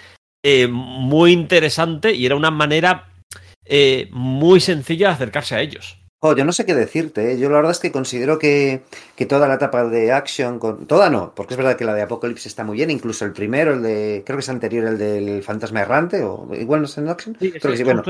[0.44, 3.08] eh, muy interesante y era una manera
[3.64, 6.01] eh, muy sencilla de acercarse a ellos.
[6.24, 7.38] Oh, yo no sé qué decirte, ¿eh?
[7.38, 8.84] yo la verdad es que considero que,
[9.16, 10.86] que, toda la etapa de Action, con...
[10.86, 13.74] toda no, porque es verdad que la de Apocalypse está muy bien, incluso el primero,
[13.74, 17.08] el de, creo que es anterior, el del Fantasma Errante, o igual no es en
[17.08, 17.36] Action.
[17.40, 18.04] Sí, creo que sí, bueno.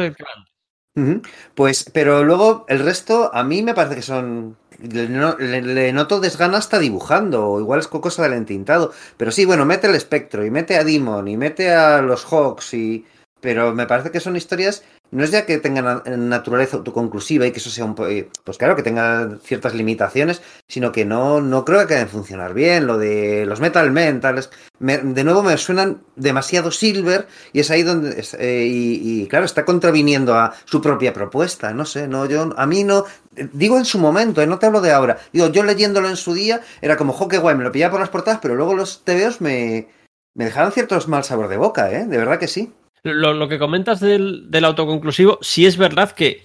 [0.95, 1.27] Uh -huh.
[1.55, 4.59] Pues, pero luego el resto a mí me parece que son.
[4.79, 8.93] Le, le, le, noto desgana hasta dibujando, o igual es cosa del entintado.
[9.17, 12.75] Pero sí, bueno, mete el espectro, y mete a Demon, y mete a los Hawks,
[12.75, 13.07] y.
[13.41, 17.59] Pero me parece que son historias no es ya que tengan naturaleza autoconclusiva y que
[17.59, 21.95] eso sea un pues claro que tenga ciertas limitaciones sino que no no creo que
[21.95, 22.87] deben funcionar bien.
[22.87, 27.83] Lo de los metal mentales me, de nuevo me suenan demasiado silver y es ahí
[27.83, 31.73] donde eh, y, claro está contraviniendo a su propia propuesta.
[31.75, 33.05] No sé no yo a mí no
[33.53, 35.19] digo en su momento eh, no te hablo de ahora.
[35.33, 38.01] Digo yo leyéndolo en su día era como jo que guay me lo pillaba por
[38.01, 39.89] las portadas pero luego los TVOs me
[40.35, 42.73] me dejaron ciertos mal sabor de boca eh de verdad que sí
[43.03, 46.45] lo, que comentas del, del, autoconclusivo, sí es verdad que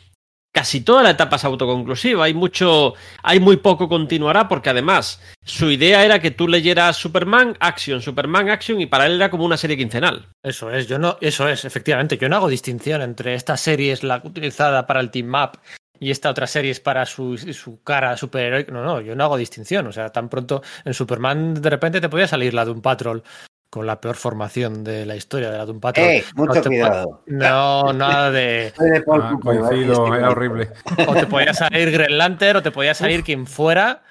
[0.51, 2.25] casi toda la etapa es autoconclusiva.
[2.25, 7.55] Hay mucho, hay muy poco continuará, porque además su idea era que tú leyeras Superman,
[7.59, 10.27] Action, Superman, Action, y para él era como una serie quincenal.
[10.41, 14.03] Eso es, yo no, eso es, efectivamente, yo no hago distinción entre esta serie es
[14.03, 15.57] la utilizada para el team map
[15.99, 18.71] y esta otra serie es para su, su cara superheroica.
[18.71, 19.87] No, no, yo no hago distinción.
[19.87, 23.23] O sea, tan pronto en Superman de repente te podía salir la de un patrol
[23.69, 26.07] con la peor formación de la historia de la Doom Patrol.
[26.07, 27.23] Eh, mucho no te, cuidado.
[27.27, 28.73] No, nada de.
[29.11, 30.69] ah, coincido, era horrible.
[31.07, 33.25] O te podía salir Green Lantern o te podía salir Uf.
[33.25, 34.03] quien fuera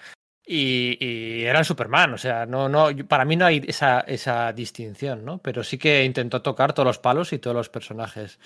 [0.45, 2.15] y, y, era el Superman.
[2.15, 5.39] O sea, no, no, para mí no hay esa, esa distinción, ¿no?
[5.39, 8.39] Pero sí que intentó tocar todos los palos y todos los personajes.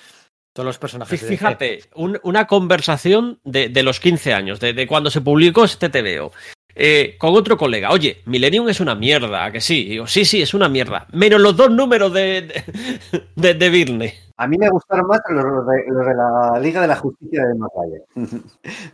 [0.52, 1.24] Todos los personajes.
[1.24, 5.88] Fíjate, un, una conversación de, de, los 15 años, de, de cuando se publicó este
[5.88, 6.32] TVO.
[6.74, 9.84] Eh, con otro colega, oye, Millennium es una mierda, que sí?
[9.84, 11.06] Digo, sí, sí, es una mierda.
[11.12, 14.14] Menos los dos números de, de, de, de Virne.
[14.40, 17.54] A mí me gustaron más los de, los de la Liga de la Justicia de
[17.54, 18.04] Macalle.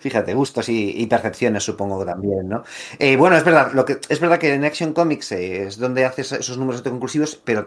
[0.01, 2.64] Fíjate, gustos y, percepciones supongo también, ¿no?
[2.98, 6.23] Eh, bueno, es verdad, lo que, es verdad que en Action Comics es donde hace
[6.23, 7.64] esos números autoconclusivos, pero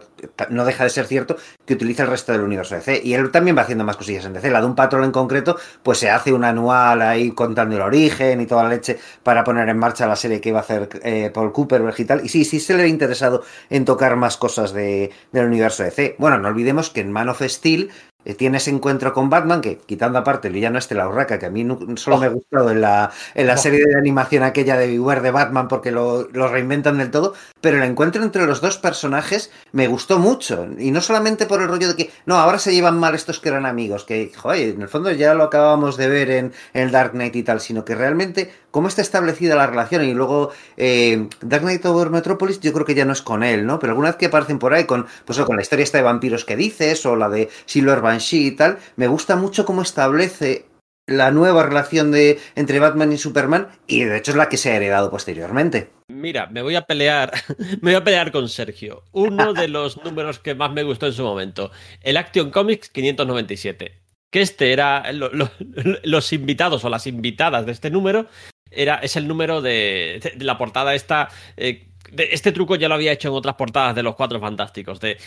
[0.50, 3.00] no deja de ser cierto que utiliza el resto del universo de DC.
[3.02, 4.50] Y él también va haciendo más cosillas en DC.
[4.50, 8.42] La de un patrón en concreto, pues se hace un anual ahí contando el origen
[8.42, 11.30] y toda la leche para poner en marcha la serie que iba a hacer eh,
[11.32, 12.26] Paul Cooper y tal.
[12.26, 16.16] Y sí, sí se le ha interesado en tocar más cosas de, del universo DC.
[16.18, 17.88] Bueno, no olvidemos que en Man of Steel eh,
[18.36, 21.50] tiene ese encuentro con Batman, que quitando aparte el villano este, la urraca, que a
[21.50, 22.20] mí no, solo oh.
[22.20, 23.56] me ha gustado en la, en la oh.
[23.56, 27.78] serie de animación aquella de Beware de Batman porque lo, lo, reinventan del todo, pero
[27.78, 30.66] el encuentro entre los dos personajes me gustó mucho.
[30.78, 33.48] Y no solamente por el rollo de que, no, ahora se llevan mal estos que
[33.48, 36.90] eran amigos, que, joder, en el fondo ya lo acabamos de ver en, en el
[36.90, 41.28] Dark Knight y tal, sino que realmente cómo está establecida la relación y luego eh,
[41.40, 43.78] Dark Knight Over Metropolis yo creo que ya no es con él, ¿no?
[43.78, 46.44] Pero alguna vez que aparecen por ahí con, pues, con la historia esta de vampiros
[46.44, 50.66] que dices o la de Silver Banshee y tal, me gusta mucho cómo establece
[51.06, 54.70] la nueva relación de entre Batman y Superman y de hecho es la que se
[54.70, 55.90] ha heredado posteriormente.
[56.08, 57.32] Mira, me voy a pelear,
[57.80, 59.04] me voy a pelear con Sergio.
[59.12, 61.70] Uno de los números que más me gustó en su momento,
[62.02, 64.00] el Action Comics 597
[64.30, 65.50] que este era lo, lo,
[66.04, 68.26] los invitados o las invitadas de este número
[68.70, 73.12] era es el número de, de la portada esta eh, este truco ya lo había
[73.12, 75.18] hecho en otras portadas de los Cuatro Fantásticos de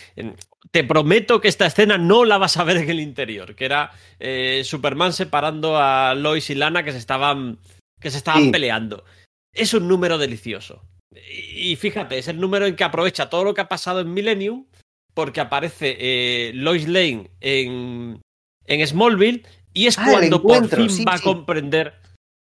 [0.72, 3.92] te prometo que esta escena no la vas a ver en el interior que era
[4.20, 7.60] eh, Superman separando a Lois y Lana que se estaban
[8.00, 8.52] que se estaban sí.
[8.52, 9.04] peleando
[9.54, 10.84] es un número delicioso
[11.14, 14.66] y fíjate es el número en que aprovecha todo lo que ha pasado en Millennium
[15.14, 18.22] porque aparece eh, Lois Lane en
[18.66, 19.44] en Smallville
[19.74, 21.22] y es ah, cuando por fin sí, va sí.
[21.22, 21.94] a comprender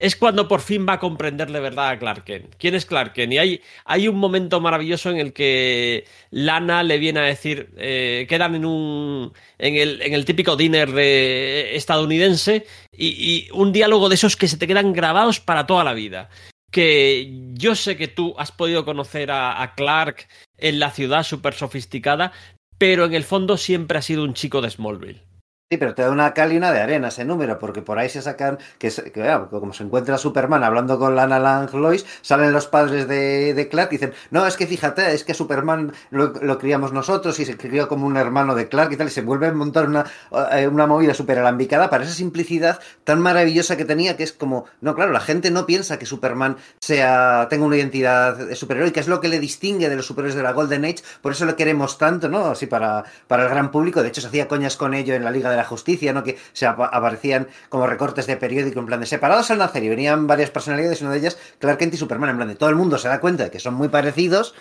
[0.00, 2.54] es cuando por fin va a comprender de verdad a Clark Kent.
[2.58, 3.34] ¿Quién es Clark Kent?
[3.34, 8.24] Y hay, hay un momento maravilloso en el que Lana le viene a decir, eh,
[8.26, 14.08] quedan en un en el, en el típico dinner de estadounidense y, y, un diálogo
[14.08, 16.30] de esos que se te quedan grabados para toda la vida.
[16.72, 21.52] Que yo sé que tú has podido conocer a, a Clark en la ciudad súper
[21.52, 22.32] sofisticada,
[22.78, 25.29] pero en el fondo siempre ha sido un chico de Smallville.
[25.72, 28.08] Sí, pero te da una cal y una de arena ese número, porque por ahí
[28.08, 32.66] se sacan, que, que, como se encuentra Superman hablando con Lana Lang Lois, salen los
[32.66, 36.92] padres de, Clark y dicen, no, es que fíjate, es que Superman lo, lo criamos
[36.92, 39.52] nosotros y se crió como un hermano de Clark y tal, y se vuelve a
[39.52, 40.06] montar una,
[40.50, 44.64] eh, una movida súper alambicada para esa simplicidad tan maravillosa que tenía, que es como,
[44.80, 48.98] no, claro, la gente no piensa que Superman sea, tenga una identidad de superhéroe, que
[48.98, 51.54] es lo que le distingue de los superhéroes de la Golden Age, por eso lo
[51.54, 52.46] queremos tanto, ¿no?
[52.46, 55.30] Así para, para el gran público, de hecho se hacía coñas con ello en la
[55.30, 56.22] Liga de la Justicia, ¿no?
[56.24, 59.88] Que se apa- aparecían como recortes de periódico en plan de separados al nacer y
[59.88, 62.76] venían varias personalidades, una de ellas Clark Kent y Superman, en plan de todo el
[62.76, 64.54] mundo se da cuenta de que son muy parecidos,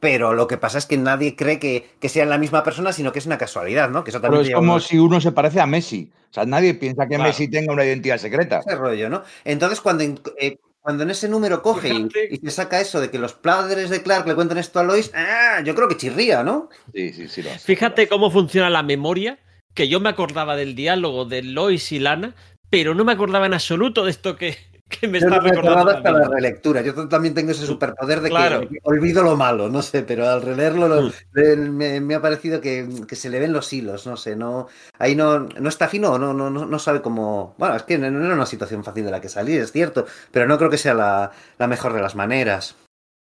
[0.00, 3.12] pero lo que pasa es que nadie cree que, que sean la misma persona, sino
[3.12, 4.02] que es una casualidad, ¿no?
[4.02, 6.10] Que eso Pero también es lleva como unos- si uno se parece a Messi.
[6.30, 7.24] O sea, nadie piensa que Claro.
[7.24, 8.60] Messi tenga una identidad secreta.
[8.66, 9.22] ese rollo, ¿no?
[9.44, 13.00] Entonces, cuando, en- eh, cuando en ese número coge y, Fíjate- y se saca eso
[13.00, 15.60] de que los padres de Clark le cuentan esto a Lois, ¡ah!
[15.64, 16.68] yo creo que chirría, ¿no?
[16.92, 17.42] Sí, sí, sí.
[17.42, 17.60] Lo hace.
[17.60, 19.38] Fíjate cómo funciona la memoria,
[19.74, 22.34] que yo me acordaba del diálogo de Lois y Lana,
[22.70, 24.56] pero no me acordaba en absoluto de esto que,
[24.88, 25.90] que me Yo está no recordaba recordando.
[26.08, 26.82] hasta la relectura.
[26.82, 28.60] Yo también tengo ese superpoder de que, Claro.
[28.68, 31.70] que olvido lo malo, no sé, pero al releerlo lo- Mm.
[31.70, 34.68] me, me ha parecido que, que se le ven los hilos, no sé, no
[34.98, 37.54] ahí no, no está fino, no, no, no, no sabe cómo.
[37.58, 40.06] Bueno, es que no, no era una situación fácil de la que salir, es cierto,
[40.30, 42.74] pero no creo que sea la, la mejor de las maneras.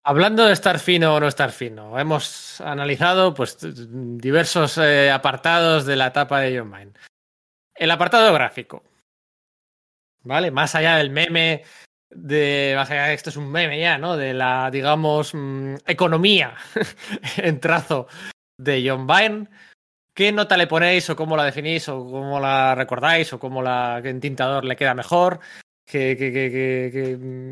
[0.04, 5.96] Hablando de estar fino o no estar fino, hemos analizado pues, diversos eh, apartados de
[5.96, 6.94] la etapa de John Main.
[7.76, 8.84] El apartado gráfico.
[10.24, 10.50] ¿Vale?
[10.50, 11.64] Más allá del meme,
[12.10, 12.74] de.
[12.76, 14.18] Más allá de esto es un meme ya, ¿no?
[14.18, 16.56] De la, digamos, mm, economía
[17.38, 18.08] en trazo
[18.58, 19.50] de John Byrne.
[20.16, 24.02] ¿Qué nota le ponéis o cómo la definís o cómo la recordáis o cómo la
[24.04, 25.40] en tintador le queda mejor?
[25.86, 27.51] ¿Qué, qué, qué,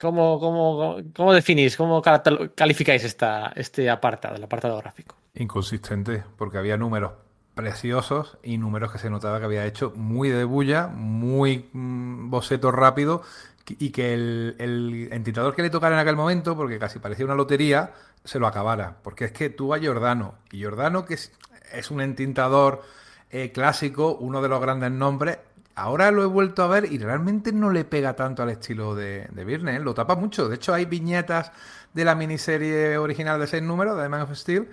[0.00, 5.14] ¿Cómo, cómo, cómo definís, cómo cal- calificáis esta, este apartado, el apartado gráfico?
[5.34, 7.12] Inconsistente, porque había números
[7.54, 12.72] preciosos y números que se notaba que había hecho muy de bulla, muy mm, boceto
[12.72, 13.22] rápido
[13.68, 17.36] y que el, el entintador que le tocara en aquel momento, porque casi parecía una
[17.36, 17.92] lotería,
[18.24, 18.96] se lo acabara.
[19.04, 21.32] Porque es que tú a Giordano, y Giordano que es,
[21.72, 22.82] es un entintador
[23.30, 25.38] eh, clásico, uno de los grandes nombres,
[25.80, 29.28] ahora lo he vuelto a ver y realmente no le pega tanto al estilo de,
[29.32, 29.80] de Virne, ¿eh?
[29.80, 30.48] lo tapa mucho.
[30.48, 31.52] De hecho hay viñetas
[31.94, 34.68] de la miniserie original de seis números, de Man of Steel,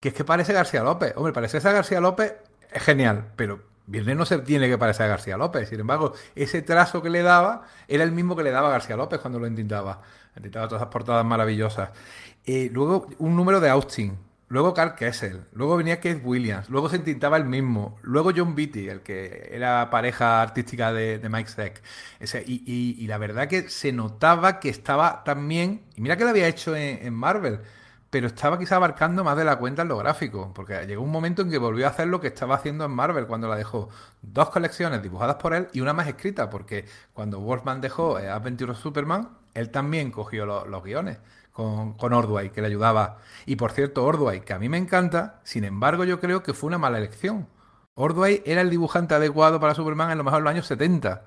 [0.00, 1.12] que es que parece García López.
[1.16, 2.34] Hombre, parecerse a García López
[2.72, 5.68] es genial, pero Viernes no se tiene que parecer a García López.
[5.68, 8.96] Sin embargo, ese trazo que le daba era el mismo que le daba a García
[8.96, 10.02] López cuando lo entintaba.
[10.36, 11.90] Entintaba todas esas portadas maravillosas.
[12.44, 14.18] Eh, luego, un número de Austin.
[14.48, 15.44] Luego Carl Kessel.
[15.52, 16.70] Luego venía Keith Williams.
[16.70, 17.98] Luego se entintaba el mismo.
[18.02, 21.82] Luego John Beatty, el que era pareja artística de, Mike Zeck.
[22.46, 25.82] Y, la verdad que se notaba que estaba también.
[25.96, 27.60] Y mira que lo había hecho en, Marvel
[28.10, 31.42] pero estaba quizá abarcando más de la cuenta en lo gráfico, porque llegó un momento
[31.42, 33.90] en que volvió a hacer lo que estaba haciendo en Marvel cuando la dejó.
[34.22, 38.74] Dos colecciones dibujadas por él y una más escrita, porque cuando Wolfman dejó eh, Adventure
[38.74, 41.18] Superman, él también cogió lo- los guiones
[41.58, 43.18] con, con Ordway, que le ayudaba.
[43.44, 46.68] Y por cierto, Ordway, que a mí me encanta, sin embargo yo creo que fue
[46.68, 47.48] una mala elección.
[47.94, 51.24] Ordway era el dibujante adecuado para Superman en lo mejor en los años 70.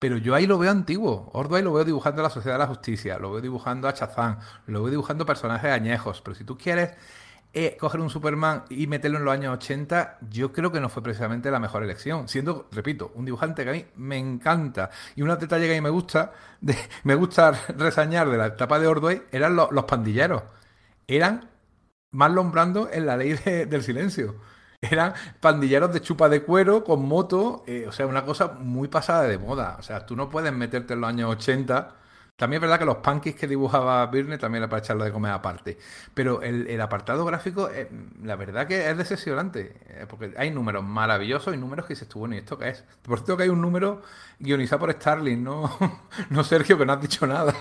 [0.00, 1.30] Pero yo ahí lo veo antiguo.
[1.32, 4.40] Ordway lo veo dibujando a la Sociedad de la Justicia, lo veo dibujando a Chazán,
[4.66, 6.20] lo veo dibujando personajes añejos.
[6.22, 6.96] Pero si tú quieres
[7.52, 11.02] eh, coger un Superman y meterlo en los años 80, yo creo que no fue
[11.02, 12.28] precisamente la mejor elección.
[12.28, 15.80] Siendo, repito, un dibujante que a mí me encanta y un detalle que a mí
[15.80, 20.42] me gusta, de- me gusta resañar de la etapa de Ordway, eran lo- los pandilleros.
[21.06, 21.48] Eran
[22.12, 24.36] Marlon Brando en la ley de- del silencio.
[24.80, 29.22] Eran pandilleros de chupa de cuero con moto, eh, o sea, una cosa muy pasada
[29.24, 29.76] de moda.
[29.78, 31.96] O sea, tú no puedes meterte en los años 80.
[32.38, 35.32] También es verdad que los punkies que dibujaba Birne también era para echarlo de comer
[35.32, 35.76] aparte.
[36.14, 37.90] Pero el, el apartado gráfico, eh,
[38.22, 39.74] la verdad que es decepcionante.
[39.88, 42.84] eh, porque hay números maravillosos y números que dices tú, bueno, ¿y esto qué es?
[43.02, 44.02] Por cierto que hay un número
[44.38, 45.76] guionizado por Starling, no,
[46.30, 47.54] no Sergio, que no has dicho nada.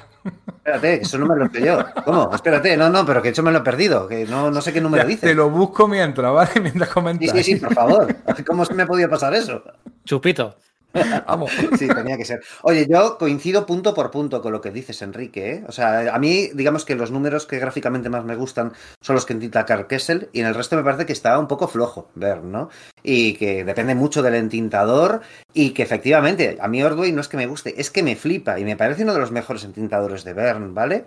[0.64, 1.80] Espérate, eso no me lo sé yo.
[2.06, 2.30] ¿Cómo?
[2.34, 4.82] Espérate, no, no, pero que eso me lo he perdido, que no, no sé qué
[4.82, 5.28] número Ya, dice.
[5.30, 6.52] Te lo busco mientras, ¿vale?
[6.62, 6.90] Mientras
[7.20, 7.32] Sí, comentas.
[7.32, 8.24] sí, sí, por favor.
[8.46, 9.64] ¿Cómo se me ha podido pasar eso?
[10.06, 10.58] Chupito.
[11.28, 11.52] Vamos.
[11.78, 12.42] Sí, tenía que ser.
[12.64, 15.52] Oye, yo coincido punto por punto con lo que dices, Enrique.
[15.52, 15.64] ¿eh?
[15.68, 19.26] O sea, a mí, digamos que los números que gráficamente más me gustan son los
[19.26, 22.10] que entita Carl Kessel y en el resto me parece que está un poco flojo
[22.16, 22.70] ver, ¿no?
[23.04, 25.22] Y que depende mucho del entintador
[25.54, 28.60] y que efectivamente, a mí Ordway no es que me guste, es que me flipa
[28.60, 31.06] y me parece uno de los mejores entintadores de Bern, ¿vale?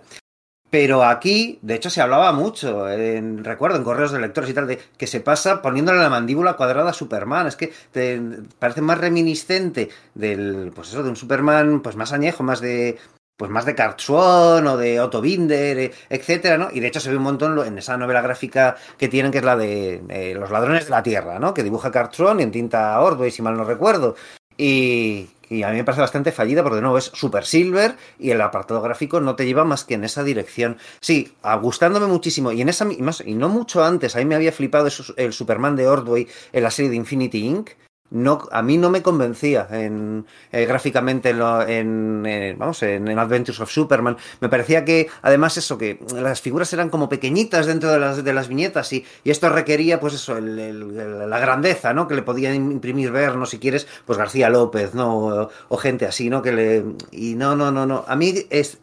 [0.71, 4.67] Pero aquí, de hecho, se hablaba mucho, en, recuerdo, en correos de lectores y tal,
[4.67, 7.47] de que se pasa poniéndole la mandíbula cuadrada a Superman.
[7.47, 8.21] Es que te
[8.57, 12.97] parece más reminiscente del, pues eso, de un Superman, pues más añejo, más de,
[13.35, 16.69] pues más de Cartsuon o de Otto Binder, eh, etcétera, ¿no?
[16.71, 19.43] Y de hecho se ve un montón en esa novela gráfica que tienen, que es
[19.43, 21.53] la de eh, Los ladrones de la tierra, ¿no?
[21.53, 24.15] Que dibuja y en tinta Ordway, si mal no recuerdo.
[24.63, 25.27] Y,
[25.63, 28.79] a mí me parece bastante fallida porque de nuevo es Super Silver y el apartado
[28.79, 30.77] gráfico no te lleva más que en esa dirección.
[30.99, 34.51] Sí, gustándome muchísimo y en esa y, y no mucho antes, a mí me había
[34.51, 37.71] flipado el Superman de Ordway en la serie de Infinity Inc
[38.11, 43.59] no, a mí no me convencía en, eh, gráficamente en, en, eh, vamos, en, Adventures
[43.61, 44.17] of Superman.
[44.41, 48.33] Me parecía que, además, eso, que las figuras eran como pequeñitas dentro de las, de
[48.33, 52.07] las viñetas y, y esto requería, pues eso, el, el, la grandeza, ¿no?
[52.07, 55.17] Que le podía imprimir ver, no si quieres, pues García López, ¿no?
[55.17, 56.41] O, o, gente así, ¿no?
[56.41, 56.83] Que le...
[57.11, 58.03] Y no, no, no, no.
[58.07, 58.77] A mí es,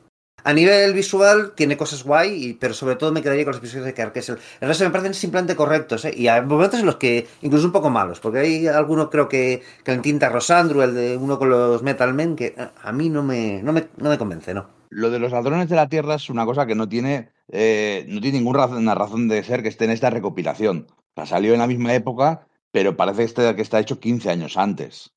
[0.48, 3.92] a nivel visual tiene cosas guay, pero sobre todo me quedaría con los episodios de
[3.92, 4.38] Carquesel.
[4.62, 6.14] El resto me parecen simplemente correctos, ¿eh?
[6.16, 9.60] y hay momentos en los que incluso un poco malos, porque hay alguno creo que,
[9.84, 13.22] que en tinta Rosandru, el de uno con los Metal Men, que a mí no
[13.22, 14.70] me, no me, no me convence, ¿no.
[14.88, 18.22] Lo de los ladrones de la tierra es una cosa que no tiene, eh, no
[18.22, 20.86] tiene ninguna razón, razón, de ser que esté en esta recopilación.
[21.14, 25.12] Sea, salió en la misma época, pero parece que está hecho 15 años antes.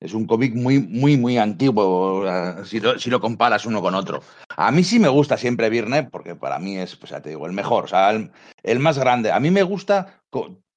[0.00, 2.24] Es un cómic muy, muy, muy antiguo
[2.64, 4.22] si lo, si comparas uno con otro.
[4.56, 7.46] A mí sí me gusta siempre Virne, porque para mí es, pues ya te digo,
[7.46, 9.32] el mejor, o sea, el, más grande.
[9.32, 10.22] A mí me gusta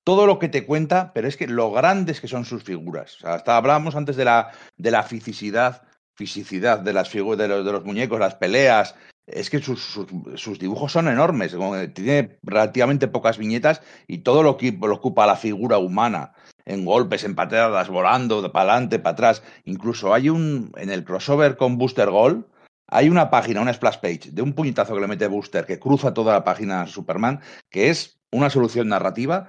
[0.04, 3.18] todo lo que te cuenta, pero es que lo grandes que son sus figuras.
[3.18, 5.84] O sea, hasta hablábamos antes de la, de la fisicidad,
[6.16, 8.96] fisicidad de las figuras, de los, de los muñecos, las peleas.
[9.28, 11.56] Es que sus, sus, sus, dibujos son enormes,
[11.94, 16.34] tiene relativamente pocas viñetas y todo lo que lo ocupa la figura humana
[16.66, 19.44] en golpes, en patadas, volando de para adelante, para atrás.
[19.66, 22.46] Incluso hay un, en el crossover con Booster Gold,
[22.88, 26.14] hay una página, una splash page, de un puñetazo que le mete Booster, que cruza
[26.14, 29.48] toda la página Superman, que es una solución narrativa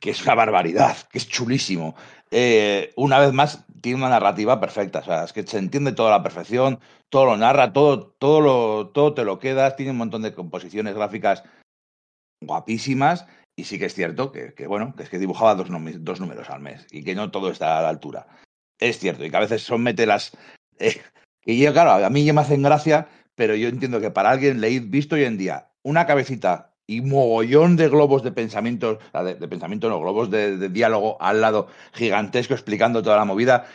[0.00, 1.94] que es una barbaridad, que es chulísimo.
[2.30, 6.10] Eh, una vez más, tiene una narrativa perfecta, o sea, es que se entiende toda
[6.10, 10.22] la perfección, todo lo narra, todo, todo, lo, todo te lo quedas, tiene un montón
[10.22, 11.44] de composiciones gráficas
[12.42, 13.26] guapísimas
[13.60, 16.86] y sí que es cierto que, bueno, que es que dibujaba dos, números al mes
[16.90, 18.26] y que no todo está a la altura.
[18.78, 20.32] Es cierto, y que a veces son mete las.
[20.82, 20.98] Eh,
[21.42, 24.62] que yo, claro, a mí ya me hacen gracia, pero yo entiendo que para alguien
[24.62, 29.48] leído visto hoy en día una cabecita y mogollón de globos de pensamiento, de, de
[29.48, 33.66] pensamiento no, globos de, diálogo al lado gigantesco explicando toda la movida,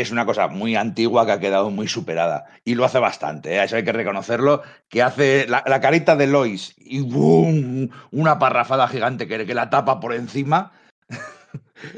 [0.00, 2.46] es una cosa muy antigua que ha quedado muy superada.
[2.64, 3.64] Y lo hace bastante, ¿eh?
[3.64, 7.90] eso hay que reconocerlo, que hace la, la carita de Lois y ¡boom!
[8.10, 10.72] una parrafada gigante que, que la tapa por encima.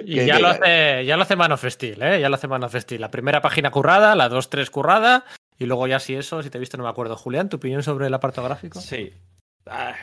[0.04, 2.20] Y ya, lo hace, ya lo hace Man of Steel, ¿eh?
[2.20, 3.00] Ya lo hace Man of Steel.
[3.00, 5.24] La primera página currada, la 2-3 currada,
[5.58, 7.16] y luego ya si eso, si te he visto no me acuerdo.
[7.16, 8.80] Julián, ¿tu opinión sobre el apartado gráfico?
[8.80, 9.12] Sí.
[9.66, 9.94] Ah,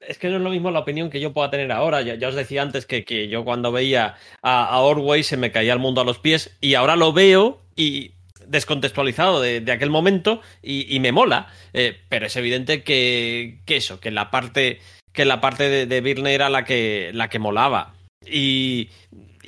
[0.00, 2.02] es que no es lo mismo la opinión que yo pueda tener ahora.
[2.02, 5.72] Ya, os decía antes que, que, yo cuando veía a, a, Orway se me caía
[5.72, 8.12] el mundo a los pies y ahora lo veo y
[8.46, 11.48] descontextualizado de, de aquel momento y, y me mola.
[11.72, 14.80] Eh, pero es evidente que, que, eso, que la parte,
[15.12, 17.94] que la parte de, de Birne era la que, la que molaba.
[18.26, 18.90] Y,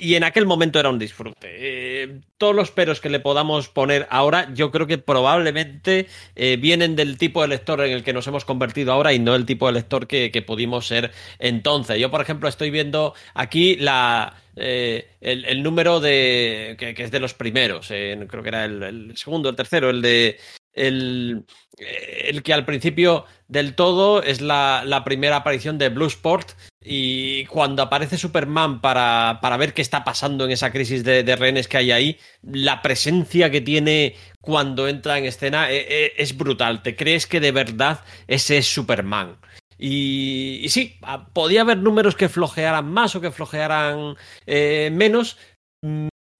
[0.01, 1.35] y en aquel momento era un disfrute.
[1.43, 6.95] Eh, todos los peros que le podamos poner ahora, yo creo que probablemente eh, vienen
[6.95, 9.67] del tipo de lector en el que nos hemos convertido ahora y no el tipo
[9.67, 11.99] de lector que, que pudimos ser entonces.
[11.99, 17.11] Yo, por ejemplo, estoy viendo aquí la, eh, el, el, número de que, que, es
[17.11, 20.39] de los primeros, creo que era el, segundo, el tercero, el de
[20.73, 21.45] el,
[21.77, 26.51] el que al principio del todo es la, la primera aparición de Blue Sport
[26.83, 31.67] y cuando aparece Superman para, para, ver qué está pasando en esa crisis de, rehenes
[31.67, 36.81] que hay ahí, la presencia que tiene cuando entra en escena es, e, es brutal.
[36.81, 39.37] Te crees que de verdad ese es Superman.
[39.77, 40.99] Y, y, sí,
[41.33, 44.15] podía haber números que flojearan más o que flojearan
[44.45, 45.37] eh, menos,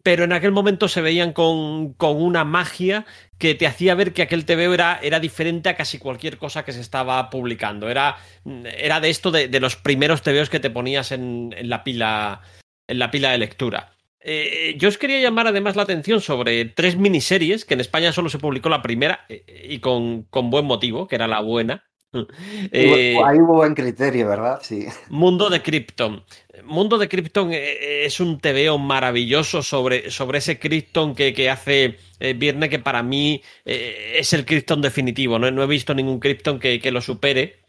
[0.03, 3.06] pero en aquel momento se veían con, con, una magia
[3.38, 6.73] que te hacía ver que aquel TVO era, era diferente a casi cualquier cosa que
[6.73, 7.90] se estaba publicando.
[7.90, 11.84] Era, era de esto de, de los primeros TVOs que te ponías en, en, la,
[11.84, 12.41] pila,
[12.88, 13.94] en la pila de lectura.
[14.23, 18.30] Eh, yo os quería llamar además la atención sobre tres miniseries, que en España solo
[18.30, 21.90] se publicó la primera eh, y con, con buen motivo, que era la buena.
[22.72, 24.60] Eh, Ahí hubo buen criterio, ¿verdad?
[24.62, 24.86] Sí.
[25.10, 26.24] Mundo de Krypton.
[26.64, 31.98] Mundo de Krypton eh, es un TVO maravilloso sobre, sobre ese Krypton que, que hace
[32.20, 35.40] eh, Viernes, que para mí eh, es el Krypton definitivo.
[35.40, 37.62] No, no he visto ningún Krypton que, que lo supere.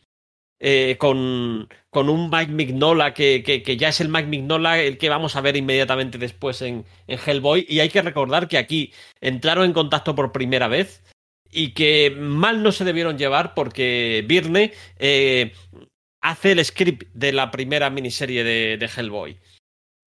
[0.64, 4.96] Eh, con, con, un Mike Mignola que, que, que, ya es el Mike Mignola el
[4.96, 7.66] que vamos a ver inmediatamente después en, en Hellboy.
[7.68, 11.02] Y hay que recordar que aquí entraron en contacto por primera vez
[11.52, 15.52] y que mal no se debieron llevar porque Birne eh,
[16.22, 19.38] hace el script de la primera miniserie de, de Hellboy.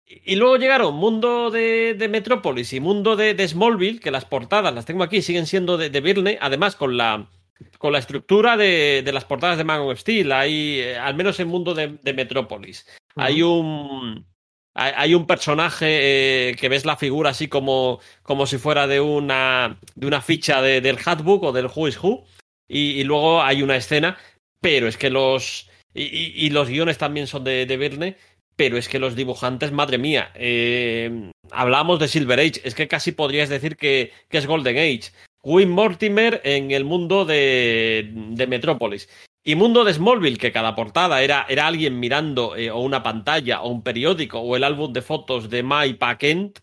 [0.06, 4.74] Y luego llegaron Mundo de, de Metrópolis y Mundo de, de, Smallville, que las portadas
[4.74, 7.30] las tengo aquí, siguen siendo de, de además con la,
[7.78, 10.32] con la estructura de, de las portadas de Man of Steel.
[10.32, 13.24] Hay, eh, al menos en Mundo de, de Metrópolis, uh -huh.
[13.24, 14.26] hay un
[14.74, 19.78] hay un personaje eh, que ves la figura así como, como si fuera de una,
[19.94, 22.24] de una ficha de, del Hatbook o del Who is Who.
[22.68, 24.16] Y, luego hay una escena,
[24.60, 25.68] pero es que los.
[25.92, 28.16] Y los guiones también son de, de, Verne,
[28.54, 30.30] pero es que los dibujantes, madre mía.
[30.36, 35.10] Eh, hablamos de Silver Age, es que casi podrías decir que, que es Golden Age.
[35.42, 39.08] Win Mortimer en el mundo de, de Metrópolis.
[39.42, 43.62] Y Mundo de Smallville, que cada portada era, era alguien mirando eh, o una pantalla
[43.62, 46.58] o un periódico o el álbum de fotos de Mike Kent,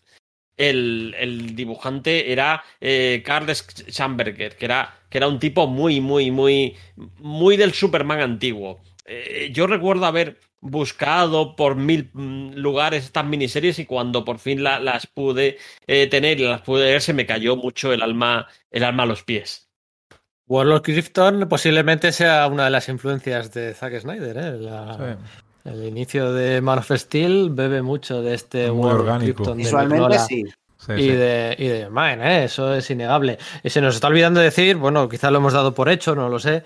[0.56, 6.30] el, el, dibujante era eh, Carl Schamberger, que era, que era un tipo muy, muy,
[6.30, 6.76] muy,
[7.18, 8.80] muy del Superman antiguo.
[9.06, 14.62] Eh, yo recuerdo haber buscado por mil mm, lugares estas miniseries y cuando por fin
[14.62, 18.48] la, las pude eh, tener y las pude ver se me cayó mucho el alma,
[18.70, 19.67] el alma a los pies.
[20.48, 24.36] Warlord Krypton posiblemente sea una de las influencias de Zack Snyder.
[24.36, 24.58] ¿eh?
[24.58, 25.70] La, sí.
[25.70, 29.34] El inicio de Man of Steel bebe mucho de este Muy Warlord orgánico.
[29.42, 29.58] Krypton.
[29.58, 30.44] Visualmente sí.
[30.78, 31.08] Sí, y, sí.
[31.10, 32.44] De, y de Mine, ¿eh?
[32.44, 33.36] eso es innegable.
[33.64, 36.38] Y se nos está olvidando decir, bueno, quizás lo hemos dado por hecho, no lo
[36.38, 36.62] sé,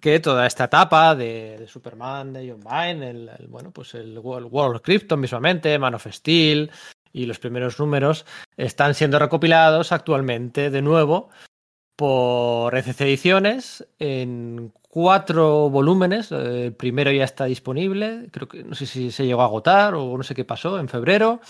[0.00, 4.48] que toda esta etapa de, de Superman, de John el, el, bueno, pues el World,
[4.50, 6.70] World Krypton visualmente, Man of Steel
[7.12, 11.30] y los primeros números están siendo recopilados actualmente de nuevo
[11.96, 16.32] por ECC Ediciones en cuatro volúmenes.
[16.32, 20.16] El primero ya está disponible, creo que no sé si se llegó a agotar o
[20.16, 21.40] no sé qué pasó en febrero.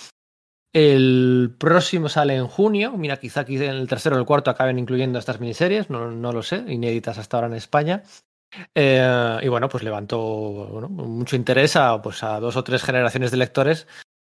[0.72, 2.92] El próximo sale en junio.
[2.96, 6.32] Mira, quizá aquí en el tercero o el cuarto acaben incluyendo estas miniseries, no, no
[6.32, 8.02] lo sé, inéditas hasta ahora en España.
[8.74, 13.36] Eh, y bueno, pues levantó mucho interés a, pues a dos o tres generaciones de
[13.36, 13.86] lectores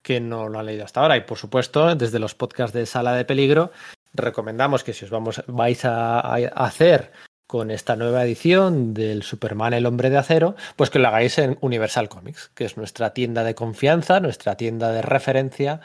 [0.02, 1.16] que no lo han leído hasta ahora.
[1.16, 3.72] Y por supuesto, desde los podcasts de Sala de Peligro,
[4.16, 7.12] recomendamos que si os vamos, vais a, hacer
[7.46, 11.58] con esta nueva edición del Superman el hombre de acero, pues que lo hagáis en
[11.60, 15.80] Universal Comics, que es nuestra tienda de confianza, nuestra tienda de referencia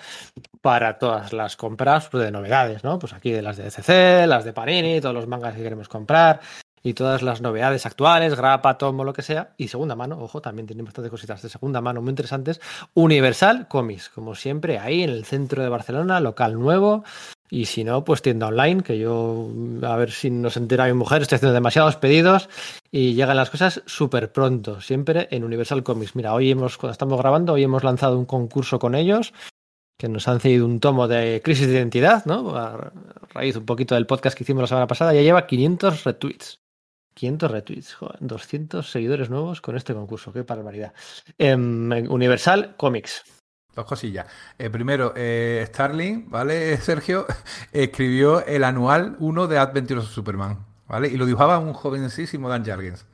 [0.62, 2.98] para todas las compras pues, de novedades, ¿no?
[2.98, 6.40] Pues aquí de las de DCC, las de Panini, todos los mangas que queremos comprar
[6.84, 10.66] y todas las novedades actuales, grapa, tomo, lo que sea, y segunda mano, ojo, también
[10.66, 12.60] tienen bastantes cositas de segunda mano muy interesantes.
[12.94, 17.03] Universal Comics, como siempre, ahí en el centro de Barcelona, local nuevo,
[17.53, 19.52] y si no, pues tienda online, que yo,
[19.84, 22.48] a ver si nos entera mi mujer, estoy haciendo demasiados pedidos
[22.90, 26.15] y llegan las cosas súper pronto, siempre en Universal Comics.
[26.15, 29.34] Mira, hoy hemos, cuando estamos grabando, hoy hemos lanzado un concurso con ellos,
[29.99, 32.56] que nos han cedido un tomo de crisis de identidad, ¿no?
[32.56, 32.94] A
[33.34, 36.61] raíz un poquito del podcast que hicimos la semana pasada, ya lleva 500 retweets.
[37.15, 40.94] 500 retweets, joder, 200 seguidores nuevos con este concurso, qué barbaridad.
[41.38, 43.40] Eh, Universal Comics.
[43.76, 44.27] Dos cosillas.
[44.57, 46.77] Eh, primero, eh, Starling, ¿vale?
[46.81, 47.26] Sergio
[47.72, 51.07] escribió el anual 1 de Adventures of Superman, ¿vale?
[51.07, 53.06] Y lo dibujaba un jovencísimo Dan Jargens.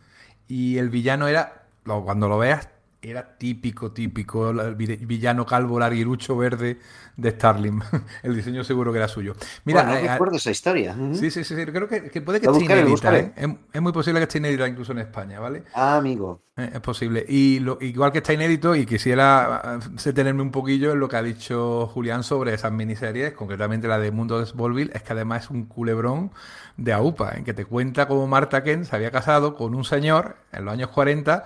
[0.48, 2.70] Y el villano era, cuando lo veas,
[3.02, 6.80] era típico, típico, el villano calvo, larguirucho, verde
[7.16, 7.82] de Starling.
[8.24, 9.36] El diseño seguro que era suyo.
[9.66, 10.96] Mira, bueno, no recuerdo esa historia.
[11.14, 13.18] Sí, sí, sí, sí, creo que, que puede que esté inédita.
[13.18, 13.34] ¿eh?
[13.36, 15.64] Es, es, muy posible que esté inédita incluso en España, ¿vale?
[15.74, 16.42] Ah, amigo.
[16.58, 17.26] Eh, es posible.
[17.28, 21.24] Y lo, igual que está inédito, y quisiera detenerme un poquillo en lo que ha
[21.24, 25.50] dicho Julián sobre esas miniseries, concretamente la de Mundo de Smallville, es que además es
[25.52, 26.32] un culebrón
[26.78, 30.38] de AUPA, en que te cuenta cómo Marta Kent se había casado con un señor
[30.52, 31.46] en los años 40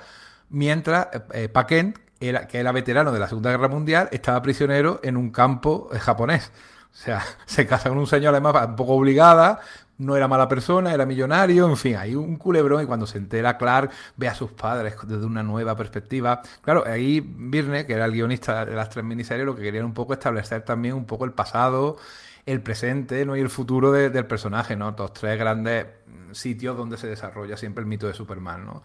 [0.52, 5.18] mientras eh, Paquent, era, que era veterano de la Segunda Guerra Mundial, estaba prisionero en
[5.18, 6.52] un campo eh, japonés.
[6.94, 9.62] O sea, se casa con un señor además un poco obligada,
[9.98, 13.58] no era mala persona, era millonario, en fin, hay un culebrón y cuando se entera
[13.58, 16.42] Clark ve a sus padres desde una nueva perspectiva.
[16.62, 19.86] Claro, ahí Birne, que era el guionista de las tres miniseries, lo que quería era
[19.86, 21.98] un poco establecer también un poco el pasado,
[22.46, 23.36] el presente ¿no?
[23.36, 24.94] y el futuro de, del personaje, ¿no?
[24.98, 25.88] Los tres grandes
[26.32, 28.84] sitios donde se desarrolla siempre el mito de Superman, ¿no?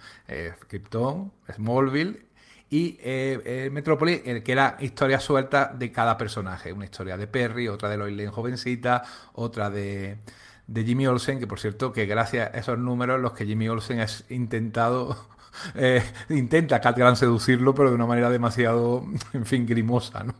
[0.68, 2.26] Krypton, Smallville
[2.68, 6.72] y eh, eh, Metrópolis, que era historia suelta de cada personaje.
[6.72, 9.04] Una historia de Perry, otra de Lois Lane jovencita,
[9.34, 10.18] otra de,
[10.66, 14.00] de Jimmy Olsen, que por cierto, que gracias a esos números, los que Jimmy Olsen
[14.00, 15.16] ha intentado
[15.74, 20.34] eh, intenta Catgran seducirlo, pero de una manera demasiado, en fin, grimosa, ¿no?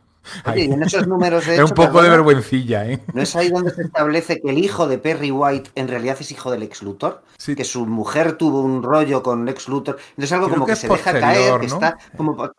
[0.46, 3.00] Oye, y en esos números de Es un poco de vergüencilla, ¿eh?
[3.14, 6.30] ¿No es ahí donde se establece que el hijo de Perry White en realidad es
[6.32, 7.22] hijo del ex Luthor?
[7.38, 7.54] Sí.
[7.54, 9.98] Que su mujer tuvo un rollo con el ex Luthor.
[10.10, 11.74] Entonces algo Creo como que se deja caer, que ¿no?
[11.74, 12.50] está como...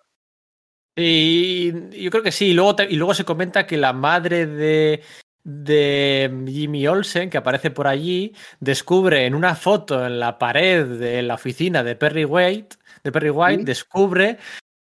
[0.95, 1.72] Y
[2.03, 2.48] yo creo que sí.
[2.48, 5.03] Y luego, te- y luego se comenta que la madre de,
[5.44, 11.22] de Jimmy Olsen, que aparece por allí, descubre en una foto en la pared de
[11.22, 13.65] la oficina de Perry White, de Perry White, ¿Sí?
[13.65, 14.38] descubre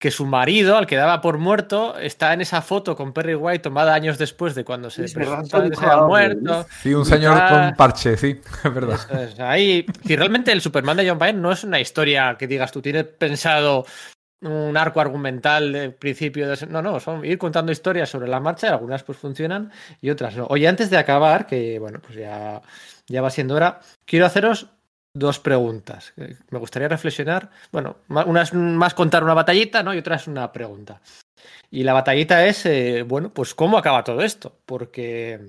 [0.01, 3.59] que su marido, al que daba por muerto, está en esa foto con Perry White
[3.59, 6.65] tomada años después de cuando se presuntaba que se había muerto.
[6.81, 8.95] Sí, un señor con parche, sí, es verdad.
[8.95, 12.47] Eso es, ahí, si realmente el Superman de John Byrne no es una historia que
[12.47, 13.85] digas tú tienes pensado
[14.41, 16.65] un arco argumental de principio de...
[16.65, 19.71] no no son ir contando historias sobre la marcha algunas pues funcionan
[20.01, 22.59] y otras no oye antes de acabar que bueno pues ya
[23.05, 24.71] ya va siendo hora quiero haceros
[25.13, 29.97] dos preguntas Eh, me gustaría reflexionar bueno una es más contar una batallita no y
[29.99, 31.01] otra es una pregunta
[31.69, 35.39] y la batallita es eh, bueno pues cómo acaba todo esto porque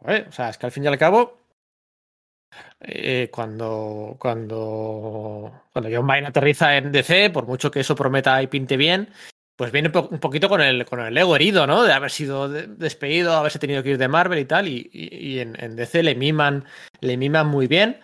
[0.00, 1.38] o sea es que al fin y al cabo
[2.80, 8.46] eh, cuando, cuando, cuando John Byrne aterriza en DC, por mucho que eso prometa y
[8.48, 9.08] pinte bien,
[9.56, 11.82] pues viene un poquito con el, con el ego herido, ¿no?
[11.84, 15.56] De haber sido de- despedido, haberse tenido que ir de Marvel y tal, y en,
[15.62, 16.64] en DC le miman,
[17.00, 18.00] le miman muy bien.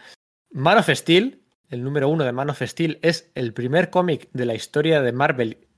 [0.51, 4.47] Man of Steel, el número uno de Man of Steel, es el primer cómic de
[4.47, 5.69] la historia de Marvel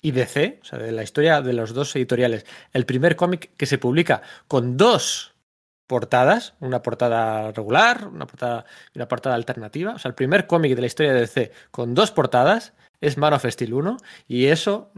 [0.00, 3.66] y DC, o sea, de la historia de los dos editoriales, el primer cómic que
[3.66, 5.34] se publica con dos
[5.86, 9.94] portadas, una portada regular, una portada y una portada alternativa.
[9.94, 13.34] O sea, el primer cómic de la historia de DC con dos portadas es Man
[13.34, 13.96] of Steel 1
[14.28, 14.90] y eso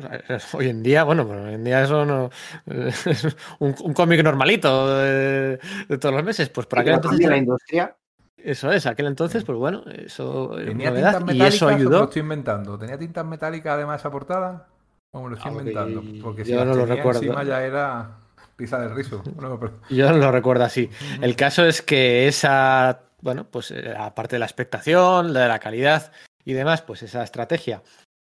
[0.52, 2.30] hoy en día, bueno, pues hoy en día eso no
[2.66, 3.24] es
[3.58, 7.36] un, un cómic normalito de, de todos los meses, pues por aquel Pero entonces la
[7.38, 7.96] industria.
[8.44, 11.68] Eso es, aquel entonces, pues bueno, eso es ¿Tenía novedad, tintas y metálicas eso o
[11.68, 12.04] me lo ayudó.
[12.04, 12.78] estoy inventando?
[12.78, 14.66] ¿Tenía tintas metálicas además esa portada?
[15.12, 16.02] ¿O me lo estoy Ah, inventando?
[16.22, 17.20] Porque si yo no lo recuerdo.
[17.22, 18.18] encima ya era
[18.56, 19.22] pizza de riso.
[19.34, 20.90] Bueno, pero- Yo no lo recuerdo así.
[21.20, 26.12] El caso es que esa, bueno, pues eh, aparte de la expectación, de la calidad
[26.44, 27.82] y demás, pues esa estrategia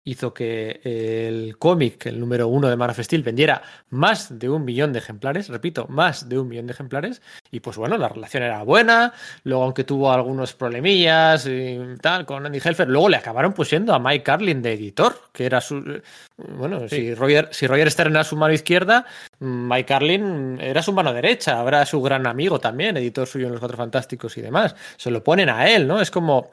[0.07, 4.63] hizo que el cómic, el número uno de Man of Steel, vendiera más de un
[4.63, 7.21] millón de ejemplares, repito, más de un millón de ejemplares,
[7.51, 9.13] y pues bueno, la relación era buena,
[9.43, 13.99] luego aunque tuvo algunos problemillas y tal con Andy Helfer, luego le acabaron pusiendo a
[13.99, 16.01] Mike Carlin de editor, que era su...
[16.37, 19.05] Bueno, si, Roger, si Roger Stern era su mano izquierda,
[19.39, 23.59] Mike Carlin era su mano derecha, habrá su gran amigo también, editor suyo en Los
[23.59, 24.75] Cuatro Fantásticos y demás.
[24.95, 25.99] Se lo ponen a él, ¿no?
[25.99, 26.49] Es como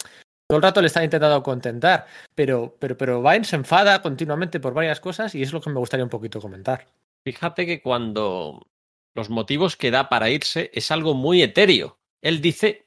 [0.55, 4.73] todo el rato le están intentando contentar, pero, pero, pero Vine se enfada continuamente por
[4.73, 6.87] varias cosas y es lo que me gustaría un poquito comentar.
[7.25, 8.65] Fíjate que cuando
[9.17, 11.99] los motivos que da para irse es algo muy etéreo.
[12.23, 12.87] Él dice,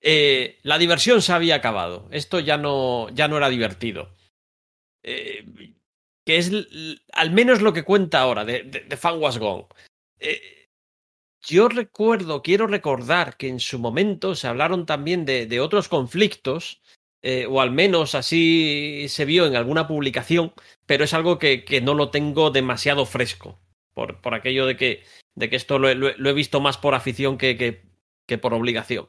[0.00, 4.12] eh, la diversión se había acabado, esto ya no, ya no era divertido.
[5.04, 5.46] Eh,
[6.26, 6.50] que es
[7.12, 9.66] al menos lo que cuenta ahora de, de, de Fan Was Gone.
[10.18, 10.68] Eh,
[11.42, 16.80] yo recuerdo, quiero recordar que en su momento se hablaron también de, de otros conflictos,
[17.26, 20.52] eh, o al menos así se vio en alguna publicación,
[20.84, 23.58] pero es algo que, que no lo tengo demasiado fresco,
[23.94, 25.02] por, por aquello de que,
[25.34, 27.80] de que esto lo, lo he visto más por afición que, que,
[28.26, 29.08] que por obligación.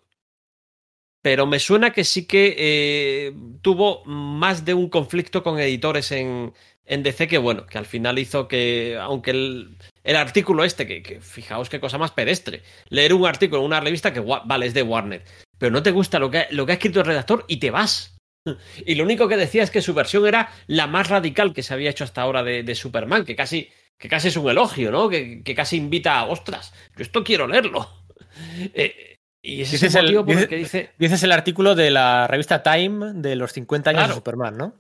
[1.22, 6.54] Pero me suena que sí que eh, tuvo más de un conflicto con editores en,
[6.86, 9.76] en DC que, bueno, que al final hizo que, aunque el,
[10.06, 13.80] el artículo este, que, que fijaos qué cosa más pedestre, leer un artículo en una
[13.82, 15.24] revista que, vale, es de Warner,
[15.58, 17.72] pero no te gusta lo que, ha- lo que ha escrito el redactor y te
[17.72, 18.16] vas.
[18.86, 21.74] Y lo único que decía es que su versión era la más radical que se
[21.74, 25.10] había hecho hasta ahora de, de Superman, que casi, que casi es un elogio, ¿no?
[25.10, 27.90] Que, que casi invita a, ostras, yo esto quiero leerlo.
[28.74, 30.92] Eh, y ese Dices es el motivo por el que dice...
[30.98, 34.14] Dices el artículo de la revista Time de los 50 años Claro.
[34.14, 34.74] de Superman, ¿no?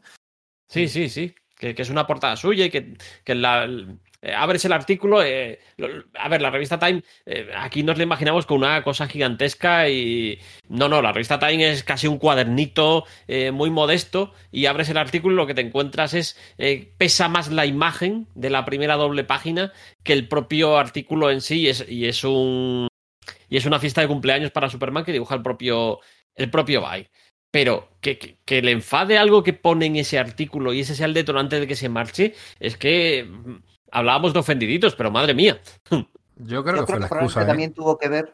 [0.68, 1.34] Sí, sí, sí.
[1.56, 3.65] Que, que es una portada suya y que, que la,
[4.26, 5.23] eh, abres el artículo.
[5.23, 5.60] eh,
[6.15, 10.39] a ver, la revista Time, eh, aquí nos la imaginamos con una cosa gigantesca y.
[10.68, 13.06] No, no, la revista Time es casi un cuadernito
[13.53, 16.39] muy modesto y abres el artículo y lo que te encuentras es.
[16.97, 19.72] pesa más la imagen de la primera doble página
[20.03, 22.88] que el propio artículo en sí y es, y es un.
[23.47, 25.99] Y es una fiesta de cumpleaños para Superman que dibuja el propio.
[26.35, 27.10] El propio Bye.
[27.52, 31.06] Pero que, que, que le enfade algo que pone en ese artículo y ese sea
[31.06, 33.30] el detonante de que se marche, es que
[33.91, 35.60] hablábamos de ofendiditos, pero madre mía.
[36.38, 37.41] Yo creo Yo que fue creo la que probablemente excusa.
[37.44, 37.45] ¿eh?
[37.45, 38.34] también tuvo que ver.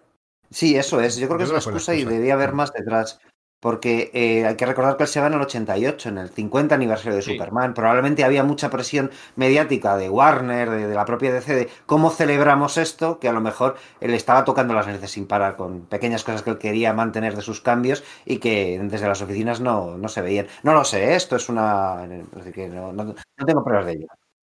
[0.49, 1.18] Sí, eso es.
[1.18, 3.19] Yo creo que Yo es creo la fue la excusa y debía haber más detrás.
[3.64, 6.73] Porque eh, hay que recordar que él se va en el 88, en el 50
[6.73, 7.34] aniversario de Sí.
[7.34, 7.76] Superman.
[7.76, 12.78] Probablemente había mucha presión mediática de Warner, de, de la propia DC, de cómo celebramos
[12.80, 16.41] esto, que a lo mejor él estaba tocando las narices sin parar con pequeñas cosas
[16.41, 20.23] que él quería mantener de sus cambios y que desde las oficinas no, no se
[20.23, 20.48] veían.
[20.64, 21.15] No lo sé, ¿eh?
[21.15, 22.03] esto es una...
[22.06, 24.07] es decir, que no, no- no tengo pruebas de ello.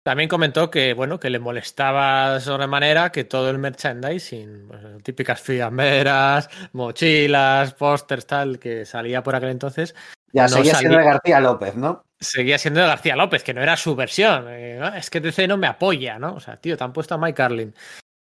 [0.04, 6.50] También comentó que, bueno, que le molestaba sobremanera que todo el merchandising, pues, típicas fiamberas,
[6.74, 9.94] mochilas, pósters, tal, que salía por aquel entonces,
[10.34, 12.04] Ya No seguía siendo de García López, ¿no?
[12.20, 14.46] seguía siendo de García López, que no era su versión.
[14.50, 16.36] Eh, "Ah, es que DC no me apoya, ¿no?
[16.36, 17.76] O sea, tío, te han puesto a Mike Carlin.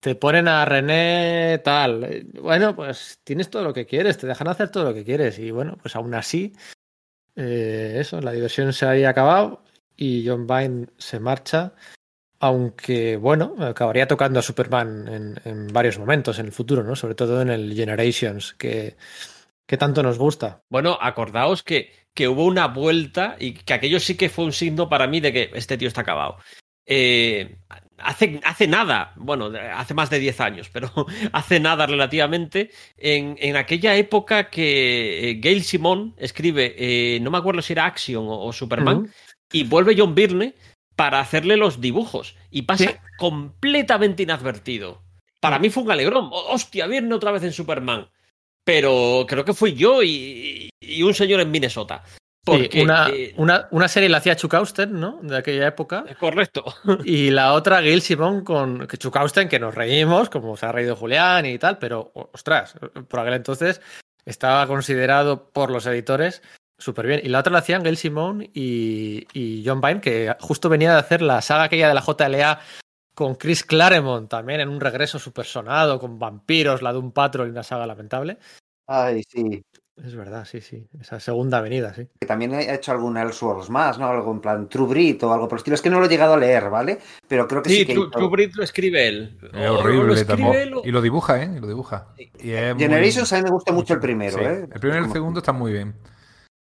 [0.01, 2.05] Te ponen a René tal.
[2.05, 5.39] Eh, Bueno, pues tienes todo lo que quieres, te dejan hacer todo lo que quieres.
[5.39, 6.53] Y bueno, pues aún así,
[7.37, 9.63] eh, eso, la diversión se había acabado.
[9.97, 11.75] Y John Byrne se marcha,
[12.41, 16.97] aunque bueno, acabaría tocando a Superman en, en varios momentos en el futuro, ¿no?
[16.97, 18.97] Sobre todo en el Generations, que,
[19.67, 20.63] que tanto nos gusta.
[20.69, 24.89] Bueno, acordaos que, que hubo una vuelta y que aquello sí que fue un signo
[24.89, 26.37] para mí de que este tío está acabado.
[26.87, 27.57] Eh,
[27.99, 30.91] hace, hace nada, bueno, hace más de 10 años, pero
[31.33, 37.39] hace nada relativamente, en, en aquella época que eh, Gail Simón escribe, eh, no me
[37.39, 39.11] acuerdo si era Action o, o Superman.
[39.55, 40.55] Y vuelve John Byrne
[40.97, 42.97] para hacerle los dibujos y pasa Sí.
[43.17, 45.03] completamente inadvertido.
[45.41, 46.29] Para mí fue un alegrón.
[46.33, 48.09] Hostia, Byrne otra vez en Superman.
[48.65, 52.03] Pero creo que fui yo y, y un señor en Minnesota.
[52.45, 55.19] Porque, Sí, una, eh, una, una serie la hacía Chukausten, ¿no?
[55.23, 56.05] De aquella época.
[56.19, 56.65] correcto.
[57.05, 60.97] Y la otra, Gail Simón con que Chukausten, que nos reímos, como se ha reído
[60.97, 62.75] Julián y tal, pero ostras,
[63.09, 63.81] por aquel entonces
[64.25, 66.43] estaba considerado por los editores
[66.85, 67.21] súper bien.
[67.25, 70.99] Y la otra la hacían Gail Simón y, y John Byrne, que justo venía de
[70.99, 72.61] hacer la saga aquella de la JLA
[73.15, 77.49] con Chris Claremont, también en un regreso súper sonado, con vampiros, la de un patrón
[77.49, 78.39] y una saga lamentable.
[78.87, 79.63] Ay, sí.
[80.05, 80.85] Es verdad, sí, sí.
[81.01, 82.09] Esa segunda avenida, sí.
[82.21, 84.09] Que también ha hecho algún Elseworlds más, ¿no?
[84.09, 85.77] Algo en plan True Brit o algo por el estilo.
[85.77, 86.99] Es que no lo he llegado a leer, ¿vale?
[87.29, 89.39] Pero creo que sí, Sí, que True, hizo- True Grit lo escribe él.
[89.41, 90.55] Es lo horrible escribe tampoco.
[90.59, 91.51] él o- Y lo dibuja, ¿eh?
[91.57, 92.09] Y lo dibuja.
[92.19, 94.67] Y muy- Generations a mí me gusta mucho el primero, Sí, ¿eh?
[94.75, 95.95] El primero y el segundo están muy bien.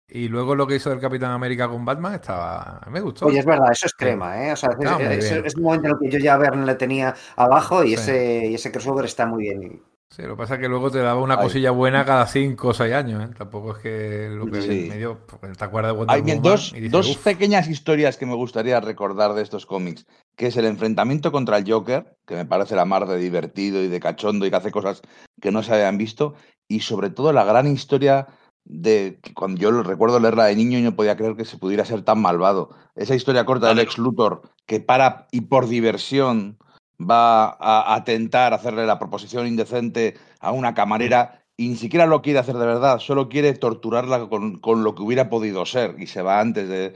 [0.10, 2.80] Y luego lo que hizo del Capitán América con Batman estaba.
[2.90, 3.26] Me gustó.
[3.26, 4.54] Oye, es verdad, eso es crema, ¿eh?
[4.54, 7.84] O sea, es, un momento en el que yo ya a Verne le tenía abajo
[7.84, 7.94] y, Sí.
[7.96, 9.82] ese, y ese crossover está muy bien.
[10.10, 11.44] Sí, lo que pasa es que luego te daba una Ay.
[11.44, 13.22] cosilla buena cada cinco o seis años.
[13.22, 13.34] ¿eh?
[13.38, 14.86] Tampoco es que lo que Sí.
[14.88, 15.18] me dio.
[15.28, 16.42] porque ¿Te acuerdas de Wonder Hay Woman?
[16.42, 20.06] dos, dices, dos pequeñas historias que me gustaría recordar de estos cómics,
[20.38, 23.90] que es el enfrentamiento contra el Joker, que me parece la mar de divertido y
[23.90, 25.02] de cachondo y que hace cosas
[25.42, 26.36] que no se habían visto,
[26.70, 28.28] y sobre todo la gran historia
[28.70, 31.58] de que cuando yo lo recuerdo leerla de niño y no podía creer que se
[31.58, 32.70] pudiera ser tan malvado.
[32.96, 36.58] Esa historia corta del ex Luthor que para y por diversión
[37.00, 42.22] va a atentar, a hacerle la proposición indecente a una camarera y ni siquiera lo
[42.22, 46.08] quiere hacer de verdad, solo quiere torturarla con, con lo que hubiera podido ser y
[46.08, 46.96] se va antes de...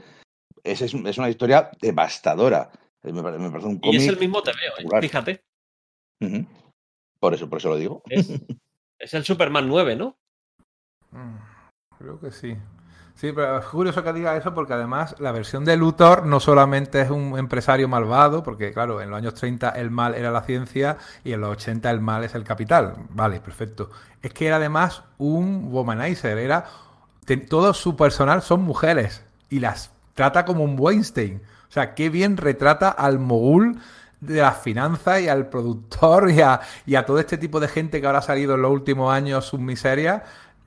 [0.64, 2.70] Es, es, es una historia devastadora.
[3.02, 5.00] Eh, Me, pare- me parece un Y es el mismo te veo, ¿eh?
[5.00, 5.42] Fíjate.
[7.18, 8.02] Por eso, por eso lo digo.
[8.08, 8.30] Es,
[8.98, 10.18] es el Superman 9, ¿no?
[11.10, 11.36] Mm,
[12.02, 12.56] Creo que sí.
[13.14, 17.00] Sí, pero es curioso que diga eso porque además la versión de Luthor no solamente
[17.00, 20.96] es un empresario malvado, porque claro, en los años 30 el mal era la ciencia
[21.22, 22.94] y en los 80 el mal es el capital.
[23.10, 23.90] Vale, perfecto.
[24.20, 26.64] Es que era además un womanizer, era
[27.48, 31.40] todo su personal son mujeres y las trata como un Weinstein.
[31.68, 33.78] O sea, qué bien retrata al mogul
[34.20, 38.00] de las finanzas y al productor y a, y a todo este tipo de gente
[38.00, 40.22] que ahora ha salido en los últimos años sus miserias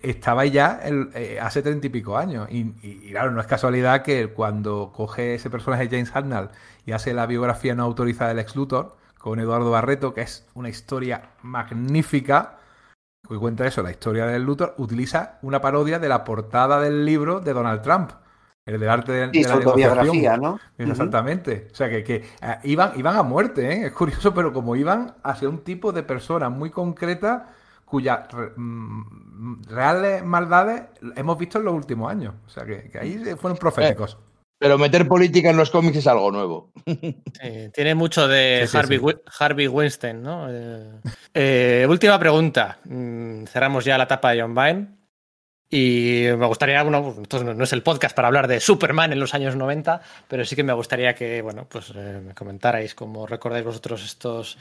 [0.10, 2.48] estaba ya el- eh, hace treinta y pico años.
[2.52, 6.49] Y, y- y claro, no es casualidad que cuando coge ese personaje James Hartnell
[6.86, 10.69] y hace la biografía no autorizada del ex Luthor con Eduardo Barreto, que es una
[10.69, 12.57] historia magnífica,
[13.27, 17.40] que cuenta eso, la historia del Luthor, utiliza una parodia de la portada del libro
[17.40, 18.11] de Donald Trump.
[18.68, 20.41] El del arte de, Sí, de la negociación.
[20.41, 20.60] ¿no?
[20.77, 21.68] Exactamente.
[21.72, 23.86] O sea, que, que, eh, iban, iban a muerte, ¿eh?
[23.88, 27.49] Es curioso, pero como iban hacia un tipo de persona muy concreta
[27.86, 30.84] cuyas re- mm, reales maldades
[31.16, 32.34] hemos visto en los últimos años.
[32.45, 34.18] O sea, que, que ahí fueron proféticos.
[34.57, 36.72] Pero meter política en los cómics es algo nuevo.
[36.86, 39.03] Sí, tiene mucho de Sí, sí, Harvey, sí.
[39.03, 40.48] Wi- Harvey Weinstein, ¿no?
[40.49, 41.02] Eh,
[41.34, 42.80] eh, última pregunta.
[42.86, 44.88] Mm, Cerramos ya la etapa de John Byrne.
[45.70, 49.20] Y me gustaría, bueno, esto no no es el podcast para hablar de Superman en
[49.20, 53.26] los años 90, pero sí que me gustaría que, bueno, pues eh, me comentarais cómo
[53.28, 54.57] recordáis vosotros estos,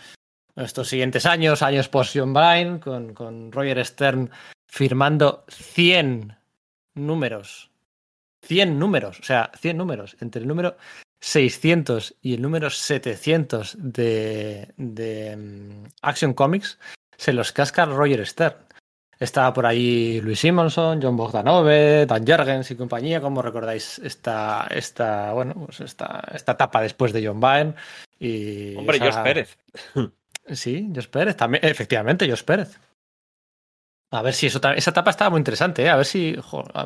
[0.56, 4.30] estos siguientes años, años post John Byrne, con, con Roger Stern
[4.66, 6.36] firmando 100
[6.94, 7.70] números.
[8.42, 10.16] 100 números, o sea, 100 números.
[10.20, 10.76] Entre el número
[11.20, 16.78] 600 y el número 700 de, de mm, Action Comics
[17.16, 18.56] se los casca Roger Stern.
[19.18, 25.32] Estaba por ahí Luis Simonson, John Bogdanove, Dan Jurgens y compañía, como recordáis esta, esta,
[25.32, 27.74] bueno, pues esta, esta etapa después de John Byrne.
[28.18, 29.58] Y Hombre, esa- George Pérez.
[30.52, 32.78] Sí, Jos Pérez, también, efectivamente, Jos Pérez.
[34.18, 35.90] A ver si eso, esa etapa estaba muy interesante, ¿eh?
[35.90, 36.34] a ver si,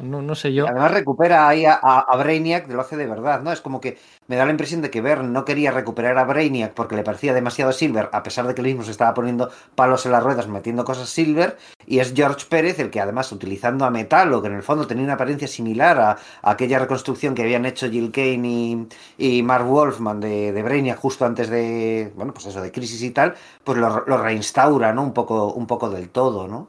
[0.02, 0.66] no, no sé yo.
[0.66, 3.52] Además recupera ahí a, a- a Brainiac, lo hace de verdad, ¿no?
[3.52, 3.96] Es como que
[4.26, 7.32] me da la impresión de que Bern no quería recuperar a Brainiac porque le parecía
[7.32, 10.46] demasiado Silver, a pesar de que él mismo se estaba poniendo palos en las ruedas
[10.48, 11.56] metiendo cosas Silver,
[11.86, 15.05] y es George Pérez el que además utilizando a Metallo, que en el fondo tenía
[15.05, 16.10] una apariencia similar a,
[16.42, 20.98] a aquella reconstrucción que habían hecho Jill Kane y, y Mark Wolfman de, de Brainiac
[20.98, 23.34] justo antes de, bueno, pues eso, de Crisis y tal,
[23.64, 25.02] pues lo, lo reinstaura, ¿no?
[25.02, 26.68] Un poco, un poco del todo, ¿no?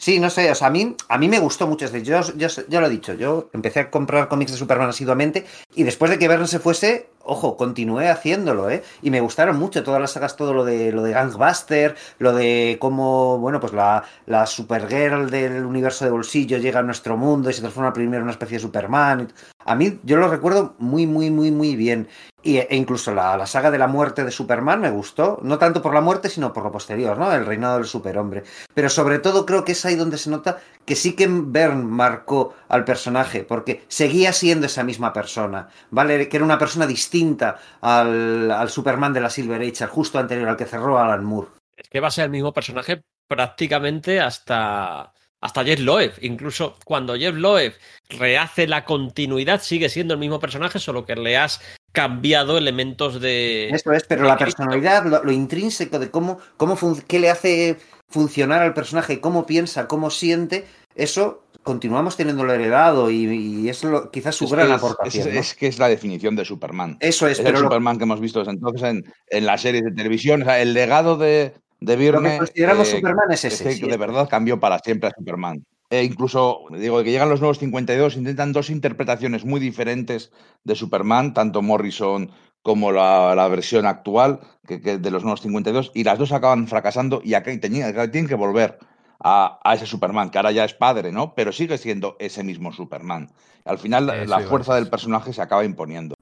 [0.00, 1.84] Sí, no sé, o sea, a mí, a mí me gustó mucho.
[1.84, 2.02] Este.
[2.02, 5.44] Yo, yo, yo lo he dicho, yo empecé a comprar cómics de Superman asiduamente
[5.74, 8.82] y después de que Verne se fuese, ojo, continué haciéndolo, ¿eh?
[9.02, 12.78] Y me gustaron mucho todas las sagas, todo lo de lo de Gangbuster, lo de
[12.80, 17.52] cómo, bueno, pues la, la Supergirl del universo de bolsillo llega a nuestro mundo y
[17.52, 19.32] se transforma primero en una especie de Superman.
[19.64, 22.08] A mí, yo lo recuerdo muy, muy, muy, muy bien.
[22.42, 25.82] Y, e incluso la, la, saga de la muerte de Superman me gustó, no tanto
[25.82, 27.30] por la muerte, sino por lo posterior, ¿no?
[27.32, 28.44] El reinado del superhombre.
[28.72, 30.58] Pero sobre todo creo que es ahí donde se nota
[30.90, 36.28] que sí que Byrne marcó al personaje, porque seguía siendo esa misma persona, ¿vale?
[36.28, 40.48] Que era una persona distinta al, al Superman de la Silver Age, al justo anterior
[40.48, 41.46] al que cerró Alan Moore.
[41.76, 46.14] Es que va a ser el mismo personaje prácticamente hasta hasta Jeff Loeb.
[46.22, 47.74] Incluso cuando Jeff Loeb
[48.08, 51.60] rehace la continuidad, sigue siendo el mismo personaje, solo que le has
[51.92, 53.68] cambiado elementos de.
[53.68, 56.76] Eso es, pero la personalidad, lo, lo, intrínseco de cómo, cómo
[57.06, 57.78] qué le hace
[58.10, 64.10] funcionar al personaje, cómo piensa, cómo siente, eso continuamos teniéndolo heredado y, y es lo,
[64.10, 65.28] quizás su es gran es, aportación.
[65.28, 65.40] Es, ¿no?
[65.40, 66.96] es, que es la definición de Superman.
[67.00, 69.60] Eso es, es pero el lo, Superman que hemos visto desde entonces en, en las
[69.60, 70.42] series de televisión.
[70.42, 73.68] O sea, el legado de, de Byrne, lo que consideramos eh, Superman es ese.
[73.68, 75.64] Es que sí, de verdad cambió para siempre a Superman.
[75.90, 80.30] E incluso, digo, que llegan los nuevos 52, intentan dos interpretaciones muy diferentes
[80.62, 82.30] de Superman, tanto Morrison
[82.62, 84.38] como la, la versión actual
[84.68, 88.28] que, que, de los nuevos 52, y las dos acaban fracasando y aquí tienen, tienen
[88.28, 88.78] que volver
[89.20, 91.34] a, a, ese Superman, que ahora ya es padre, ¿no?
[91.34, 93.30] Pero sigue siendo ese mismo Superman.
[93.64, 96.14] Al final, la fuerza del personaje se acaba imponiendo.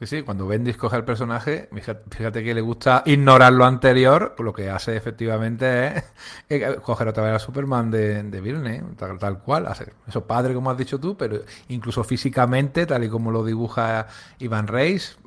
[0.00, 1.68] Sí, sí, cuando Bendis coge al personaje,
[2.10, 6.04] fíjate, que le gusta ignorar lo anterior, pues lo que hace efectivamente
[6.48, 10.70] es coger otra vez a Superman de, de tal, tal cual, hacer eso padre como
[10.70, 14.06] has dicho tú, pero incluso físicamente, tal y como lo dibuja
[14.38, 15.18] Ivan Reis,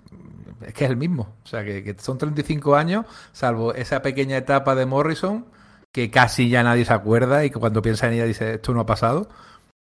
[0.65, 1.36] es que es el mismo.
[1.44, 5.45] O sea, que, que son 35 años, salvo esa pequeña etapa de Morrison,
[5.94, 8.82] que casi ya nadie se acuerda y que cuando piensa en ella dice, esto no
[8.82, 9.30] ha pasado.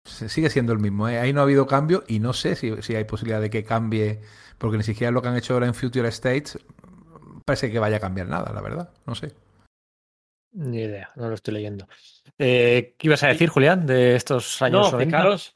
[0.06, 1.08] Sigue siendo el mismo.
[1.08, 1.20] ¿eh?
[1.20, 4.20] Ahí no ha habido cambio y no sé si, si hay posibilidad de que cambie,
[4.58, 6.58] porque ni siquiera lo que han hecho ahora en Future States
[7.46, 8.90] parece que vaya a cambiar nada, la verdad.
[9.06, 9.34] No sé.
[10.52, 11.88] Ni idea, no lo estoy leyendo.
[12.38, 15.06] Eh, ¿Qué ibas a decir, Julián, de estos años No, 90?
[15.06, 15.56] fijaros,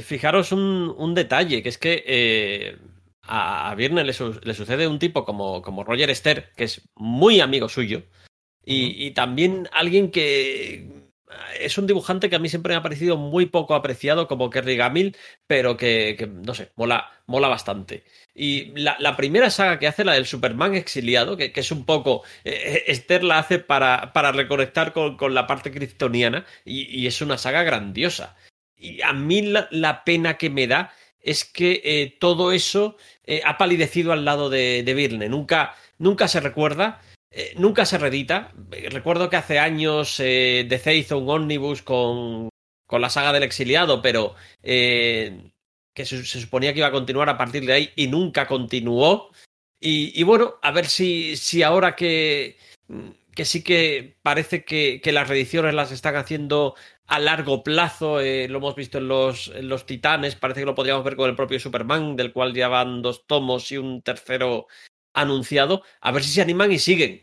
[0.00, 2.78] fijaros un, un, detalle, que es que eh,
[3.22, 6.88] a, a Virne le, su le, sucede un tipo como, como Roger Stern, que es
[6.96, 8.02] muy amigo suyo,
[8.66, 11.06] y, y, también alguien que
[11.60, 14.76] es un dibujante que a mí siempre me ha parecido muy poco apreciado como Kerry
[14.76, 15.16] Gamil,
[15.46, 18.04] pero que, que no sé, mola, mola bastante.
[18.34, 21.84] Y la, la, primera saga que hace, la del Superman exiliado, que, que es un
[21.84, 22.22] poco.
[22.44, 27.20] Eh, Esther la hace para, para reconectar con, con, la parte kryptoniana, y, y, es
[27.22, 28.36] una saga grandiosa.
[28.76, 33.42] Y a mí la, la pena que me da es que eh, todo eso eh,
[33.44, 35.28] ha palidecido al lado de, de Virne.
[35.28, 37.00] Nunca, nunca se recuerda.
[37.38, 38.50] Eh, nunca se redita.
[38.90, 42.48] Recuerdo que hace años eh, DC hizo un ómnibus con,
[42.86, 45.52] con, la saga del exiliado, pero eh,
[45.92, 49.32] que se, suponía que iba a continuar a partir de ahí y nunca continuó.
[49.78, 52.56] Y, bueno, a ver si, si ahora que,
[53.34, 56.74] que, sí que parece que, que, las reediciones las están haciendo
[57.06, 61.04] a largo plazo, eh, lo hemos visto en los, los Titanes, parece que lo podríamos
[61.04, 64.66] ver con el propio Superman, del cual ya van dos tomos y un tercero
[65.16, 67.22] anunciado, a ver si se animan y siguen.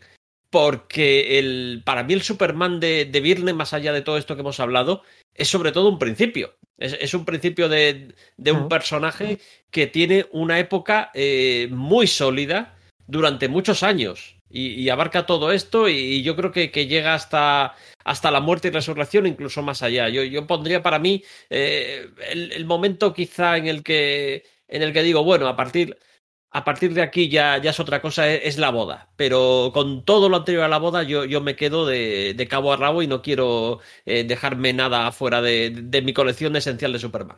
[0.50, 4.42] Porque el, para mí el Superman de, de Virne, más allá de todo esto que
[4.42, 5.02] hemos hablado,
[5.34, 6.56] es sobre todo un principio.
[6.78, 8.70] Es, es un principio de, de un uh -huh.
[8.70, 9.40] personaje
[9.72, 14.36] que tiene una época eh, muy sólida durante muchos años.
[14.50, 17.74] Y, y abarca todo esto y, y yo creo que, que, llega hasta,
[18.06, 20.10] hasta la muerte y resurrección, incluso más allá.
[20.10, 24.94] Yo, yo pondría para mí eh, el, el, momento quizá en el que, en el
[24.94, 25.98] que digo, bueno, a partir
[26.54, 29.10] a partir de aquí ya, ya es otra cosa, es, es, la boda.
[29.16, 32.72] Pero con todo lo anterior a la boda, yo, yo me quedo de, de, cabo
[32.72, 37.00] a rabo y no quiero eh, dejarme nada fuera de, de, mi colección esencial de
[37.00, 37.38] Superman.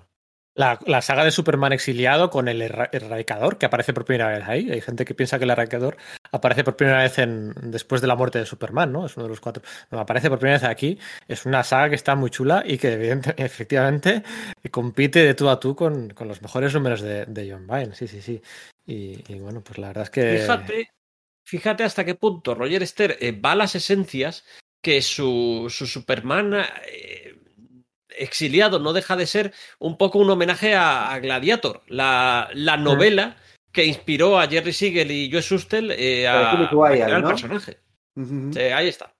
[0.56, 4.72] La, la, saga de Superman exiliado con el erradicador, que aparece por primera vez ahí.
[4.72, 5.98] Hay gente que piensa que el erradicador
[6.32, 9.06] aparece por primera vez en, después de la muerte de Superman, ¿no?
[9.06, 9.62] Es uno de los cuatro.
[9.92, 10.98] No, aparece por primera vez aquí.
[11.28, 14.24] Es una saga que está muy chula y que efectivamente
[14.72, 17.94] compite de tú a tú con, con los mejores números de, de John Byrne.
[17.94, 18.42] Sí, sí, sí.
[18.86, 20.38] Y, y, bueno, pues la verdad es que.
[20.38, 20.90] Fíjate,
[21.44, 24.46] fíjate hasta qué punto Roger Esther eh, va a las esencias
[24.82, 27.25] que su, su Superman eh,
[28.18, 33.28] exiliado no deja de ser un poco un homenaje a, a Gladiator, la, la novela
[33.28, 33.72] mm.
[33.72, 37.28] que inspiró a Jerry Siegel y Joe Sustel eh, a, a crear el ¿no?
[37.30, 37.80] personaje.
[38.16, 38.54] Uh -huh.
[38.54, 39.14] sí, ahí está.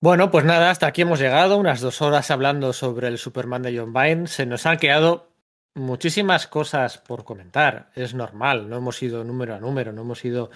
[0.00, 3.78] Bueno, pues nada, hasta aquí hemos llegado, unas dos horas hablando sobre el Superman de
[3.78, 4.26] John Byrne.
[4.26, 5.32] Se nos han quedado
[5.74, 7.90] muchísimas cosas por comentar.
[7.94, 10.50] Es normal, no hemos ido número a número, no hemos ido.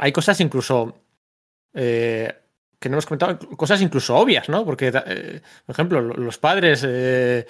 [0.00, 1.04] Hay cosas incluso
[1.72, 2.34] eh,
[2.80, 4.64] que no hemos comentado, cosas incluso obvias, ¿no?
[4.64, 7.46] Porque, eh, por ejemplo, los padres eh,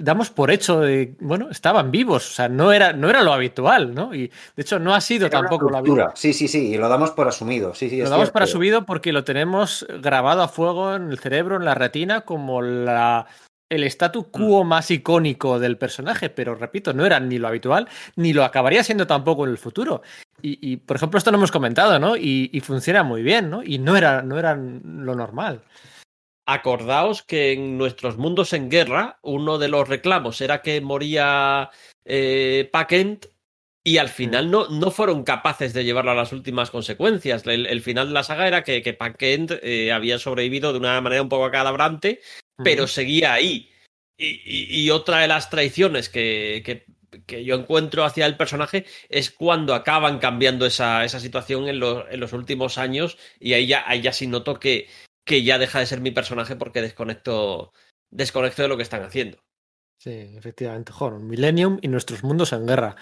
[0.00, 3.92] damos por hecho de, bueno, estaban vivos, o sea, no era, no era lo habitual,
[3.92, 4.14] ¿no?
[4.14, 6.12] Y de hecho no ha sido Era tampoco lo habitual.
[6.14, 7.74] Sí, sí, sí, y lo damos por asumido.
[7.74, 8.32] Sí, sí, Lo damos cierto.
[8.34, 12.62] para subido porque lo tenemos grabado a fuego en el cerebro, en la retina, como
[12.62, 13.26] la,
[13.68, 18.32] el statu quo más icónico del personaje, pero repito, no era ni lo habitual, ni
[18.32, 20.02] lo acabaría siendo tampoco en el futuro.
[20.40, 22.16] Y, y, por ejemplo, esto lo hemos comentado, ¿no?
[22.16, 23.62] Y, y funciona muy bien, ¿no?
[23.62, 25.62] Y no era, no era lo normal.
[26.46, 31.70] Acordaos que en nuestros mundos en guerra, uno de los reclamos era que moría
[32.06, 33.26] eh, Paquent
[33.88, 37.46] y al final no, no fueron capaces de llevarlo a las últimas consecuencias.
[37.46, 41.00] El, el final de la saga era que, que Paquent eh, había sobrevivido de una
[41.00, 42.20] manera un poco acadabrante,
[42.62, 43.70] pero seguía ahí.
[44.18, 46.84] Y, y, y, otra de las traiciones que, que,
[47.24, 52.06] que, yo encuentro hacia el personaje es cuando acaban cambiando esa, esa situación en, lo,
[52.10, 54.88] en, los últimos años y ahí ya, ahí ya sí noto que,
[55.24, 57.72] que ya deja de ser mi personaje porque desconecto,
[58.10, 59.38] desconecto de lo que están haciendo.
[59.98, 62.96] Sí, efectivamente, Joder, Millennium y nuestros mundos en guerra.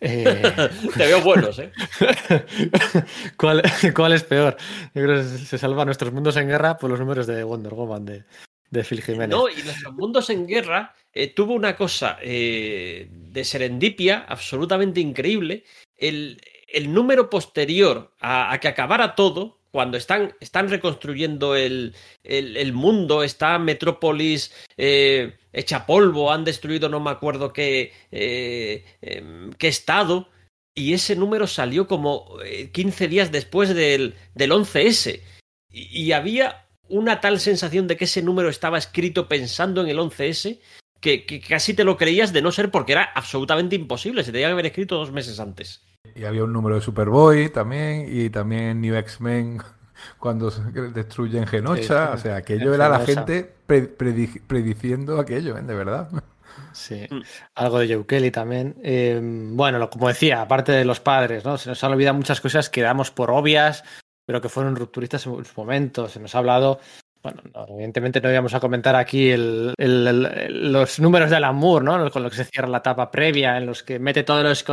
[0.00, 0.42] Eh...
[0.96, 1.72] Te veo buenos, ¿eh?
[3.36, 3.62] ¿Cuál,
[3.94, 4.56] ¿Cuál, es peor?
[4.94, 8.04] Yo creo que se salva nuestros mundos en guerra por los números de Wonder Woman
[8.04, 8.24] de,
[8.70, 9.30] de Phil Jiménez.
[9.30, 15.64] No, y nuestros mundos en guerra eh, tuvo una cosa eh, de serendipia absolutamente increíble.
[15.96, 21.94] El, el número posterior a, a, que acabara todo, cuando están, están reconstruyendo el,
[22.24, 28.86] el, mundo, está Metrópolis eh, hecha polvo, han destruido no me acuerdo qué, eh,
[29.58, 30.30] qué estado,
[30.74, 32.38] y ese número salió como
[32.72, 35.20] 15 eh, días después del, del 11S.
[35.70, 39.98] Y, y, había una tal sensación de que ese número estaba escrito pensando en el
[39.98, 40.58] 11S
[41.02, 44.46] que, que casi te lo creías de no ser porque era absolutamente imposible, se tenía
[44.48, 45.85] que haber escrito dos meses antes.
[46.14, 49.62] Y había un número de Superboy también, y también New X-Men
[50.18, 52.08] cuando destruyen Genocha.
[52.08, 55.62] Sí, o sea, aquello era la gente predic prediciendo aquello, ¿eh?
[55.62, 56.08] de verdad.
[56.72, 57.06] Sí,
[57.54, 58.76] algo de Joe Kelly también.
[58.82, 61.58] Eh, bueno, como decía, aparte de los padres, ¿no?
[61.58, 63.82] Se nos han olvidado muchas cosas que damos por obvias,
[64.26, 66.08] pero que fueron rupturistas en su momento.
[66.08, 66.80] Se nos ha hablado.
[67.22, 71.56] Bueno, no, evidentemente no íbamos a comentar aquí el, el, el, los números de Alan
[71.56, 72.10] Moore, ¿no?
[72.10, 74.64] Con lo que se cierra la etapa previa, en los que mete todos los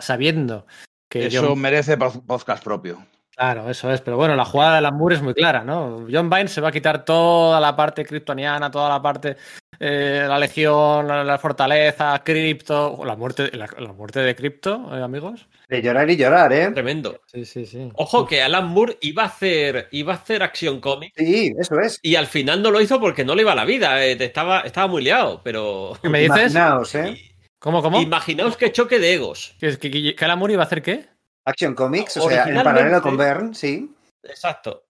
[0.00, 0.66] sabiendo
[1.08, 1.60] que eso John...
[1.60, 2.98] merece podcast propio.
[3.36, 4.00] Claro, eso es.
[4.00, 6.06] Pero bueno, la jugada de Alan Moore es muy clara, ¿no?
[6.10, 9.36] John Vine se va a quitar toda la parte kryptoniana, toda la parte,
[9.80, 15.02] eh, la legión, la, la, fortaleza, cripto, la muerte, la, la muerte de cripto, eh,
[15.02, 15.48] amigos.
[15.68, 16.70] De llorar y llorar, ¿eh?
[16.72, 17.20] Tremendo.
[17.26, 17.90] Sí, sí, sí.
[17.94, 21.12] Ojo que Alan Moore iba a hacer, iba a hacer acción cómic.
[21.16, 21.98] Sí, eso es.
[22.02, 24.04] Y al final no lo hizo porque no le iba la vida.
[24.04, 25.98] Eh, estaba, estaba muy liado, pero.
[26.02, 26.52] ¿Qué me dices?
[26.52, 27.18] Imaginaos, ¿eh?
[27.58, 28.00] ¿Cómo, cómo?
[28.00, 29.56] Imaginaos qué choque de egos.
[29.58, 31.06] ¿Que, que, que Alan Moore iba a hacer qué?
[31.46, 33.94] Action Comics, o sea, en paralelo con Bern, sí.
[34.22, 34.84] Exacto.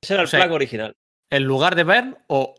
[0.00, 0.96] Ese era el o sea, plan original.
[1.28, 2.54] ¿En lugar de Bern o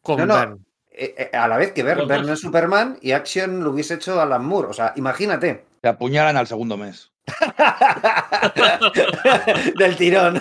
[0.00, 0.34] con no, no.
[0.34, 0.66] Bern?
[0.90, 4.44] Eh, a la vez que Bern, Bern es Superman y Action lo hubiese hecho Alan
[4.44, 4.68] Moore.
[4.68, 5.64] O sea, imagínate.
[5.80, 7.12] Te apuñalan al segundo mes.
[9.78, 10.40] Del tirón.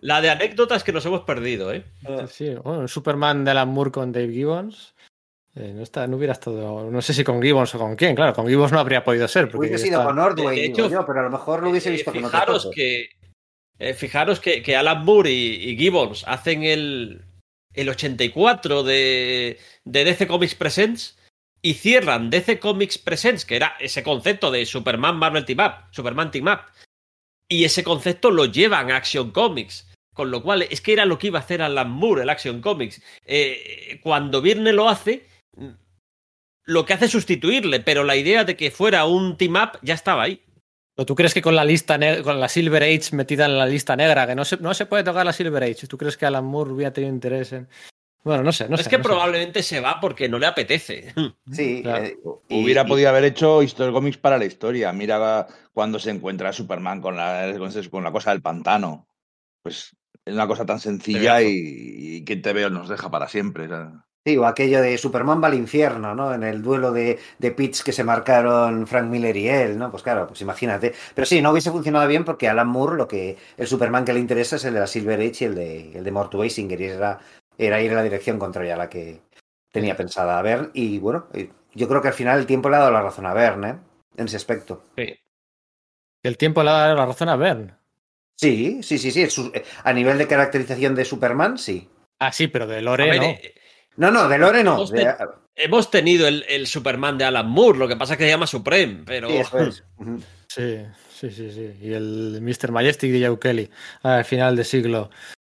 [0.00, 1.84] La de anécdotas que nos hemos perdido, ¿eh?
[2.28, 4.94] Sí, bueno, Superman de Alan Moore con Dave Gibbons.
[5.54, 8.34] Eh, no, está, no hubiera estado, no sé si con Gibbons o con quién, claro,
[8.34, 9.50] con Gibbons no habría podido ser.
[9.50, 10.10] Porque hubiese sido está...
[10.10, 12.66] con Ordway, de hecho, yo, pero a lo mejor lo hubiese visto eh, con fijaros
[12.66, 13.08] otros que
[13.78, 17.24] eh, Fijaros que, que, Alan Moore y, y Gibbons hacen el,
[17.74, 21.15] el 84 de, de DC Comics Presents
[21.66, 26.30] y cierran DC Comics Presents, que era ese concepto de Superman Marvel Team Up, Superman
[26.30, 26.60] Team Up,
[27.48, 29.90] y ese concepto lo llevan a Action Comics.
[30.14, 32.60] Con lo cual, es que era lo que iba a hacer Alan Moore, el Action
[32.60, 33.02] Comics.
[33.24, 35.26] Eh, cuando Virne lo hace,
[36.62, 39.94] lo que hace es sustituirle, pero la idea de que fuera un team up ya
[39.94, 40.40] estaba ahí.
[41.04, 44.28] ¿Tú crees que con la lista con la Silver Age metida en la lista negra,
[44.28, 46.70] que no se, no se puede tocar la Silver Age, ¿tú crees que Alan Moore
[46.70, 47.68] hubiera tenido interés en...?
[48.26, 48.90] Bueno, no sé, no es sé.
[48.90, 49.76] que no probablemente sé.
[49.76, 51.14] se va porque no le apetece.
[51.52, 52.04] Sí, claro.
[52.04, 52.18] eh,
[52.50, 54.92] hubiera y, podido haber hecho History Comics para la historia.
[54.92, 57.54] Mira cuando se encuentra Superman con la,
[57.88, 59.06] con la cosa del pantano.
[59.62, 61.46] Pues es una cosa tan sencilla y,
[62.18, 63.68] y quien te veo nos deja para siempre.
[63.68, 63.94] ¿sabes?
[64.26, 66.34] Sí, o aquello de Superman va al infierno, ¿no?
[66.34, 69.88] En el duelo de, de pitch que se marcaron Frank Miller y él, ¿no?
[69.88, 70.92] Pues claro, pues imagínate.
[71.14, 74.18] Pero sí, no hubiese funcionado bien porque Alan Moore lo que el Superman que le
[74.18, 76.84] interesa es el de la Silver Age y el de, el de Mort Basinger, y
[76.86, 77.20] era,
[77.58, 79.20] era ir en la dirección contraria a la que
[79.72, 80.70] tenía pensada ver.
[80.74, 81.28] Y bueno,
[81.74, 83.78] yo creo que al final el tiempo le ha dado la razón a Bern, ¿eh?
[84.16, 84.84] En ese aspecto.
[84.96, 85.18] Sí.
[86.22, 87.76] El tiempo le ha dado la razón a Bern.
[88.34, 89.52] Sí, sí, sí, sí.
[89.84, 91.88] A nivel de caracterización de Superman, sí.
[92.18, 93.26] Ah, sí, pero de Lore ver, no.
[93.26, 93.54] Eh,
[93.96, 94.74] no, no, de Lore no.
[94.74, 95.14] Hemos, de...
[95.54, 98.46] hemos tenido el, el, Superman de Alan Moore, lo que pasa es que se llama
[98.46, 99.28] Supreme, pero.
[99.28, 99.84] Sí, eso es.
[100.48, 101.72] sí, Sí, sí, sí.
[101.80, 102.72] Y el Mr.
[102.72, 103.70] Majestic de Joe Kelly
[104.02, 105.08] al final de siglo.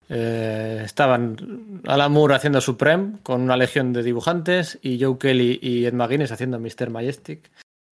[0.08, 5.86] Eh, estaban Alan Moore haciendo Supreme con una legión de dibujantes y Joe Kelly y
[5.86, 6.90] Ed McGuinness haciendo Mr.
[6.90, 7.50] Majestic.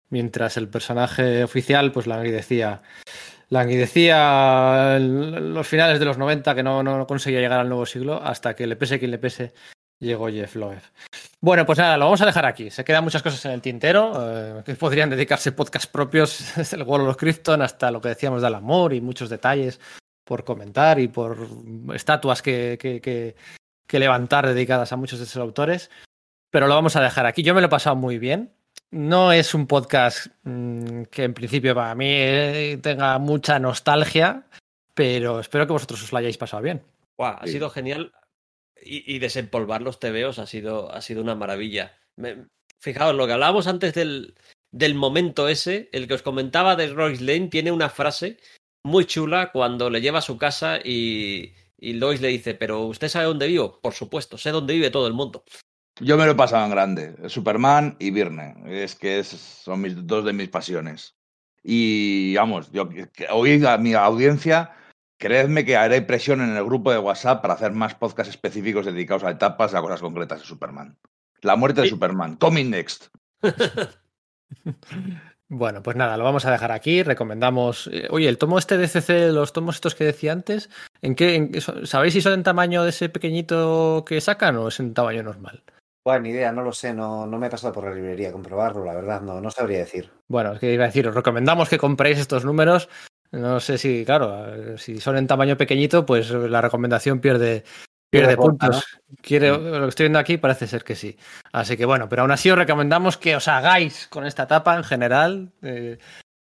[0.10, 2.82] Mientras el personaje oficial, pues languidecía.
[3.50, 8.56] Languidecía los finales de los 90 que no, no conseguía llegar al nuevo siglo hasta
[8.56, 9.54] que le pese quien le pese
[10.00, 10.82] llegó Jeff Loeb.
[11.42, 12.70] Bueno, pues nada, lo vamos a dejar aquí.
[12.70, 16.84] Se quedan muchas cosas en el tintero, eh, que podrían dedicarse podcasts propios, desde el
[16.84, 19.80] World of Krypton hasta lo que decíamos del amor y muchos detalles
[20.30, 21.48] por comentar y por
[21.96, 23.36] estatuas que, que, que,
[23.88, 25.90] que levantar dedicadas a muchos de esos autores.
[26.52, 27.42] Pero lo vamos a dejar aquí.
[27.42, 28.54] Yo me lo he pasado muy bien.
[28.92, 34.46] No es un podcast mmm, que en principio para mí eh, tenga mucha nostalgia,
[34.94, 36.84] pero espero que vosotros os lo hayáis pasado bien.
[37.18, 38.12] Wow, ha sido genial
[38.84, 41.98] y, y, desempolvar los TVOs ha sido, ha sido una maravilla.
[42.18, 42.46] Me,
[42.78, 44.36] fijaos, lo que hablábamos antes del,
[44.72, 48.38] del, momento ese, el que os comentaba de Royce Lane, tiene una frase
[48.84, 53.10] muy chula cuando le lleva a su casa y, y Lois le dice, pero ¿usted
[53.10, 53.80] sabe dónde vivo?
[53.82, 55.44] Por supuesto, sé dónde vive todo el mundo.
[56.02, 60.08] Yo me lo he pasado en grande, Superman y Virne, es que es, son mis,
[60.08, 61.18] dos de mis pasiones.
[61.62, 62.88] Y vamos, yo
[63.32, 64.74] hoy a mi audiencia
[65.20, 69.26] Creedme que haré presión en el grupo de WhatsApp para hacer más podcasts específicos dedicados
[69.26, 70.98] a etapas, a cosas concretas de Superman.
[71.42, 71.92] La muerte de sí.
[71.92, 72.38] Superman.
[72.38, 73.08] Coming next.
[75.50, 77.02] Bueno, pues nada, lo vamos a dejar aquí.
[77.02, 77.90] Recomendamos.
[78.12, 80.70] Oye, el tomo este de CC, los tomos estos que decía antes,
[81.02, 81.36] ¿en qué?
[81.36, 81.52] En,
[81.86, 85.64] ¿Sabéis si son en tamaño de ese pequeñito que sacan o es en tamaño normal?
[86.06, 88.32] Bueno, ni idea, no lo sé, no, no me he pasado por la librería a
[88.32, 90.10] comprobarlo, la verdad, no, no sabría decir.
[90.28, 92.88] Bueno, es que iba a decir, os recomendamos que compréis estos números
[93.32, 97.64] no sé si, claro, si son en tamaño pequeñito, pues la recomendación pierde,
[98.10, 98.86] pierde puntos.
[99.08, 99.16] ¿no?
[99.22, 101.18] Quiere, lo que estoy viendo aquí parece ser que sí.
[101.52, 104.84] Así que bueno, pero aún así os recomendamos que os hagáis con esta etapa en
[104.84, 105.52] general.
[105.62, 105.98] Eh,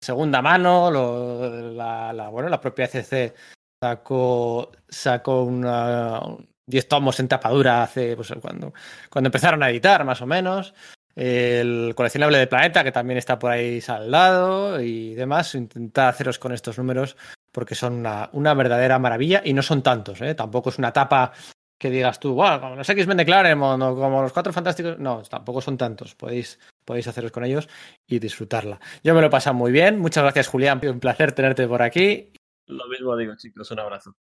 [0.00, 3.34] segunda mano, lo, la, la, bueno, la propia CC
[3.82, 6.20] sacó, sacó una,
[6.66, 8.72] 10 tomos en tapadura hace, pues cuando,
[9.10, 10.74] cuando empezaron a editar, más o menos
[11.14, 15.54] el coleccionable de Planeta, que también está por ahí saldado y demás.
[15.54, 17.16] Intentar haceros con estos números
[17.52, 20.20] porque son una, una verdadera maravilla y no son tantos.
[20.22, 20.34] ¿eh?
[20.34, 21.32] Tampoco es una tapa
[21.78, 24.98] que digas tú, wow, como los X-Men de Claremont o como los Cuatro Fantásticos.
[24.98, 26.14] No, tampoco son tantos.
[26.14, 27.68] Podéis, podéis haceros con ellos
[28.06, 28.80] y disfrutarla.
[29.04, 29.98] Yo me lo he pasado muy bien.
[29.98, 30.80] Muchas gracias, Julián.
[30.82, 32.32] Un placer tenerte por aquí.
[32.66, 33.70] Lo mismo digo, chicos.
[33.70, 34.14] Un abrazo.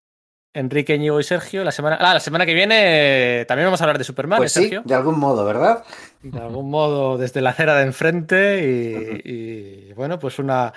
[0.53, 1.64] Enrique, Ñigo y Sergio.
[1.64, 4.62] La semana, ah, la semana que viene también vamos a hablar de Superman, pues ¿eh,
[4.62, 4.82] Sergio?
[4.82, 5.86] Sí, de algún modo, ¿verdad?
[6.22, 9.30] De algún modo, desde la acera de enfrente y,
[9.90, 10.74] y bueno, pues una,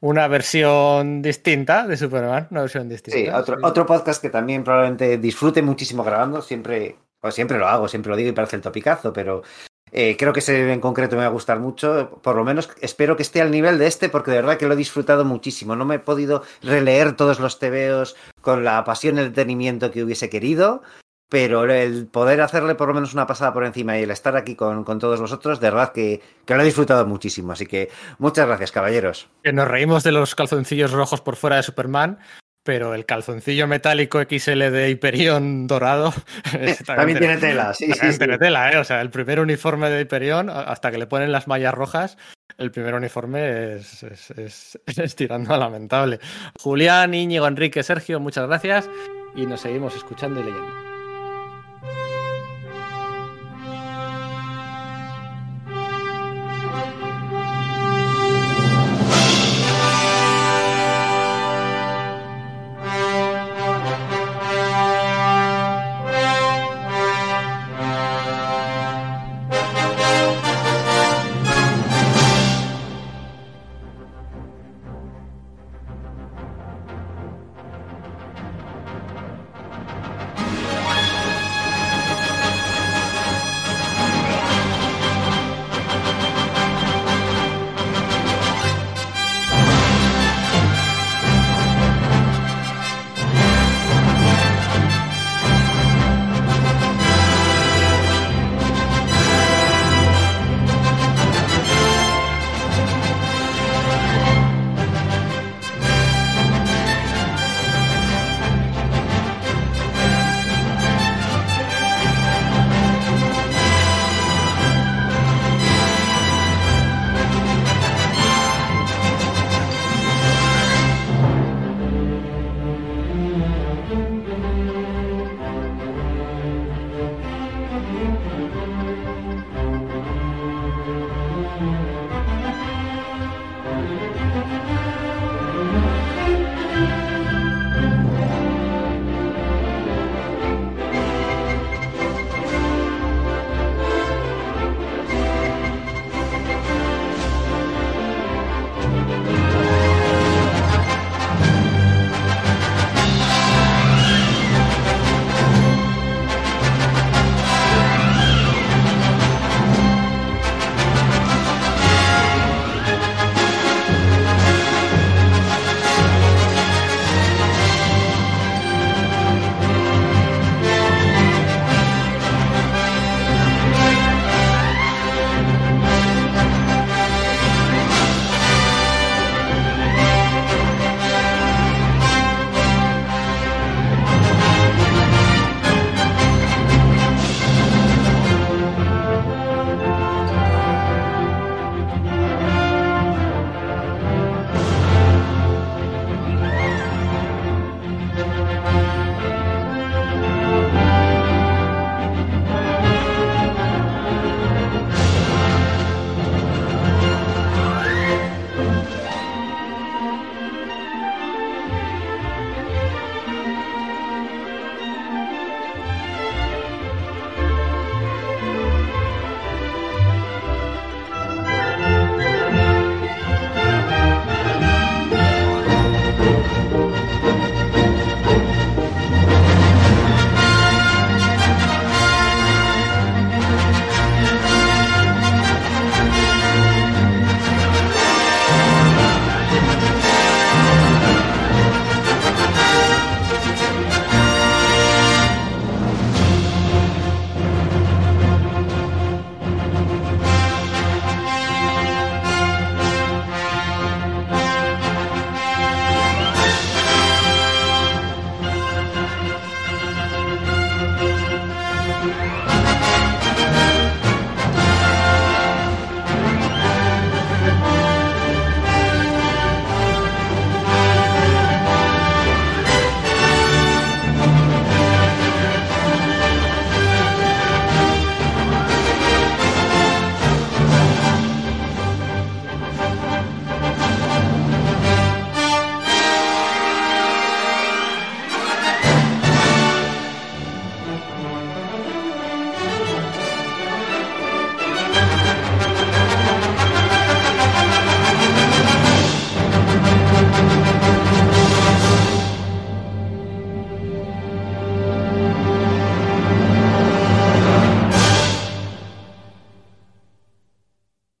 [0.00, 3.18] una versión distinta de Superman, una versión distinta.
[3.18, 3.62] Sí, otro, sí.
[3.64, 8.16] otro podcast que también probablemente disfrute muchísimo grabando, siempre, pues siempre lo hago, siempre lo
[8.16, 9.42] digo y parece el topicazo, pero
[9.90, 12.20] eh, creo que ese en concreto me va a gustar mucho.
[12.22, 14.74] Por lo menos espero que esté al nivel de este, porque de verdad que lo
[14.74, 15.76] he disfrutado muchísimo.
[15.76, 20.02] No me he podido releer todos los tebeos con la pasión y el detenimiento que
[20.02, 20.82] hubiese querido.
[21.28, 24.54] Pero el poder hacerle por lo menos una pasada por encima y el estar aquí
[24.54, 27.52] con, con todos vosotros, de verdad que, que, lo he disfrutado muchísimo.
[27.52, 29.28] Así que muchas gracias, caballeros.
[29.42, 32.18] Que nos reímos de los calzoncillos rojos por fuera de Superman,
[32.68, 36.12] pero el calzoncillo metálico XL de Hyperion dorado
[36.52, 38.38] también, también tiene tela, sí, también sí, tiene sí.
[38.38, 38.76] tela, ¿eh?
[38.76, 42.18] o sea, el primer uniforme de Hyperion hasta que le ponen las mallas rojas,
[42.58, 46.20] el primer uniforme es, es, es, es tirando a lamentable.
[46.60, 48.90] Julián, Íñigo, Enrique, Sergio, muchas gracias
[49.34, 50.87] y nos seguimos escuchando y leyendo.